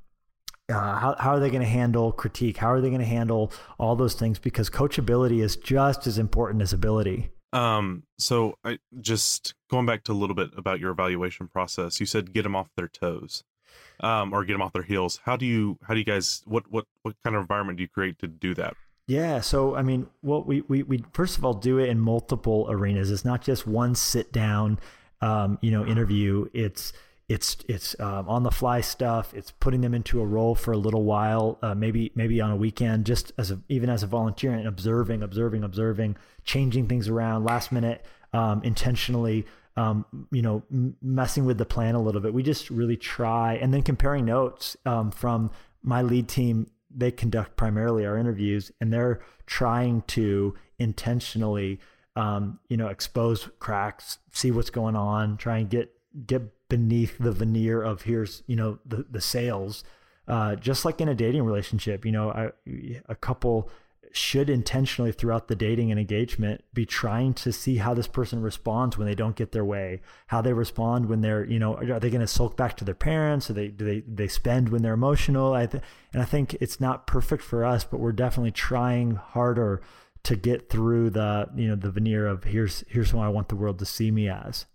uh, 0.70 0.74
how, 0.74 1.16
how 1.20 1.32
are 1.32 1.40
they 1.40 1.50
going 1.50 1.62
to 1.62 1.68
handle 1.68 2.12
critique? 2.12 2.58
How 2.58 2.72
are 2.72 2.82
they 2.82 2.90
going 2.90 3.02
to 3.02 3.06
handle 3.06 3.52
all 3.78 3.96
those 3.96 4.16
things? 4.16 4.40
Because 4.40 4.70
coachability 4.70 5.44
is 5.44 5.56
just 5.56 6.08
as 6.08 6.18
important 6.18 6.62
as 6.62 6.74
ability. 6.74 7.32
Um, 7.54 8.04
so 8.18 8.58
I 8.66 8.80
just 9.00 9.54
going 9.70 9.86
back 9.86 10.04
to 10.06 10.12
a 10.12 10.14
little 10.14 10.36
bit 10.36 10.50
about 10.58 10.80
your 10.80 10.92
evaluation 10.92 11.48
process. 11.48 12.00
You 12.00 12.06
said 12.06 12.34
get 12.34 12.44
them 12.44 12.56
off 12.56 12.68
their 12.76 12.90
toes, 12.90 13.44
um, 14.02 14.34
or 14.34 14.44
get 14.44 14.54
them 14.54 14.62
off 14.62 14.74
their 14.74 14.84
heels. 14.84 15.22
How 15.24 15.38
do 15.38 15.46
you 15.46 15.78
how 15.88 15.94
do 15.94 16.00
you 16.00 16.06
guys 16.06 16.42
what 16.46 16.70
what 16.70 16.86
what 17.04 17.16
kind 17.24 17.36
of 17.36 17.42
environment 17.42 17.78
do 17.78 17.84
you 17.84 17.88
create 17.88 18.20
to 18.20 18.28
do 18.28 18.54
that? 18.56 18.76
Yeah, 19.08 19.40
so 19.40 19.76
I 19.76 19.84
mean, 19.84 20.08
what 20.22 20.48
we 20.48 20.62
we 20.62 20.84
we 20.84 21.04
first 21.14 21.38
of 21.38 21.46
all 21.46 21.54
do 21.54 21.78
it 21.78 21.90
in 21.90 22.00
multiple 22.00 22.66
arenas. 22.70 23.12
It's 23.12 23.24
not 23.24 23.42
just 23.42 23.66
one 23.66 23.96
sit 23.96 24.34
down, 24.34 24.80
um, 25.22 25.58
you 25.62 25.72
know, 25.72 25.86
interview. 25.86 26.50
It's 26.54 26.92
it's 27.28 27.58
it's 27.68 28.00
um, 28.00 28.30
on 28.30 28.44
the 28.44 28.52
fly 28.52 28.82
stuff. 28.82 29.34
It's 29.34 29.52
putting 29.52 29.82
them 29.82 29.94
into 29.94 30.22
a 30.22 30.26
role 30.26 30.54
for 30.54 30.72
a 30.74 30.78
little 30.78 31.04
while, 31.04 31.58
uh, 31.62 31.74
maybe 31.74 32.12
maybe 32.14 32.40
on 32.40 32.52
a 32.52 32.56
weekend, 32.56 33.06
just 33.06 33.32
as 33.38 33.50
a, 33.50 33.60
even 33.68 33.90
as 33.90 34.04
a 34.04 34.08
volunteer 34.08 34.54
and 34.54 34.68
observing, 34.68 35.24
observing, 35.24 35.64
observing, 35.64 36.18
changing 36.44 36.88
things 36.88 37.08
around 37.08 37.44
last 37.44 37.72
minute, 37.72 38.06
um, 38.34 38.62
intentionally, 38.64 39.46
um, 39.76 40.06
you 40.32 40.44
know, 40.44 40.62
m- 40.72 40.96
messing 41.02 41.46
with 41.46 41.58
the 41.58 41.66
plan 41.66 41.96
a 41.96 42.02
little 42.02 42.22
bit. 42.22 42.32
We 42.32 42.44
just 42.44 42.70
really 42.70 42.98
try, 42.98 43.56
and 43.56 43.74
then 43.74 43.82
comparing 43.82 44.26
notes 44.26 44.78
um, 44.86 45.10
from 45.12 45.52
my 45.82 46.02
lead 46.04 46.28
team. 46.28 46.70
They 46.98 47.12
conduct 47.12 47.58
primarily 47.58 48.06
our 48.06 48.18
interviews, 48.18 48.72
and 48.80 48.94
they're 48.94 49.22
trying 49.48 50.04
to 50.04 50.56
intentionally, 50.78 51.80
um, 52.16 52.60
you 52.70 52.78
know, 52.78 52.88
expose 52.88 53.50
cracks, 53.60 54.20
see 54.32 54.52
what's 54.52 54.70
going 54.70 54.96
on, 54.96 55.38
try 55.38 55.58
and 55.58 55.70
get 55.70 55.92
get 56.26 56.55
beneath 56.70 57.18
the 57.18 57.32
veneer 57.32 57.82
of 57.82 58.04
here's 58.04 58.44
you 58.48 58.56
know 58.56 58.80
the 58.86 59.06
the 59.10 59.22
sales. 59.22 59.84
Uh, 60.28 60.56
just 60.56 60.86
like 60.86 61.00
in 61.00 61.08
a 61.08 61.14
dating 61.14 61.44
relationship 61.44 62.04
you 62.04 62.12
know 62.12 62.32
I, 62.32 62.50
a 63.08 63.14
couple 63.14 63.70
should 64.12 64.50
intentionally 64.50 65.12
throughout 65.12 65.50
the 65.50 65.56
dating 65.56 65.92
and 65.92 66.00
engagement 66.00 66.64
be 66.74 66.86
trying 66.86 67.34
to 67.34 67.52
see 67.52 67.78
how 67.78 67.94
this 67.94 68.08
person 68.08 68.42
responds 68.42 68.98
when 68.98 69.06
they 69.06 69.14
don't 69.14 69.36
get 69.36 69.52
their 69.52 69.66
way 69.66 70.00
how 70.28 70.42
they 70.42 70.54
respond 70.54 71.08
when 71.08 71.20
they're 71.20 71.46
you 71.46 71.60
know 71.60 71.76
are 71.76 72.00
they 72.00 72.10
going 72.10 72.22
to 72.22 72.28
sulk 72.28 72.56
back 72.56 72.78
to 72.78 72.86
their 72.86 72.96
parents? 72.96 73.50
Or 73.50 73.54
they 73.54 73.68
do 73.68 73.84
they 73.84 74.00
they 74.02 74.28
spend 74.28 74.70
when 74.70 74.82
they're 74.82 74.94
emotional? 74.94 75.54
I 75.54 75.66
th- 75.66 75.84
and 76.14 76.22
I 76.22 76.26
think 76.26 76.56
it's 76.56 76.80
not 76.80 77.08
perfect 77.08 77.44
for 77.44 77.66
us 77.66 77.84
but 77.84 78.00
we're 78.00 78.14
definitely 78.14 78.52
trying 78.52 79.16
harder 79.16 79.82
to 80.24 80.36
get 80.36 80.70
through 80.70 81.10
the 81.12 81.50
you 81.56 81.68
know 81.68 81.76
the 81.76 81.92
veneer 81.92 82.26
of 82.26 82.46
here's 82.46 82.84
here's 82.88 83.12
who 83.12 83.20
I 83.20 83.28
want 83.28 83.50
the 83.50 83.56
world 83.56 83.80
to 83.80 83.86
see 83.86 84.12
me 84.12 84.30
as 84.30 84.66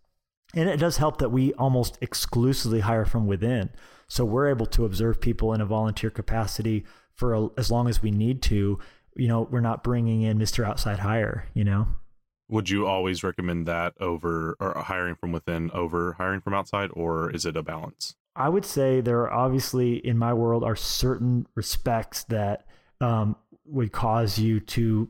and 0.55 0.69
it 0.69 0.79
does 0.79 0.97
help 0.97 1.19
that 1.19 1.31
we 1.31 1.53
almost 1.55 1.99
exclusively 2.01 2.81
hire 2.81 3.05
from 3.05 3.27
within. 3.27 3.71
So 4.09 4.25
we're 4.25 4.49
able 4.49 4.67
to 4.67 4.85
observe 4.85 5.21
people 5.21 5.53
in 5.55 5.61
a 5.61 5.67
volunteer 5.67 6.11
capacity 6.11 6.85
for 7.15 7.35
a, 7.35 7.49
as 7.57 7.71
long 7.71 7.89
as 7.89 8.03
we 8.03 8.11
need 8.11 8.43
to. 8.43 8.79
You 9.17 9.29
know, 9.29 9.49
we're 9.51 9.61
not 9.61 9.85
bringing 9.85 10.23
in 10.23 10.39
Mr. 10.39 10.67
Outside 10.67 11.01
Hire, 11.01 11.47
you 11.55 11.65
know? 11.65 11.87
Would 12.49 12.69
you 12.69 12.87
always 12.87 13.23
recommend 13.23 13.67
that 13.69 13.95
over 14.01 14.57
or 14.59 14.75
hiring 14.75 15.15
from 15.15 15.31
within 15.31 15.71
over 15.71 16.15
hiring 16.15 16.41
from 16.41 16.55
outside, 16.55 16.91
or 16.95 17.31
is 17.31 17.47
it 17.47 17.57
a 17.57 17.63
balance? 17.63 18.17
I 18.35 18.49
would 18.49 18.65
say 18.65 19.01
there 19.01 19.21
are 19.21 19.33
obviously 19.33 19.95
in 19.97 20.19
my 20.19 20.35
world 20.35 20.65
are 20.65 20.75
certain 20.75 21.47
respects 21.55 22.25
that 22.25 22.67
um, 23.01 23.37
would 23.67 23.93
cause 23.93 24.39
you 24.39 24.59
to 24.61 25.09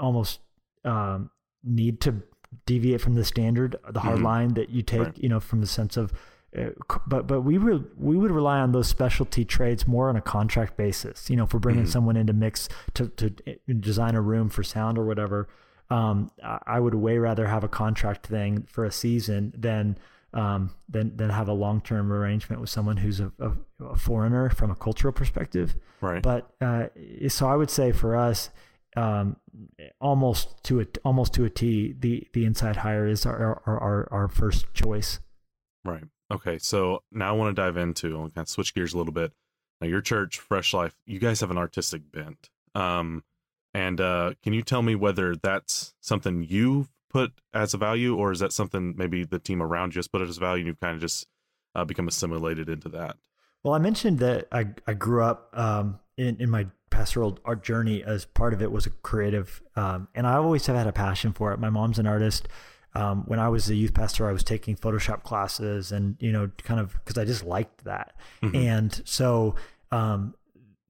almost 0.00 0.40
um, 0.84 1.30
need 1.62 2.00
to 2.00 2.22
deviate 2.66 3.00
from 3.00 3.14
the 3.14 3.24
standard, 3.24 3.76
the 3.90 4.00
hard 4.00 4.16
mm-hmm. 4.16 4.24
line 4.24 4.54
that 4.54 4.70
you 4.70 4.82
take, 4.82 5.00
right. 5.00 5.18
you 5.18 5.28
know, 5.28 5.40
from 5.40 5.60
the 5.60 5.66
sense 5.66 5.96
of, 5.96 6.12
uh, 6.58 6.70
but 7.06 7.26
but 7.26 7.42
we 7.42 7.58
re- 7.58 7.84
we 7.96 8.16
would 8.16 8.32
rely 8.32 8.58
on 8.58 8.72
those 8.72 8.88
specialty 8.88 9.44
trades 9.44 9.86
more 9.86 10.08
on 10.08 10.16
a 10.16 10.20
contract 10.20 10.76
basis. 10.76 11.30
You 11.30 11.36
know, 11.36 11.44
if 11.44 11.54
we're 11.54 11.60
bringing 11.60 11.84
mm-hmm. 11.84 11.90
someone 11.90 12.16
in 12.16 12.26
to 12.26 12.32
mix 12.32 12.68
to 12.94 13.08
to 13.08 13.32
eh, 13.46 13.54
design 13.78 14.16
a 14.16 14.20
room 14.20 14.48
for 14.48 14.64
sound 14.64 14.98
or 14.98 15.04
whatever, 15.04 15.48
um, 15.90 16.30
I 16.42 16.80
would 16.80 16.94
way 16.94 17.18
rather 17.18 17.46
have 17.46 17.62
a 17.62 17.68
contract 17.68 18.26
thing 18.26 18.66
for 18.68 18.84
a 18.84 18.90
season 18.90 19.52
than 19.56 19.96
um, 20.32 20.70
than 20.88 21.16
than 21.16 21.30
have 21.30 21.48
a 21.48 21.52
long 21.52 21.80
term 21.80 22.12
arrangement 22.12 22.60
with 22.60 22.70
someone 22.70 22.96
who's 22.96 23.20
a, 23.20 23.32
a, 23.38 23.52
a, 23.84 23.96
foreigner 23.96 24.50
from 24.50 24.70
a 24.70 24.76
cultural 24.76 25.12
perspective. 25.12 25.74
Right. 26.00 26.22
But 26.22 26.52
uh, 26.60 26.86
so 27.28 27.48
I 27.48 27.56
would 27.56 27.70
say 27.70 27.92
for 27.92 28.16
us 28.16 28.50
um, 28.96 29.36
almost 30.00 30.62
to 30.64 30.80
a 30.80 30.86
almost 31.04 31.32
to 31.34 31.44
a 31.44 31.50
T, 31.50 31.94
the 31.98 32.26
the 32.32 32.44
inside 32.44 32.76
hire 32.76 33.06
is 33.06 33.26
our 33.26 33.62
our 33.66 33.78
our, 33.78 34.08
our 34.10 34.28
first 34.28 34.72
choice. 34.74 35.20
Right. 35.84 36.04
Okay. 36.30 36.58
So 36.58 37.02
now 37.10 37.30
I 37.30 37.32
want 37.32 37.54
to 37.54 37.62
dive 37.62 37.76
into. 37.76 38.16
I'll 38.16 38.30
kind 38.30 38.38
of 38.38 38.48
switch 38.48 38.74
gears 38.74 38.94
a 38.94 38.98
little 38.98 39.12
bit. 39.12 39.32
Now, 39.80 39.86
your 39.86 40.00
church, 40.02 40.38
Fresh 40.38 40.74
Life, 40.74 40.96
you 41.06 41.18
guys 41.18 41.40
have 41.40 41.50
an 41.50 41.58
artistic 41.58 42.12
bent. 42.12 42.50
Um, 42.74 43.24
and 43.72 44.00
uh, 44.00 44.34
can 44.42 44.52
you 44.52 44.62
tell 44.62 44.82
me 44.82 44.94
whether 44.94 45.34
that's 45.36 45.94
something 46.00 46.44
you've 46.48 46.90
put 47.08 47.32
as 47.54 47.72
a 47.72 47.78
value, 47.78 48.16
or 48.16 48.30
is 48.32 48.40
that 48.40 48.52
something 48.52 48.94
maybe 48.96 49.24
the 49.24 49.38
team 49.38 49.62
around 49.62 49.94
you 49.94 49.98
has 49.98 50.08
put 50.08 50.20
it 50.20 50.28
as 50.28 50.36
a 50.36 50.40
value, 50.40 50.60
and 50.60 50.66
you've 50.66 50.80
kind 50.80 50.94
of 50.94 51.00
just 51.00 51.26
uh, 51.74 51.84
become 51.84 52.08
assimilated 52.08 52.68
into 52.68 52.88
that? 52.90 53.16
Well, 53.62 53.74
I 53.74 53.78
mentioned 53.78 54.18
that 54.20 54.48
I 54.52 54.66
I 54.86 54.94
grew 54.94 55.22
up 55.22 55.48
um, 55.54 55.98
in 56.16 56.36
in 56.40 56.50
my 56.50 56.66
pastoral 56.90 57.38
art 57.44 57.62
journey 57.62 58.02
as 58.02 58.24
part 58.24 58.52
of 58.52 58.60
it 58.60 58.70
was 58.70 58.86
a 58.86 58.90
creative 58.90 59.62
um, 59.76 60.08
and 60.14 60.26
i 60.26 60.34
always 60.34 60.66
have 60.66 60.76
had 60.76 60.86
a 60.86 60.92
passion 60.92 61.32
for 61.32 61.52
it. 61.52 61.58
My 61.58 61.70
mom's 61.70 61.98
an 61.98 62.06
artist. 62.06 62.48
Um, 62.94 63.22
when 63.26 63.38
i 63.38 63.48
was 63.48 63.70
a 63.70 63.74
youth 63.74 63.94
pastor 63.94 64.28
i 64.28 64.32
was 64.32 64.42
taking 64.42 64.76
photoshop 64.76 65.22
classes 65.22 65.92
and 65.92 66.16
you 66.18 66.32
know 66.32 66.50
kind 66.64 66.80
of 66.80 66.92
because 66.94 67.16
i 67.18 67.24
just 67.24 67.44
liked 67.44 67.84
that. 67.84 68.16
Mm-hmm. 68.42 68.56
and 68.56 69.02
so 69.04 69.54
um, 69.92 70.34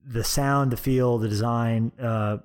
the 0.04 0.24
sound 0.24 0.70
the 0.70 0.76
feel 0.76 1.18
the 1.18 1.28
design 1.28 1.92
uh, 2.00 2.38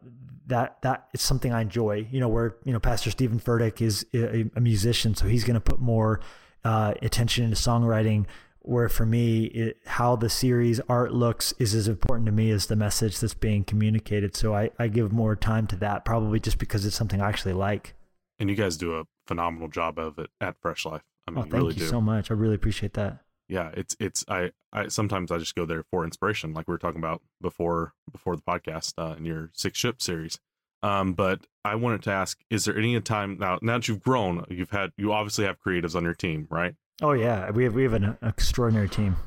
that 0.47 0.81
that 0.81 1.07
is 1.13 1.21
something 1.21 1.53
i 1.53 1.61
enjoy 1.61 2.05
you 2.11 2.19
know 2.19 2.27
where 2.27 2.55
you 2.65 2.73
know 2.73 2.79
pastor 2.79 3.09
steven 3.11 3.39
furtick 3.39 3.81
is 3.81 4.05
a, 4.13 4.45
a 4.55 4.61
musician 4.61 5.15
so 5.15 5.25
he's 5.27 5.43
going 5.43 5.55
to 5.55 5.61
put 5.61 5.79
more 5.79 6.19
uh, 6.65 6.93
attention 7.01 7.43
into 7.45 7.55
songwriting 7.55 8.25
where 8.67 8.89
for 8.89 9.05
me 9.05 9.45
it, 9.45 9.77
how 9.85 10.15
the 10.15 10.29
series 10.29 10.79
art 10.89 11.13
looks 11.13 11.53
is 11.59 11.73
as 11.75 11.87
important 11.87 12.25
to 12.25 12.31
me 12.31 12.49
as 12.51 12.67
the 12.67 12.75
message 12.75 13.19
that's 13.19 13.33
being 13.33 13.63
communicated. 13.63 14.35
So 14.35 14.55
I, 14.55 14.71
I 14.79 14.87
give 14.87 15.11
more 15.11 15.35
time 15.35 15.67
to 15.67 15.75
that 15.77 16.05
probably 16.05 16.39
just 16.39 16.57
because 16.57 16.85
it's 16.85 16.95
something 16.95 17.21
i 17.21 17.29
actually 17.29 17.53
like. 17.53 17.95
And 18.39 18.49
you 18.49 18.55
guys 18.55 18.77
do 18.77 18.95
a 18.95 19.05
phenomenal 19.27 19.67
job 19.67 19.99
of 19.99 20.19
it 20.19 20.29
at 20.41 20.55
fresh 20.61 20.85
life. 20.85 21.03
I 21.27 21.31
mean 21.31 21.39
oh, 21.39 21.41
thank 21.43 21.53
you, 21.53 21.59
really 21.59 21.75
you 21.75 21.87
so 21.87 22.01
much. 22.01 22.31
I 22.31 22.33
really 22.33 22.55
appreciate 22.55 22.93
that. 22.93 23.19
Yeah 23.47 23.69
it's 23.75 23.95
it's 23.99 24.25
i 24.27 24.51
i 24.73 24.87
sometimes 24.87 25.31
i 25.31 25.37
just 25.37 25.53
go 25.53 25.65
there 25.65 25.83
for 25.91 26.03
inspiration 26.03 26.53
like 26.55 26.67
we 26.67 26.71
were 26.71 26.79
talking 26.79 26.99
about 26.99 27.21
before 27.39 27.93
before 28.11 28.35
the 28.35 28.41
podcast 28.41 28.93
uh, 28.97 29.15
in 29.15 29.25
your 29.25 29.51
six 29.53 29.77
ship 29.77 30.01
series. 30.01 30.39
Um, 30.85 31.13
but 31.13 31.47
I 31.63 31.75
wanted 31.75 32.03
to 32.03 32.11
ask: 32.11 32.39
Is 32.51 32.65
there 32.65 32.77
any 32.77 32.99
time 33.01 33.37
now? 33.39 33.57
Now 33.61 33.77
that 33.77 33.87
you've 33.87 34.03
grown, 34.03 34.45
you've 34.49 34.69
had 34.69 34.91
you 34.97 35.13
obviously 35.13 35.45
have 35.45 35.59
creatives 35.59 35.95
on 35.95 36.03
your 36.03 36.13
team, 36.13 36.47
right? 36.51 36.75
Oh 37.01 37.13
yeah, 37.13 37.51
we 37.51 37.63
have 37.65 37.75
we 37.75 37.83
have 37.83 37.93
an 37.93 38.17
extraordinary 38.21 38.89
team. 38.89 39.17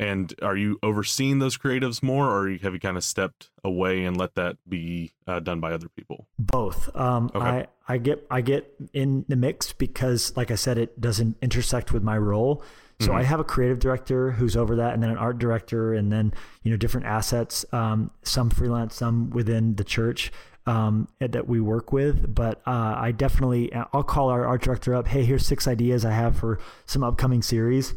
And 0.00 0.32
are 0.42 0.56
you 0.56 0.78
overseeing 0.82 1.40
those 1.40 1.58
creatives 1.58 2.04
more, 2.04 2.30
or 2.30 2.56
have 2.58 2.72
you 2.72 2.78
kind 2.78 2.96
of 2.96 3.02
stepped 3.02 3.50
away 3.64 4.04
and 4.04 4.16
let 4.16 4.36
that 4.36 4.56
be 4.68 5.12
uh, 5.26 5.40
done 5.40 5.58
by 5.58 5.72
other 5.72 5.88
people? 5.88 6.28
Both. 6.38 6.94
Um, 6.94 7.30
okay. 7.34 7.44
I 7.44 7.66
I 7.88 7.98
get 7.98 8.24
I 8.30 8.40
get 8.40 8.72
in 8.92 9.24
the 9.28 9.34
mix 9.34 9.72
because, 9.72 10.36
like 10.36 10.52
I 10.52 10.54
said, 10.54 10.78
it 10.78 11.00
doesn't 11.00 11.36
intersect 11.42 11.92
with 11.92 12.02
my 12.02 12.16
role. 12.16 12.62
So 13.00 13.08
mm-hmm. 13.08 13.16
I 13.16 13.22
have 13.24 13.40
a 13.40 13.44
creative 13.44 13.80
director 13.80 14.32
who's 14.32 14.56
over 14.56 14.76
that, 14.76 14.94
and 14.94 15.02
then 15.02 15.10
an 15.10 15.18
art 15.18 15.38
director, 15.38 15.94
and 15.94 16.12
then 16.12 16.32
you 16.62 16.70
know 16.70 16.76
different 16.76 17.06
assets, 17.06 17.64
um, 17.72 18.12
some 18.22 18.50
freelance, 18.50 18.94
some 18.94 19.30
within 19.30 19.74
the 19.74 19.84
church 19.84 20.32
um, 20.68 21.08
that 21.18 21.48
we 21.48 21.60
work 21.60 21.92
with. 21.92 22.34
But 22.34 22.60
uh, 22.66 22.94
I 22.96 23.12
definitely, 23.12 23.72
I'll 23.74 24.02
call 24.02 24.28
our 24.28 24.46
art 24.46 24.62
director 24.62 24.94
up. 24.94 25.08
Hey, 25.08 25.24
here's 25.24 25.46
six 25.46 25.66
ideas 25.66 26.04
I 26.04 26.12
have 26.12 26.36
for 26.36 26.60
some 26.84 27.02
upcoming 27.02 27.42
series. 27.42 27.94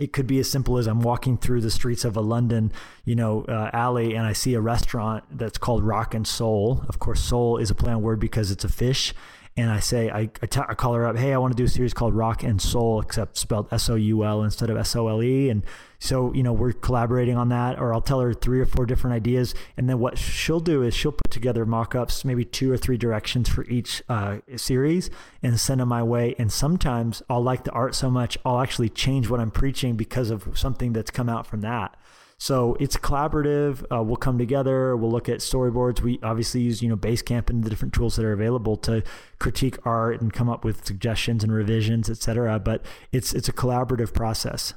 It 0.00 0.12
could 0.12 0.26
be 0.26 0.38
as 0.40 0.50
simple 0.50 0.78
as 0.78 0.86
I'm 0.86 1.00
walking 1.00 1.36
through 1.36 1.60
the 1.60 1.70
streets 1.70 2.04
of 2.04 2.16
a 2.16 2.20
London, 2.20 2.72
you 3.04 3.14
know, 3.14 3.44
uh, 3.44 3.70
alley, 3.72 4.14
and 4.14 4.26
I 4.26 4.32
see 4.32 4.54
a 4.54 4.60
restaurant 4.60 5.22
that's 5.30 5.58
called 5.58 5.84
Rock 5.84 6.14
and 6.14 6.26
Soul. 6.26 6.84
Of 6.88 6.98
course, 6.98 7.20
soul 7.20 7.58
is 7.58 7.70
a 7.70 7.74
play 7.74 7.92
on 7.92 8.02
word 8.02 8.18
because 8.18 8.50
it's 8.50 8.64
a 8.64 8.70
fish, 8.70 9.12
and 9.54 9.70
I 9.70 9.80
say 9.80 10.08
I, 10.08 10.30
I, 10.42 10.46
t- 10.46 10.60
I 10.66 10.74
call 10.74 10.94
her 10.94 11.06
up, 11.06 11.16
hey, 11.18 11.34
I 11.34 11.38
want 11.38 11.52
to 11.52 11.56
do 11.56 11.64
a 11.64 11.68
series 11.68 11.92
called 11.92 12.14
Rock 12.14 12.42
and 12.42 12.60
Soul, 12.60 13.02
except 13.02 13.36
spelled 13.36 13.68
S 13.70 13.90
O 13.90 13.94
U 13.94 14.24
L 14.24 14.42
instead 14.42 14.70
of 14.70 14.78
S 14.78 14.96
O 14.96 15.08
L 15.08 15.22
E, 15.22 15.50
and 15.50 15.62
so 16.02 16.34
you 16.34 16.42
know 16.42 16.52
we're 16.52 16.72
collaborating 16.72 17.36
on 17.36 17.48
that. 17.50 17.78
Or 17.78 17.94
I'll 17.94 18.00
tell 18.00 18.20
her 18.20 18.34
three 18.34 18.60
or 18.60 18.66
four 18.66 18.86
different 18.86 19.14
ideas, 19.14 19.54
and 19.76 19.88
then 19.88 20.00
what 20.00 20.18
she'll 20.18 20.60
do 20.60 20.82
is 20.82 20.94
she'll 20.94 21.12
put 21.12 21.30
together 21.30 21.64
mock-ups, 21.64 22.24
maybe 22.24 22.44
two 22.44 22.72
or 22.72 22.76
three 22.76 22.96
directions 22.96 23.48
for 23.48 23.64
each 23.66 24.02
uh, 24.08 24.38
series, 24.56 25.10
and 25.42 25.58
send 25.60 25.80
them 25.80 25.88
my 25.88 26.02
way. 26.02 26.34
And 26.38 26.52
sometimes 26.52 27.22
I'll 27.30 27.42
like 27.42 27.62
the 27.62 27.70
art 27.70 27.94
so 27.94 28.10
much 28.10 28.36
I'll 28.44 28.60
actually 28.60 28.88
change 28.88 29.30
what 29.30 29.38
I'm 29.38 29.52
preaching 29.52 29.94
because 29.94 30.30
of 30.30 30.58
something 30.58 30.92
that's 30.92 31.10
come 31.10 31.28
out 31.28 31.46
from 31.46 31.60
that. 31.60 31.96
So 32.36 32.76
it's 32.80 32.96
collaborative. 32.96 33.84
Uh, 33.88 34.02
we'll 34.02 34.16
come 34.16 34.36
together. 34.36 34.96
We'll 34.96 35.12
look 35.12 35.28
at 35.28 35.38
storyboards. 35.38 36.00
We 36.00 36.18
obviously 36.24 36.62
use 36.62 36.82
you 36.82 36.88
know 36.88 36.96
Basecamp 36.96 37.48
and 37.48 37.62
the 37.62 37.70
different 37.70 37.94
tools 37.94 38.16
that 38.16 38.24
are 38.24 38.32
available 38.32 38.76
to 38.78 39.04
critique 39.38 39.78
art 39.86 40.20
and 40.20 40.32
come 40.32 40.48
up 40.48 40.64
with 40.64 40.84
suggestions 40.84 41.44
and 41.44 41.52
revisions, 41.52 42.10
etc. 42.10 42.58
But 42.58 42.84
it's 43.12 43.32
it's 43.32 43.48
a 43.48 43.52
collaborative 43.52 44.12
process. 44.12 44.74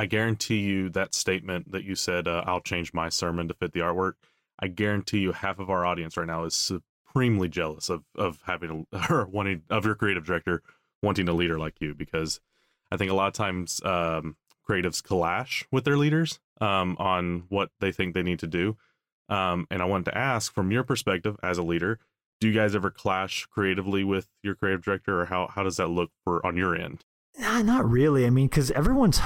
I 0.00 0.06
guarantee 0.06 0.60
you 0.60 0.88
that 0.90 1.14
statement 1.14 1.72
that 1.72 1.84
you 1.84 1.94
said, 1.94 2.26
uh, 2.26 2.42
"I'll 2.46 2.62
change 2.62 2.94
my 2.94 3.10
sermon 3.10 3.48
to 3.48 3.54
fit 3.54 3.72
the 3.72 3.80
artwork." 3.80 4.14
I 4.58 4.68
guarantee 4.68 5.18
you, 5.18 5.32
half 5.32 5.58
of 5.58 5.68
our 5.68 5.84
audience 5.84 6.16
right 6.16 6.26
now 6.26 6.44
is 6.44 6.54
supremely 6.54 7.50
jealous 7.50 7.90
of 7.90 8.04
of 8.14 8.40
having 8.46 8.86
a, 8.92 9.06
or 9.12 9.26
wanting 9.26 9.60
of 9.68 9.84
your 9.84 9.94
creative 9.94 10.24
director 10.24 10.62
wanting 11.02 11.28
a 11.28 11.34
leader 11.34 11.58
like 11.58 11.82
you 11.82 11.94
because 11.94 12.40
I 12.90 12.96
think 12.96 13.10
a 13.10 13.14
lot 13.14 13.26
of 13.26 13.34
times 13.34 13.82
um, 13.84 14.38
creatives 14.66 15.02
clash 15.02 15.66
with 15.70 15.84
their 15.84 15.98
leaders 15.98 16.40
um, 16.62 16.96
on 16.98 17.44
what 17.50 17.70
they 17.80 17.92
think 17.92 18.14
they 18.14 18.22
need 18.22 18.38
to 18.38 18.46
do. 18.46 18.78
Um, 19.28 19.66
and 19.70 19.82
I 19.82 19.84
wanted 19.84 20.06
to 20.06 20.16
ask, 20.16 20.50
from 20.54 20.70
your 20.70 20.82
perspective 20.82 21.36
as 21.42 21.58
a 21.58 21.62
leader, 21.62 21.98
do 22.40 22.48
you 22.48 22.54
guys 22.54 22.74
ever 22.74 22.90
clash 22.90 23.44
creatively 23.50 24.02
with 24.04 24.28
your 24.42 24.54
creative 24.54 24.82
director, 24.82 25.20
or 25.20 25.26
how 25.26 25.48
how 25.48 25.62
does 25.62 25.76
that 25.76 25.88
look 25.88 26.10
for 26.24 26.44
on 26.46 26.56
your 26.56 26.74
end? 26.74 27.04
Nah, 27.40 27.62
not 27.62 27.88
really. 27.90 28.26
I 28.26 28.30
mean, 28.30 28.48
because 28.48 28.70
everyone's, 28.72 29.18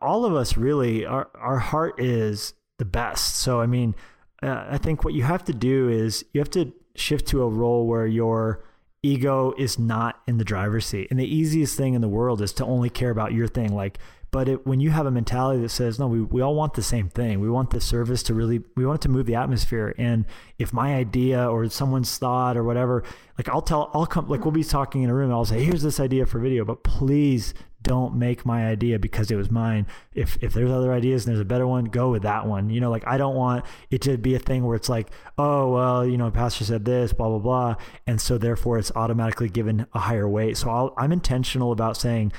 all 0.00 0.24
of 0.24 0.34
us 0.34 0.56
really, 0.56 1.04
our 1.04 1.28
our 1.34 1.58
heart 1.58 2.00
is 2.00 2.54
the 2.78 2.86
best. 2.86 3.36
So 3.36 3.60
I 3.60 3.66
mean, 3.66 3.94
uh, 4.42 4.64
I 4.70 4.78
think 4.78 5.04
what 5.04 5.12
you 5.12 5.22
have 5.22 5.44
to 5.44 5.52
do 5.52 5.90
is 5.90 6.24
you 6.32 6.40
have 6.40 6.50
to 6.52 6.72
shift 6.94 7.28
to 7.28 7.42
a 7.42 7.48
role 7.48 7.86
where 7.86 8.06
your 8.06 8.64
ego 9.02 9.52
is 9.58 9.78
not 9.78 10.20
in 10.26 10.38
the 10.38 10.44
driver's 10.44 10.86
seat. 10.86 11.08
And 11.10 11.20
the 11.20 11.26
easiest 11.26 11.76
thing 11.76 11.92
in 11.92 12.00
the 12.00 12.08
world 12.08 12.40
is 12.40 12.54
to 12.54 12.64
only 12.64 12.88
care 12.88 13.10
about 13.10 13.32
your 13.32 13.48
thing. 13.48 13.74
Like 13.74 13.98
but 14.30 14.48
it, 14.48 14.66
when 14.66 14.80
you 14.80 14.90
have 14.90 15.06
a 15.06 15.10
mentality 15.10 15.60
that 15.62 15.70
says, 15.70 15.98
no, 15.98 16.06
we, 16.06 16.22
we 16.22 16.40
all 16.40 16.54
want 16.54 16.74
the 16.74 16.82
same 16.82 17.08
thing. 17.08 17.40
We 17.40 17.50
want 17.50 17.70
the 17.70 17.80
service 17.80 18.22
to 18.24 18.34
really, 18.34 18.62
we 18.76 18.86
want 18.86 19.00
it 19.00 19.02
to 19.02 19.08
move 19.08 19.26
the 19.26 19.34
atmosphere. 19.34 19.94
And 19.98 20.24
if 20.58 20.72
my 20.72 20.94
idea 20.94 21.48
or 21.48 21.68
someone's 21.68 22.16
thought 22.16 22.56
or 22.56 22.62
whatever, 22.62 23.02
like 23.38 23.48
I'll 23.48 23.62
tell, 23.62 23.90
I'll 23.92 24.06
come, 24.06 24.28
like 24.28 24.44
we'll 24.44 24.52
be 24.52 24.64
talking 24.64 25.02
in 25.02 25.10
a 25.10 25.14
room 25.14 25.26
and 25.26 25.32
I'll 25.32 25.44
say, 25.44 25.64
here's 25.64 25.82
this 25.82 25.98
idea 25.98 26.26
for 26.26 26.38
video, 26.38 26.64
but 26.64 26.84
please 26.84 27.54
don't 27.82 28.14
make 28.14 28.44
my 28.44 28.66
idea 28.66 28.98
because 28.98 29.30
it 29.30 29.36
was 29.36 29.50
mine. 29.50 29.86
If 30.14 30.36
if 30.42 30.52
there's 30.52 30.70
other 30.70 30.92
ideas 30.92 31.24
and 31.24 31.30
there's 31.30 31.40
a 31.40 31.46
better 31.46 31.66
one, 31.66 31.86
go 31.86 32.10
with 32.10 32.22
that 32.22 32.46
one. 32.46 32.68
You 32.68 32.80
know, 32.80 32.90
like 32.90 33.06
I 33.06 33.16
don't 33.16 33.34
want 33.34 33.64
it 33.90 34.02
to 34.02 34.18
be 34.18 34.34
a 34.34 34.38
thing 34.38 34.64
where 34.64 34.76
it's 34.76 34.88
like, 34.88 35.10
oh 35.38 35.72
well, 35.72 36.06
you 36.06 36.18
know, 36.18 36.30
pastor 36.30 36.64
said 36.64 36.84
this, 36.84 37.12
blah 37.12 37.28
blah 37.28 37.38
blah, 37.38 37.76
and 38.06 38.20
so 38.20 38.36
therefore 38.36 38.78
it's 38.78 38.92
automatically 38.94 39.48
given 39.48 39.86
a 39.94 39.98
higher 39.98 40.28
weight. 40.28 40.56
So 40.56 40.68
I'll, 40.68 40.94
I'm 40.98 41.12
intentional 41.12 41.72
about 41.72 41.96
saying 41.96 42.32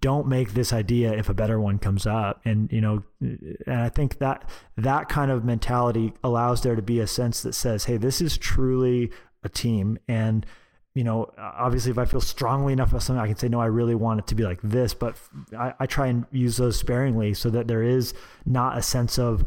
don't 0.00 0.26
make 0.26 0.52
this 0.52 0.72
idea 0.72 1.12
if 1.12 1.28
a 1.28 1.34
better 1.34 1.60
one 1.60 1.78
comes 1.78 2.06
up. 2.06 2.40
And 2.44 2.70
you 2.72 2.80
know 2.80 3.02
and 3.20 3.80
i 3.80 3.88
think 3.88 4.18
that 4.18 4.48
that 4.76 5.08
kind 5.08 5.30
of 5.30 5.44
mentality 5.44 6.12
allows 6.22 6.62
there 6.62 6.76
to 6.76 6.82
be 6.82 7.00
a 7.00 7.06
sense 7.06 7.42
that 7.42 7.54
says 7.54 7.84
hey 7.84 7.96
this 7.96 8.20
is 8.20 8.36
truly 8.36 9.10
a 9.42 9.48
team. 9.48 9.98
And 10.08 10.44
you 10.94 11.04
know 11.04 11.32
obviously 11.38 11.90
if 11.90 11.98
i 11.98 12.04
feel 12.04 12.20
strongly 12.20 12.72
enough 12.72 12.90
about 12.90 13.02
something 13.02 13.22
i 13.22 13.26
can 13.26 13.36
say 13.36 13.48
no 13.48 13.60
i 13.60 13.66
really 13.66 13.94
want 13.94 14.18
it 14.18 14.26
to 14.28 14.34
be 14.34 14.44
like 14.44 14.60
this. 14.62 14.94
But 14.94 15.16
i, 15.58 15.72
I 15.80 15.86
try 15.86 16.08
and 16.08 16.26
use 16.32 16.56
those 16.56 16.78
sparingly 16.78 17.34
so 17.34 17.50
that 17.50 17.68
there 17.68 17.82
is 17.82 18.14
not 18.44 18.76
a 18.76 18.82
sense 18.82 19.18
of 19.18 19.44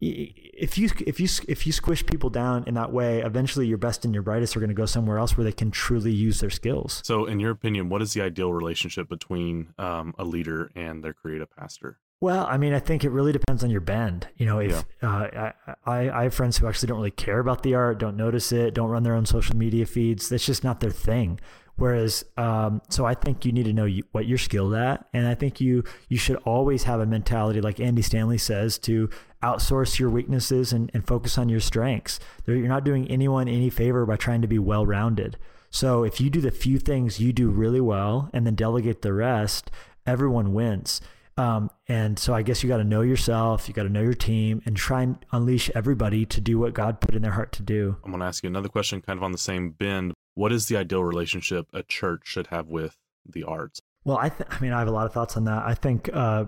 if 0.00 0.78
you 0.78 0.90
if 1.06 1.18
you 1.18 1.28
if 1.48 1.66
you 1.66 1.72
squish 1.72 2.06
people 2.06 2.30
down 2.30 2.64
in 2.66 2.74
that 2.74 2.92
way, 2.92 3.20
eventually 3.20 3.66
your 3.66 3.78
best 3.78 4.04
and 4.04 4.14
your 4.14 4.22
brightest 4.22 4.56
are 4.56 4.60
going 4.60 4.70
to 4.70 4.74
go 4.74 4.86
somewhere 4.86 5.18
else 5.18 5.36
where 5.36 5.44
they 5.44 5.52
can 5.52 5.70
truly 5.70 6.12
use 6.12 6.40
their 6.40 6.50
skills. 6.50 7.02
So, 7.04 7.24
in 7.24 7.40
your 7.40 7.50
opinion, 7.50 7.88
what 7.88 8.00
is 8.02 8.12
the 8.14 8.22
ideal 8.22 8.52
relationship 8.52 9.08
between 9.08 9.74
um, 9.78 10.14
a 10.18 10.24
leader 10.24 10.70
and 10.76 11.02
their 11.02 11.14
creative 11.14 11.48
pastor? 11.54 11.98
Well, 12.20 12.46
I 12.48 12.58
mean, 12.58 12.72
I 12.74 12.80
think 12.80 13.04
it 13.04 13.10
really 13.10 13.30
depends 13.32 13.62
on 13.62 13.70
your 13.70 13.80
bend. 13.80 14.28
You 14.36 14.46
know, 14.46 14.58
if 14.58 14.84
yeah. 15.02 15.08
uh, 15.08 15.52
I, 15.86 16.10
I 16.10 16.22
have 16.24 16.34
friends 16.34 16.58
who 16.58 16.66
actually 16.66 16.88
don't 16.88 16.98
really 16.98 17.12
care 17.12 17.38
about 17.38 17.62
the 17.62 17.76
art, 17.76 17.98
don't 17.98 18.16
notice 18.16 18.50
it, 18.50 18.74
don't 18.74 18.88
run 18.90 19.04
their 19.04 19.14
own 19.14 19.24
social 19.24 19.56
media 19.56 19.86
feeds. 19.86 20.28
That's 20.28 20.44
just 20.44 20.64
not 20.64 20.80
their 20.80 20.90
thing. 20.90 21.38
Whereas, 21.78 22.24
um, 22.36 22.82
so 22.88 23.06
I 23.06 23.14
think 23.14 23.44
you 23.44 23.52
need 23.52 23.66
to 23.66 23.72
know 23.72 23.88
what 24.10 24.26
you're 24.26 24.36
skilled 24.36 24.74
at, 24.74 25.06
and 25.12 25.28
I 25.28 25.34
think 25.36 25.60
you 25.60 25.84
you 26.08 26.18
should 26.18 26.36
always 26.38 26.82
have 26.84 27.00
a 27.00 27.06
mentality, 27.06 27.60
like 27.60 27.78
Andy 27.78 28.02
Stanley 28.02 28.36
says, 28.36 28.78
to 28.80 29.08
outsource 29.44 29.98
your 30.00 30.10
weaknesses 30.10 30.72
and, 30.72 30.90
and 30.92 31.06
focus 31.06 31.38
on 31.38 31.48
your 31.48 31.60
strengths. 31.60 32.18
You're 32.46 32.66
not 32.66 32.84
doing 32.84 33.08
anyone 33.08 33.46
any 33.46 33.70
favor 33.70 34.04
by 34.04 34.16
trying 34.16 34.42
to 34.42 34.48
be 34.48 34.58
well 34.58 34.84
rounded. 34.84 35.38
So 35.70 36.02
if 36.02 36.20
you 36.20 36.30
do 36.30 36.40
the 36.40 36.50
few 36.50 36.80
things 36.80 37.20
you 37.20 37.32
do 37.32 37.48
really 37.48 37.80
well 37.80 38.28
and 38.32 38.44
then 38.44 38.56
delegate 38.56 39.02
the 39.02 39.12
rest, 39.12 39.70
everyone 40.04 40.54
wins. 40.54 41.00
Um, 41.36 41.70
and 41.86 42.18
so 42.18 42.34
I 42.34 42.42
guess 42.42 42.64
you 42.64 42.68
got 42.68 42.78
to 42.78 42.84
know 42.84 43.02
yourself, 43.02 43.68
you 43.68 43.74
got 43.74 43.84
to 43.84 43.88
know 43.88 44.02
your 44.02 44.14
team, 44.14 44.60
and 44.66 44.76
try 44.76 45.02
and 45.02 45.24
unleash 45.30 45.70
everybody 45.72 46.26
to 46.26 46.40
do 46.40 46.58
what 46.58 46.74
God 46.74 47.00
put 47.00 47.14
in 47.14 47.22
their 47.22 47.30
heart 47.30 47.52
to 47.52 47.62
do. 47.62 47.96
I'm 48.04 48.10
going 48.10 48.20
to 48.20 48.26
ask 48.26 48.42
you 48.42 48.48
another 48.48 48.68
question, 48.68 49.00
kind 49.00 49.16
of 49.16 49.22
on 49.22 49.30
the 49.30 49.38
same 49.38 49.70
bend. 49.70 50.14
What 50.38 50.52
is 50.52 50.66
the 50.66 50.76
ideal 50.76 51.02
relationship 51.02 51.66
a 51.72 51.82
church 51.82 52.20
should 52.26 52.46
have 52.46 52.68
with 52.68 52.96
the 53.28 53.42
arts? 53.42 53.82
Well, 54.04 54.18
I, 54.18 54.28
th- 54.28 54.48
I 54.48 54.60
mean, 54.60 54.72
I 54.72 54.78
have 54.78 54.86
a 54.86 54.92
lot 54.92 55.04
of 55.04 55.12
thoughts 55.12 55.36
on 55.36 55.42
that. 55.46 55.64
I 55.66 55.74
think 55.74 56.08
uh, 56.12 56.44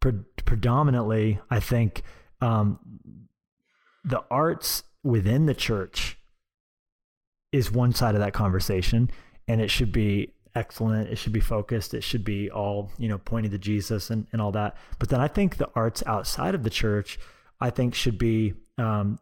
pre- 0.00 0.24
predominantly, 0.46 1.38
I 1.50 1.60
think 1.60 2.04
um, 2.40 2.78
the 4.02 4.24
arts 4.30 4.82
within 5.02 5.44
the 5.44 5.52
church 5.52 6.18
is 7.52 7.70
one 7.70 7.92
side 7.92 8.14
of 8.14 8.22
that 8.22 8.32
conversation, 8.32 9.10
and 9.46 9.60
it 9.60 9.70
should 9.70 9.92
be 9.92 10.32
excellent. 10.54 11.10
It 11.10 11.16
should 11.16 11.34
be 11.34 11.40
focused. 11.40 11.92
It 11.92 12.02
should 12.02 12.24
be 12.24 12.50
all 12.50 12.90
you 12.96 13.08
know, 13.08 13.18
pointing 13.18 13.50
to 13.50 13.58
Jesus 13.58 14.08
and, 14.08 14.26
and 14.32 14.40
all 14.40 14.52
that. 14.52 14.74
But 14.98 15.10
then 15.10 15.20
I 15.20 15.28
think 15.28 15.58
the 15.58 15.68
arts 15.74 16.02
outside 16.06 16.54
of 16.54 16.62
the 16.62 16.70
church, 16.70 17.18
I 17.60 17.68
think, 17.68 17.94
should 17.94 18.16
be 18.16 18.54
um, 18.78 19.18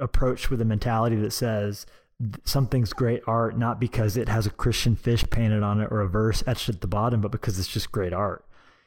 approached 0.00 0.50
with 0.50 0.62
a 0.62 0.64
mentality 0.64 1.16
that 1.16 1.34
says 1.34 1.84
something's 2.44 2.92
great 2.92 3.22
art 3.26 3.58
not 3.58 3.78
because 3.78 4.16
it 4.16 4.28
has 4.28 4.46
a 4.46 4.50
Christian 4.50 4.96
fish 4.96 5.24
painted 5.30 5.62
on 5.62 5.80
it 5.80 5.88
or 5.90 6.00
a 6.00 6.08
verse 6.08 6.42
etched 6.46 6.68
at 6.68 6.80
the 6.80 6.86
bottom, 6.86 7.20
but 7.20 7.30
because 7.30 7.58
it's 7.58 7.68
just 7.68 7.92
great 7.92 8.12
art. 8.12 8.44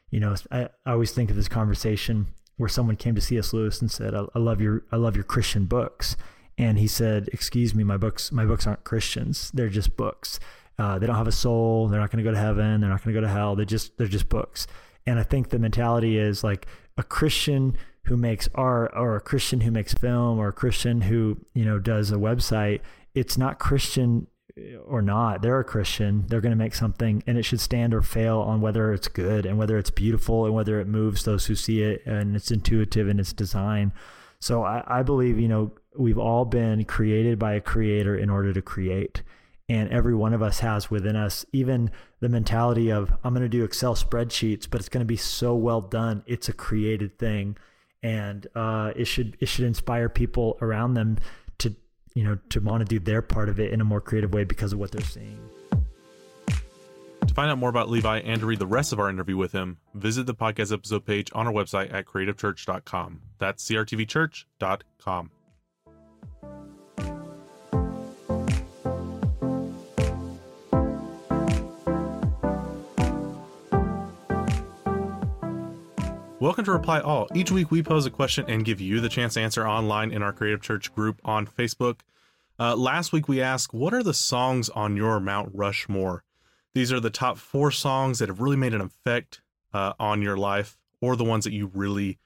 You 0.10 0.20
know, 0.20 0.36
I, 0.52 0.70
I 0.86 0.92
always 0.92 1.12
think 1.12 1.30
of 1.30 1.36
this 1.36 1.48
conversation 1.48 2.28
where 2.58 2.70
someone 2.70 2.96
came 2.96 3.16
to 3.16 3.22
C.S. 3.22 3.54
Lewis 3.54 3.82
and 3.82 3.92
said, 3.92 4.16
I, 4.16 4.26
I 4.34 4.40
love 4.40 4.60
your 4.60 4.84
I 4.92 4.96
love 4.96 5.16
your 5.16 5.24
Christian 5.24 5.66
books," 5.66 6.18
and 6.58 6.80
he 6.80 6.88
said, 6.88 7.30
"Excuse 7.32 7.76
me, 7.76 7.84
my 7.84 7.98
books 7.98 8.32
my 8.32 8.46
books 8.46 8.66
aren't 8.66 8.84
Christians. 8.84 9.52
They're 9.54 9.70
just 9.70 9.96
books. 9.96 10.40
Uh, 10.80 10.98
they 10.98 11.06
don't 11.06 11.16
have 11.16 11.28
a 11.28 11.32
soul. 11.32 11.88
They're 11.88 12.00
not 12.00 12.10
going 12.10 12.24
to 12.24 12.30
go 12.30 12.34
to 12.34 12.40
heaven. 12.40 12.82
They're 12.82 12.90
not 12.90 13.04
going 13.04 13.14
to 13.14 13.22
go 13.22 13.26
to 13.26 13.32
hell. 13.32 13.56
They 13.56 13.66
just 13.66 13.98
they're 13.98 14.08
just 14.08 14.30
books." 14.30 14.66
And 15.06 15.20
I 15.20 15.24
think 15.24 15.50
the 15.50 15.60
mentality 15.60 16.18
is 16.18 16.44
like 16.44 16.68
a 16.98 17.04
Christian 17.04 17.78
who 18.04 18.18
makes 18.18 18.50
art 18.56 18.92
or 18.96 19.16
a 19.16 19.22
Christian 19.22 19.62
who 19.62 19.72
makes 19.72 19.94
film 19.94 20.40
or 20.40 20.48
a 20.48 20.54
Christian 20.54 21.02
who, 21.02 21.38
you 21.54 21.64
know, 21.64 21.80
does 21.80 22.12
a 22.12 22.16
website 22.16 22.82
it's 23.14 23.38
not 23.38 23.60
Christian 23.60 24.28
or 24.86 25.02
not. 25.02 25.42
They're 25.42 25.60
a 25.60 25.64
Christian. 25.64 26.26
They're 26.28 26.42
going 26.42 26.52
to 26.52 26.58
make 26.58 26.76
something 26.76 27.24
and 27.28 27.38
it 27.38 27.44
should 27.44 27.60
stand 27.60 27.94
or 27.94 28.02
fail 28.02 28.40
on 28.40 28.62
whether 28.62 28.94
it's 28.94 29.08
good 29.08 29.46
and 29.46 29.58
whether 29.58 29.78
it's 29.78 29.90
beautiful 29.90 30.46
and 30.46 30.54
whether 30.54 30.80
it 30.80 30.88
moves 30.88 31.24
those 31.24 31.46
who 31.46 31.56
see 31.56 31.82
it 31.82 32.06
and 32.06 32.36
it's 32.36 32.52
intuitive 32.52 33.08
in 33.08 33.20
its 33.20 33.34
design. 33.34 33.94
So 34.40 34.64
I, 34.64 34.84
I 34.88 35.04
believe, 35.04 35.40
you 35.40 35.48
know, 35.48 35.72
we've 35.98 36.18
all 36.18 36.46
been 36.46 36.86
created 36.86 37.40
by 37.40 37.54
a 37.54 37.62
creator 37.62 38.18
in 38.18 38.30
order 38.30 38.54
to 38.54 38.62
create. 38.62 39.22
And 39.68 39.90
every 39.90 40.16
one 40.16 40.34
of 40.34 40.42
us 40.42 40.60
has 40.60 40.90
within 40.90 41.16
us 41.16 41.46
even 41.52 41.92
the 42.22 42.30
mentality 42.30 42.92
of, 42.92 43.12
I'm 43.24 43.34
going 43.34 43.44
to 43.44 43.50
do 43.50 43.64
Excel 43.64 43.96
spreadsheets, 43.96 44.68
but 44.70 44.80
it's 44.80 44.90
going 44.90 45.02
to 45.02 45.06
be 45.06 45.18
so 45.18 45.54
well 45.56 45.82
done. 45.82 46.24
It's 46.26 46.50
a 46.50 46.54
created 46.54 47.20
thing. 47.20 47.56
And 48.02 48.48
uh, 48.56 48.94
it 48.96 49.06
should 49.06 49.36
it 49.42 49.48
should 49.48 49.66
inspire 49.66 50.08
people 50.08 50.58
around 50.62 50.94
them 50.94 51.18
you 52.20 52.26
know, 52.26 52.38
to 52.50 52.60
want 52.60 52.82
to 52.82 52.86
do 52.86 53.00
their 53.00 53.22
part 53.22 53.48
of 53.48 53.62
it 53.62 53.72
in 53.72 53.80
a 53.80 53.86
more 53.86 54.02
creative 54.02 54.34
way 54.34 54.44
because 54.44 54.74
of 54.74 54.80
what 54.80 54.92
they're 54.92 55.00
seeing. 55.00 55.40
To 56.50 57.34
find 57.34 57.50
out 57.50 57.58
more 57.58 57.70
about 57.70 57.90
Levi 57.90 58.20
and 58.20 58.42
to 58.42 58.46
read 58.46 58.60
the 58.60 58.68
rest 58.68 58.92
of 58.92 59.00
our 59.00 59.10
interview 59.10 59.38
with 59.38 59.54
him, 59.54 59.78
visit 59.94 60.26
the 60.26 60.36
podcast 60.36 60.74
episode 60.74 61.06
page 61.06 61.32
on 61.34 61.48
our 61.48 61.54
website 61.54 61.94
at 61.94 62.06
creativechurch.com. 62.06 63.22
That's 63.38 63.66
crtvchurch.com. 63.66 65.32
Welcome 76.42 76.64
to 76.66 76.72
Reply 76.72 77.02
All. 77.02 77.28
Each 77.36 77.52
week 77.52 77.70
we 77.70 77.84
pose 77.84 78.06
a 78.06 78.10
question 78.10 78.46
and 78.48 78.64
give 78.64 78.80
you 78.80 79.02
the 79.02 79.10
chance 79.10 79.34
to 79.34 79.42
answer 79.42 79.68
online 79.68 80.14
in 80.14 80.24
our 80.24 80.32
Creative 80.32 80.62
Church 80.62 80.96
group 80.96 81.20
on 81.26 81.46
Facebook. 81.46 82.00
Uh, 82.58 82.78
last 82.78 83.12
week 83.12 83.28
we 83.28 83.42
asked, 83.42 83.74
what 83.74 83.94
are 83.94 84.02
the 84.02 84.14
songs 84.14 84.70
on 84.70 84.96
your 84.96 85.20
Mount 85.20 85.52
Rushmore? 85.54 86.24
These 86.74 86.94
are 86.94 87.02
the 87.02 87.10
top 87.10 87.38
four 87.38 87.72
songs 87.72 88.20
that 88.20 88.30
have 88.30 88.40
really 88.40 88.56
made 88.56 88.74
an 88.74 88.80
effect 88.80 89.42
uh, 89.74 89.92
on 90.00 90.22
your 90.22 90.38
life, 90.38 90.78
or 91.02 91.18
the 91.18 91.26
ones 91.26 91.44
that 91.44 91.52
you 91.52 91.72
really, 91.74 92.20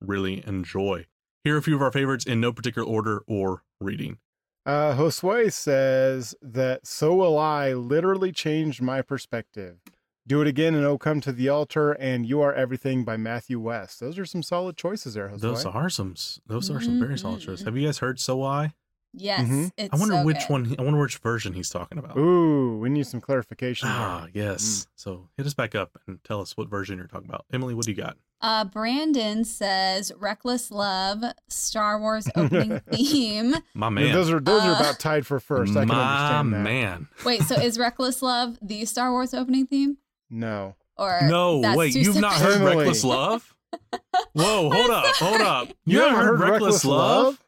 really 0.00 0.46
enjoy. 0.46 1.06
Here 1.42 1.56
are 1.56 1.58
a 1.58 1.62
few 1.62 1.74
of 1.74 1.82
our 1.82 1.90
favorites 1.90 2.24
in 2.24 2.40
no 2.40 2.52
particular 2.52 2.86
order 2.86 3.24
or 3.26 3.64
reading. 3.80 4.18
Uh, 4.64 4.94
Josue 4.96 5.52
says 5.52 6.36
that 6.40 6.86
"So 6.86 7.16
Will 7.16 7.36
I" 7.36 7.72
literally 7.72 8.30
changed 8.30 8.80
my 8.80 9.02
perspective. 9.02 9.78
Do 10.26 10.40
it 10.40 10.48
again 10.48 10.74
and 10.74 10.84
oh 10.84 10.98
come 10.98 11.20
to 11.20 11.30
the 11.32 11.48
altar 11.48 11.92
and 11.92 12.26
you 12.26 12.40
are 12.40 12.52
everything 12.52 13.04
by 13.04 13.16
Matthew 13.16 13.60
West. 13.60 14.00
Those 14.00 14.18
are 14.18 14.24
some 14.26 14.42
solid 14.42 14.76
choices 14.76 15.14
there, 15.14 15.28
Josue. 15.28 15.40
Those 15.40 15.64
are 15.64 15.88
some. 15.88 16.14
Those 16.46 16.70
are 16.70 16.80
some 16.80 16.98
very 16.98 17.16
solid 17.18 17.40
choices. 17.40 17.62
Mhm. 17.62 17.66
Have 17.66 17.76
you 17.76 17.86
guys 17.86 17.98
heard 17.98 18.18
"So 18.18 18.42
I"? 18.42 18.74
Yes, 19.18 19.48
Mhm. 19.48 19.70
it's 19.78 19.94
I 19.94 19.96
wonder 19.96 20.14
so 20.16 20.24
which 20.24 20.38
good. 20.40 20.50
one. 20.50 20.74
I 20.78 20.82
wonder 20.82 21.00
which 21.00 21.16
version 21.18 21.52
he's 21.54 21.70
talking 21.70 21.96
about. 21.98 22.18
Ooh, 22.18 22.76
we 22.78 22.88
need 22.90 23.06
some 23.06 23.20
clarification. 23.20 23.88
there. 23.88 23.96
Ah, 23.96 24.26
yes. 24.34 24.88
So 24.96 25.28
hit 25.36 25.46
us 25.46 25.54
back 25.54 25.74
up 25.74 25.98
and 26.06 26.22
tell 26.24 26.40
us 26.40 26.56
what 26.56 26.68
version 26.68 26.98
you're 26.98 27.06
talking 27.06 27.28
about. 27.28 27.46
Emily, 27.52 27.72
what 27.72 27.86
do 27.86 27.92
you 27.92 27.96
got? 27.96 28.16
Uh, 28.42 28.64
Brandon 28.64 29.44
says 29.44 30.12
"Reckless 30.18 30.70
Love" 30.70 31.22
Star 31.48 31.98
Wars 31.98 32.28
opening 32.36 32.80
theme. 32.92 33.54
My 33.74 33.88
man. 33.88 34.12
Those 34.12 34.30
are 34.30 34.40
those 34.40 34.62
are 34.64 34.72
Uh, 34.72 34.80
about 34.80 34.98
tied 34.98 35.24
for 35.26 35.40
first. 35.40 35.76
I 35.76 35.86
can 35.86 35.88
My 35.88 36.34
understand 36.38 36.52
that. 36.52 36.62
man. 36.62 37.08
Wait, 37.24 37.42
so 37.44 37.54
is 37.54 37.78
"Reckless 37.78 38.20
Love" 38.22 38.58
the 38.60 38.84
Star 38.84 39.12
Wars 39.12 39.32
opening 39.32 39.66
theme, 39.66 39.96
No. 40.30 40.74
or 40.96 41.20
No, 41.24 41.62
wait. 41.76 41.94
You've 41.94 42.16
not 42.16 42.34
heard 42.34 42.56
Emily. 42.60 42.76
"Reckless 42.76 43.04
Love"? 43.04 43.54
Whoa, 44.32 44.70
hold 44.70 44.90
up, 44.90 45.14
hold 45.16 45.40
up. 45.40 45.68
You, 45.84 46.00
haven't 46.00 46.16
heard, 46.16 46.40
"Reckless, 46.40 46.84
Love"? 46.84 47.38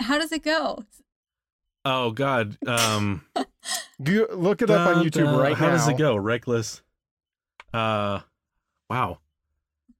How 0.00 0.18
does 0.18 0.32
it 0.32 0.42
go? 0.42 0.84
Oh 1.84 2.10
God. 2.10 2.56
Um. 2.66 3.22
Do 4.02 4.12
you 4.12 4.28
look 4.32 4.62
it 4.62 4.70
up 4.70 4.96
on 4.96 5.04
YouTube 5.04 5.24
dun. 5.24 5.36
right 5.38 5.56
How 5.56 5.66
now? 5.66 5.70
How 5.72 5.76
does 5.76 5.88
it 5.88 5.98
go? 5.98 6.16
Reckless. 6.16 6.82
Uh. 7.72 8.20
Wow. 8.88 9.18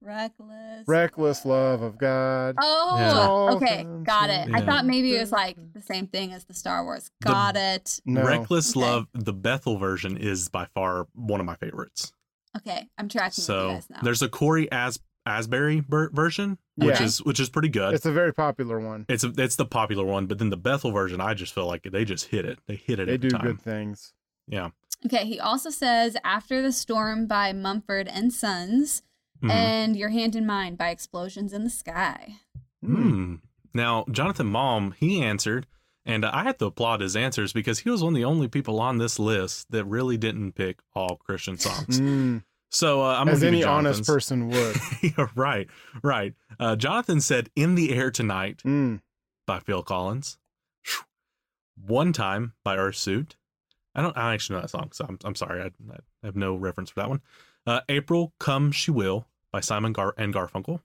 Reckless. 0.05 0.87
Reckless 0.87 1.45
uh, 1.45 1.49
love 1.49 1.81
of 1.81 1.97
God. 1.97 2.55
Oh, 2.61 2.97
Yeah. 2.99 3.55
okay, 3.55 3.85
got 4.03 4.29
it. 4.29 4.53
I 4.53 4.61
thought 4.61 4.85
maybe 4.85 5.15
it 5.15 5.19
was 5.19 5.31
like 5.31 5.57
the 5.73 5.81
same 5.81 6.07
thing 6.07 6.31
as 6.31 6.45
the 6.45 6.53
Star 6.53 6.83
Wars. 6.83 7.09
The- 7.21 7.29
Got 7.29 7.55
it. 7.57 7.99
No. 8.05 8.23
Reckless 8.23 8.71
Okay. 8.77 8.85
Love. 8.85 9.07
The 9.13 9.33
Bethel 9.33 9.77
version 9.77 10.15
is 10.17 10.47
by 10.49 10.65
far 10.75 11.07
one 11.13 11.39
of 11.39 11.45
my 11.45 11.55
favorites. 11.55 12.13
Okay, 12.57 12.87
I'm 12.97 13.09
tracking 13.09 13.31
with 13.31 13.37
you 13.39 13.43
So 13.43 13.69
guys 13.73 13.89
now. 13.89 13.99
there's 14.03 14.21
a 14.21 14.29
Cory 14.29 14.71
As 14.71 14.99
Asbury 15.25 15.79
ver- 15.81 16.09
version, 16.11 16.57
which 16.75 17.01
is 17.01 17.21
which 17.23 17.39
is 17.39 17.49
pretty 17.49 17.67
good. 17.69 17.95
It's 17.95 18.05
a 18.05 18.11
very 18.11 18.31
popular 18.33 18.79
one. 18.79 19.05
It's 19.09 19.23
a, 19.23 19.33
it's 19.37 19.55
the 19.55 19.65
popular 19.65 20.05
one, 20.05 20.27
but 20.27 20.37
then 20.37 20.51
the 20.51 20.57
Bethel 20.57 20.91
version, 20.91 21.19
I 21.19 21.33
just 21.33 21.53
feel 21.53 21.65
like 21.65 21.81
they 21.83 22.05
just 22.05 22.27
hit 22.27 22.45
it. 22.45 22.59
They 22.67 22.75
hit 22.75 22.99
it. 22.99 23.07
They 23.07 23.15
every 23.15 23.29
do 23.29 23.35
time. 23.35 23.41
good 23.41 23.61
things. 23.61 24.13
Yeah. 24.47 24.69
Okay, 25.05 25.25
he 25.25 25.39
also 25.39 25.69
says 25.71 26.15
After 26.23 26.61
the 26.61 26.71
Storm 26.71 27.25
by 27.27 27.51
Mumford 27.53 28.07
and 28.07 28.31
Sons 28.31 29.01
Mhm. 29.43 29.49
and 29.51 29.95
Your 29.97 30.09
Hand 30.09 30.35
in 30.35 30.45
Mine 30.45 30.75
by 30.75 30.89
Explosions 30.89 31.53
in 31.53 31.63
the 31.63 31.69
Sky. 31.69 32.35
Hmm. 32.83 33.35
Now, 33.73 34.05
Jonathan 34.11 34.47
Malm, 34.47 34.93
he 34.95 35.21
answered, 35.21 35.67
and 36.05 36.25
I 36.25 36.43
had 36.43 36.59
to 36.59 36.67
applaud 36.67 37.01
his 37.01 37.15
answers 37.15 37.51
because 37.51 37.79
he 37.79 37.89
was 37.89 38.03
one 38.03 38.13
of 38.13 38.15
the 38.17 38.23
only 38.25 38.47
people 38.47 38.79
on 38.79 38.97
this 38.99 39.19
list 39.19 39.71
that 39.71 39.85
really 39.85 40.17
didn't 40.17 40.53
pick 40.53 40.79
all 40.93 41.17
Christian 41.17 41.57
songs. 41.57 41.99
Mm, 41.99 42.43
So 42.69 43.01
uh, 43.01 43.15
I'm 43.19 43.27
as 43.29 43.43
any 43.43 43.63
honest 43.63 44.05
person 44.05 44.47
would. 44.49 44.75
yeah, 45.01 45.27
right, 45.35 45.67
right. 46.03 46.33
Uh, 46.59 46.75
Jonathan 46.75 47.19
said, 47.21 47.49
"In 47.55 47.75
the 47.75 47.93
Air 47.93 48.11
Tonight" 48.11 48.61
Mm. 48.63 49.01
by 49.45 49.59
Phil 49.59 49.83
Collins. 49.83 50.37
One 51.75 52.13
Time 52.13 52.53
by 52.63 52.77
Earthsuit. 52.77 53.35
I 53.93 54.01
don't. 54.01 54.15
I 54.17 54.33
actually 54.33 54.55
know 54.57 54.61
that 54.61 54.69
song, 54.69 54.89
so 54.93 55.05
I'm, 55.07 55.19
I'm 55.25 55.35
sorry. 55.35 55.61
I, 55.61 55.65
I 55.93 56.25
have 56.25 56.35
no 56.35 56.55
reference 56.55 56.89
for 56.89 56.99
that 57.01 57.09
one. 57.09 57.21
Uh, 57.67 57.81
April 57.89 58.33
Come 58.39 58.71
She 58.71 58.91
Will 58.91 59.27
by 59.51 59.59
Simon 59.59 59.93
Gar 59.93 60.13
and 60.17 60.33
Garfunkel. 60.33 60.81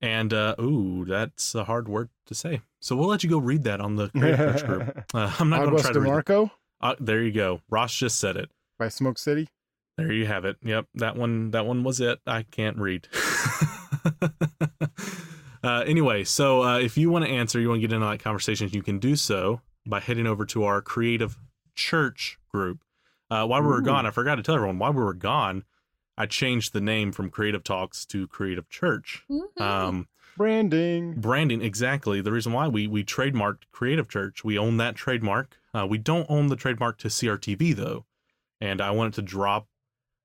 And 0.00 0.32
uh, 0.32 0.54
ooh, 0.60 1.04
that's 1.04 1.54
a 1.54 1.64
hard 1.64 1.88
word 1.88 2.08
to 2.26 2.34
say. 2.34 2.60
So 2.80 2.94
we'll 2.96 3.08
let 3.08 3.24
you 3.24 3.30
go 3.30 3.38
read 3.38 3.64
that 3.64 3.80
on 3.80 3.96
the 3.96 4.08
Creative 4.10 4.38
Church 4.38 4.66
group. 4.66 5.04
Uh, 5.14 5.32
I'm 5.38 5.48
not 5.48 5.64
going 5.64 5.76
to 5.76 5.82
try 5.82 5.92
to 5.92 6.00
read. 6.00 6.08
it. 6.08 6.10
Marco 6.10 6.50
Uh, 6.80 6.94
there 7.00 7.22
you 7.22 7.32
go. 7.32 7.60
Ross 7.68 7.94
just 7.94 8.18
said 8.20 8.36
it. 8.36 8.50
by 8.78 8.88
Smoke 8.88 9.18
City. 9.18 9.48
There 9.96 10.12
you 10.12 10.26
have 10.26 10.44
it. 10.44 10.56
Yep, 10.62 10.86
that 10.94 11.16
one. 11.16 11.50
That 11.50 11.66
one 11.66 11.82
was 11.82 12.00
it. 12.00 12.20
I 12.24 12.44
can't 12.44 12.76
read. 12.78 13.08
uh, 15.64 15.82
anyway, 15.86 16.22
so 16.22 16.62
uh, 16.62 16.78
if 16.78 16.96
you 16.96 17.10
want 17.10 17.24
to 17.24 17.30
answer, 17.30 17.58
you 17.58 17.68
want 17.68 17.80
to 17.82 17.88
get 17.88 17.92
into 17.92 18.06
that 18.06 18.20
conversation, 18.20 18.68
you 18.72 18.82
can 18.82 19.00
do 19.00 19.16
so 19.16 19.60
by 19.86 19.98
heading 19.98 20.26
over 20.28 20.44
to 20.46 20.62
our 20.62 20.80
Creative 20.80 21.36
Church 21.74 22.38
group. 22.48 22.78
Uh, 23.30 23.46
while 23.46 23.60
we 23.62 23.68
were 23.68 23.80
Ooh. 23.80 23.84
gone, 23.84 24.06
I 24.06 24.10
forgot 24.10 24.36
to 24.36 24.42
tell 24.42 24.54
everyone. 24.54 24.78
While 24.78 24.92
we 24.92 25.02
were 25.02 25.14
gone, 25.14 25.64
I 26.16 26.26
changed 26.26 26.72
the 26.72 26.80
name 26.80 27.12
from 27.12 27.30
Creative 27.30 27.62
Talks 27.62 28.04
to 28.06 28.26
Creative 28.26 28.68
Church. 28.68 29.24
Woohoo. 29.30 29.60
Um, 29.60 30.08
Branding. 30.36 31.14
branding 31.14 31.62
exactly 31.62 32.20
the 32.20 32.30
reason 32.30 32.52
why 32.52 32.68
we 32.68 32.86
we 32.86 33.02
trademarked 33.02 33.62
creative 33.72 34.08
church 34.08 34.44
we 34.44 34.56
own 34.56 34.76
that 34.76 34.94
trademark 34.94 35.58
uh, 35.74 35.84
we 35.84 35.98
don't 35.98 36.30
own 36.30 36.46
the 36.46 36.54
trademark 36.54 36.96
to 36.98 37.08
crtv 37.08 37.74
though 37.74 38.04
and 38.60 38.80
i 38.80 38.88
wanted 38.92 39.14
to 39.14 39.22
drop 39.22 39.66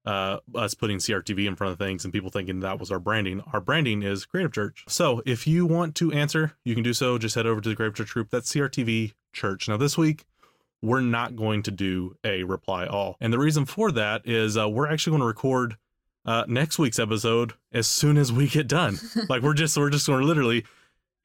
uh, 0.06 0.38
us 0.54 0.76
putting 0.76 0.98
crtv 1.00 1.48
in 1.48 1.56
front 1.56 1.72
of 1.74 1.80
things 1.80 2.04
and 2.04 2.14
people 2.14 2.30
thinking 2.30 2.60
that 2.60 2.80
was 2.80 2.92
our 2.92 3.00
branding 3.00 3.42
our 3.54 3.60
branding 3.60 4.04
is 4.04 4.24
creative 4.24 4.54
church 4.54 4.84
so 4.88 5.24
if 5.26 5.48
you 5.48 5.66
want 5.66 5.96
to 5.96 6.12
answer 6.12 6.54
you 6.64 6.76
can 6.76 6.84
do 6.84 6.94
so 6.94 7.18
just 7.18 7.34
head 7.34 7.48
over 7.48 7.60
to 7.60 7.70
the 7.70 7.76
creative 7.76 7.96
church 7.96 8.14
group 8.14 8.30
that's 8.30 8.54
crtv 8.54 9.14
church 9.32 9.68
now 9.68 9.78
this 9.78 9.98
week 9.98 10.26
we're 10.84 11.02
not 11.02 11.36
going 11.36 11.64
to 11.64 11.72
do 11.72 12.16
a 12.26 12.44
reply 12.44 12.86
all. 12.86 13.16
And 13.22 13.32
the 13.32 13.40
reason 13.40 13.66
for 13.66 13.90
that 13.94 14.22
is 14.26 14.58
uh, 14.58 14.68
we're 14.70 14.92
actually 14.92 15.12
going 15.12 15.22
to 15.22 15.28
record 15.28 15.78
uh, 16.26 16.44
next 16.48 16.78
week's 16.78 17.00
episode 17.00 17.54
as 17.72 17.88
soon 17.88 18.18
as 18.18 18.32
we 18.32 18.48
get 18.48 18.68
done. 18.68 19.00
Like 19.30 19.42
we're 19.42 19.54
just 19.54 19.78
we're 19.78 19.90
just 19.90 20.06
going 20.08 20.20
to 20.20 20.26
literally 20.28 20.66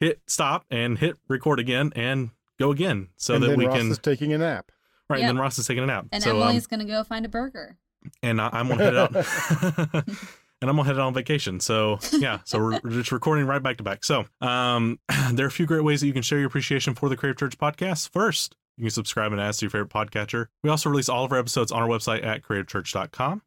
hit 0.01 0.21
stop 0.29 0.65
and 0.71 0.97
hit 0.99 1.17
record 1.29 1.59
again 1.59 1.93
and 1.97 2.31
go 2.61 2.71
again 2.71 3.09
so 3.17 3.35
and 3.35 3.43
that 3.43 3.49
then 3.49 3.59
we 3.59 3.67
Ross 3.67 3.77
can 3.79 3.91
is 3.91 3.99
taking 3.99 4.33
a 4.33 4.39
nap. 4.39 4.71
right 5.11 5.19
Yep. 5.21 5.29
and 5.29 5.37
then 5.37 5.43
ross 5.43 5.59
is 5.59 5.67
taking 5.67 5.83
a 5.83 5.87
nap. 5.87 6.07
And 6.13 6.23
so 6.23 6.37
um, 6.37 6.43
Emily's 6.43 6.67
gonna 6.69 6.85
go 6.85 7.03
find 7.05 7.25
a 7.27 7.29
burger. 7.29 7.77
and 8.23 8.41
I, 8.41 8.49
i'm 8.53 8.69
gonna 8.69 8.85
head 8.85 8.97
out. 8.97 9.13
And 10.61 10.69
i'm 10.69 10.77
gonna 10.77 10.89
head 10.89 10.97
out 10.99 11.07
on 11.07 11.15
vacation. 11.15 11.61
So 11.61 11.99
yeah 12.13 12.39
so 12.45 12.59
we're, 12.59 12.81
we're 12.83 12.91
just 12.91 13.13
recording 13.13 13.47
right 13.47 13.63
back 13.63 13.77
to 13.79 13.83
back. 13.85 14.05
So 14.05 14.25
um 14.41 14.99
there 15.33 15.47
are 15.47 15.49
a 15.49 15.53
few 15.53 15.67
great 15.67 15.83
ways 15.85 16.01
that 16.01 16.07
you 16.09 16.13
can 16.13 16.23
share 16.23 16.39
your 16.39 16.47
appreciation 16.49 16.95
for 16.95 17.09
the 17.09 17.17
creative 17.17 17.39
church 17.39 17.59
podcast. 17.59 18.11
First 18.11 18.57
you 18.79 18.85
can 18.85 18.91
subscribe 18.91 19.33
and 19.33 19.41
ask 19.41 19.59
to 19.59 19.67
your 19.67 19.71
favorite 19.71 19.91
podcatcher 19.91 20.47
we 20.63 20.71
also 20.71 20.89
release 20.89 21.09
all 21.09 21.25
of 21.25 21.33
our 21.33 21.39
episodes 21.39 21.71
on 21.71 21.83
our 21.83 21.89
website 21.89 22.25
at 22.25 22.43
creativechurch.com 22.43 23.43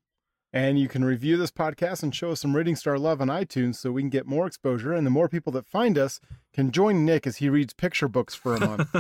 And 0.54 0.78
you 0.78 0.90
can 0.90 1.06
review 1.06 1.38
this 1.38 1.52
podcast 1.52 2.04
and 2.04 2.14
show 2.14 2.32
us 2.32 2.42
some 2.42 2.56
rating 2.56 2.76
star 2.76 3.00
love 3.00 3.22
on 3.22 3.30
iTunes 3.30 3.76
so 3.76 3.92
we 3.92 4.02
can 4.02 4.10
get 4.10 4.28
more 4.28 4.46
exposure. 4.46 4.92
And 4.92 5.08
the 5.08 5.12
more 5.12 5.30
people 5.30 5.54
that 5.54 5.66
find 5.66 5.98
us 5.98 6.20
can 6.54 6.72
join 6.72 7.06
Nick 7.06 7.26
as 7.26 7.38
he 7.38 7.50
reads 7.50 7.74
picture 7.74 8.08
books 8.08 8.36
for 8.36 8.56
a 8.56 8.60
month. 8.60 8.90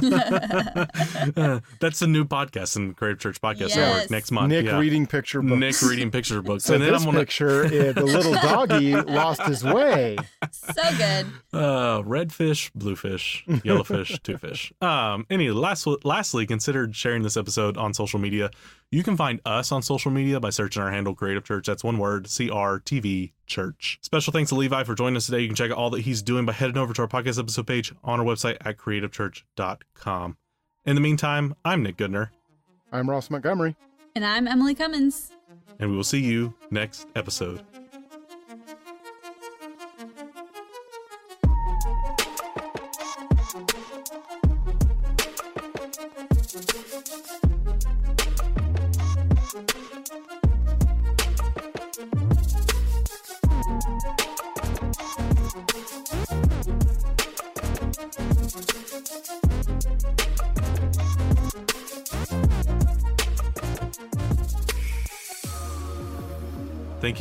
That's 1.79 1.99
the 1.99 2.07
new 2.07 2.23
podcast 2.25 2.77
in 2.77 2.93
Creative 2.93 3.19
Church 3.19 3.41
Podcast 3.41 3.69
Yes. 3.69 3.77
Network 3.77 4.11
next 4.11 4.31
month. 4.31 4.49
Nick 4.49 4.65
yeah. 4.65 4.79
reading 4.79 5.05
picture 5.05 5.41
books. 5.41 5.59
Nick 5.59 5.81
reading 5.81 6.11
picture 6.11 6.41
books. 6.43 6.63
So 6.65 6.75
and 6.75 6.83
then 6.83 6.93
this 6.93 7.01
I'm 7.01 7.07
gonna 7.07 7.19
picture, 7.19 7.65
uh, 7.65 7.91
the 7.93 8.03
little 8.05 8.33
doggy 8.41 8.95
lost 8.95 9.41
his 9.43 9.63
way. 9.63 10.17
so 10.51 10.81
good. 10.97 11.27
uh 11.53 12.01
red 12.05 12.31
fish, 12.33 12.71
blue 12.73 12.95
fish, 12.95 13.43
yellow 13.63 13.83
fish, 13.83 14.17
two 14.23 14.37
fish. 14.37 14.71
Um 14.81 15.25
anyway, 15.29 15.53
last 15.53 15.87
lastly, 16.03 16.45
consider 16.45 16.89
sharing 16.93 17.23
this 17.23 17.35
episode 17.37 17.77
on 17.77 17.93
social 17.93 18.19
media. 18.19 18.49
You 18.91 19.03
can 19.03 19.15
find 19.15 19.39
us 19.45 19.71
on 19.71 19.81
social 19.81 20.11
media 20.11 20.39
by 20.39 20.49
searching 20.49 20.83
our 20.83 20.91
handle 20.91 21.15
Creative 21.15 21.43
Church. 21.43 21.65
That's 21.65 21.83
one 21.83 21.97
word, 21.97 22.25
CRTV 22.25 23.31
Church. 23.51 23.99
Special 24.01 24.31
thanks 24.31 24.49
to 24.49 24.55
Levi 24.55 24.83
for 24.85 24.95
joining 24.95 25.17
us 25.17 25.25
today. 25.25 25.41
You 25.41 25.47
can 25.49 25.55
check 25.55 25.69
out 25.71 25.77
all 25.77 25.89
that 25.91 26.01
he's 26.01 26.21
doing 26.21 26.45
by 26.45 26.53
heading 26.53 26.77
over 26.77 26.93
to 26.93 27.01
our 27.01 27.07
podcast 27.07 27.37
episode 27.37 27.67
page 27.67 27.93
on 28.03 28.19
our 28.19 28.25
website 28.25 28.57
at 28.61 28.77
creativechurch.com. 28.77 30.37
In 30.85 30.95
the 30.95 31.01
meantime, 31.01 31.53
I'm 31.65 31.83
Nick 31.83 31.97
Goodner, 31.97 32.29
I'm 32.91 33.09
Ross 33.09 33.29
Montgomery. 33.29 33.75
And 34.15 34.25
I'm 34.25 34.47
Emily 34.47 34.73
Cummins. 34.73 35.31
and 35.79 35.91
we 35.91 35.95
will 35.97 36.03
see 36.03 36.19
you 36.21 36.53
next 36.71 37.07
episode. 37.15 37.61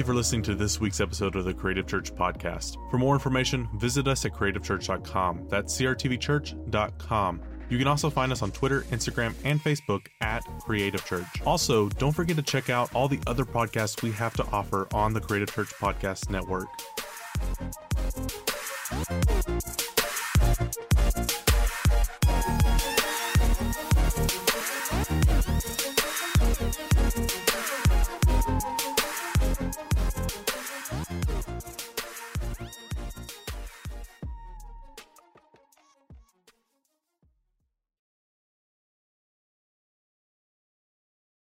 You 0.01 0.05
for 0.07 0.15
listening 0.15 0.43
to 0.43 0.55
this 0.55 0.81
week's 0.81 0.99
episode 0.99 1.37
of 1.37 1.45
the 1.45 1.53
Creative 1.53 1.87
Church 1.87 2.15
Podcast. 2.15 2.77
For 2.91 2.97
more 2.97 3.15
information, 3.15 3.69
visit 3.75 4.09
us 4.09 4.25
at 4.25 4.33
creativechurch.com. 4.33 5.49
That's 5.49 5.79
crtvchurch.com. 5.79 7.41
You 7.69 7.79
can 7.79 7.87
also 7.87 8.09
find 8.09 8.33
us 8.33 8.41
on 8.41 8.51
Twitter, 8.51 8.83
Instagram, 8.91 9.35
and 9.45 9.61
Facebook 9.63 10.07
at 10.23 10.43
Creative 10.63 11.05
Church. 11.05 11.27
Also, 11.45 11.91
don't 11.91 12.13
forget 12.13 12.37
to 12.37 12.43
check 12.43 12.71
out 12.71 12.93
all 12.95 13.09
the 13.09 13.21
other 13.27 13.45
podcasts 13.45 14.03
we 14.03 14.11
have 14.13 14.35
to 14.35 14.47
offer 14.53 14.89
on 14.95 15.13
the 15.13 15.21
Creative 15.21 15.53
Church 15.53 15.69
Podcast 15.75 16.31
Network. 16.31 16.69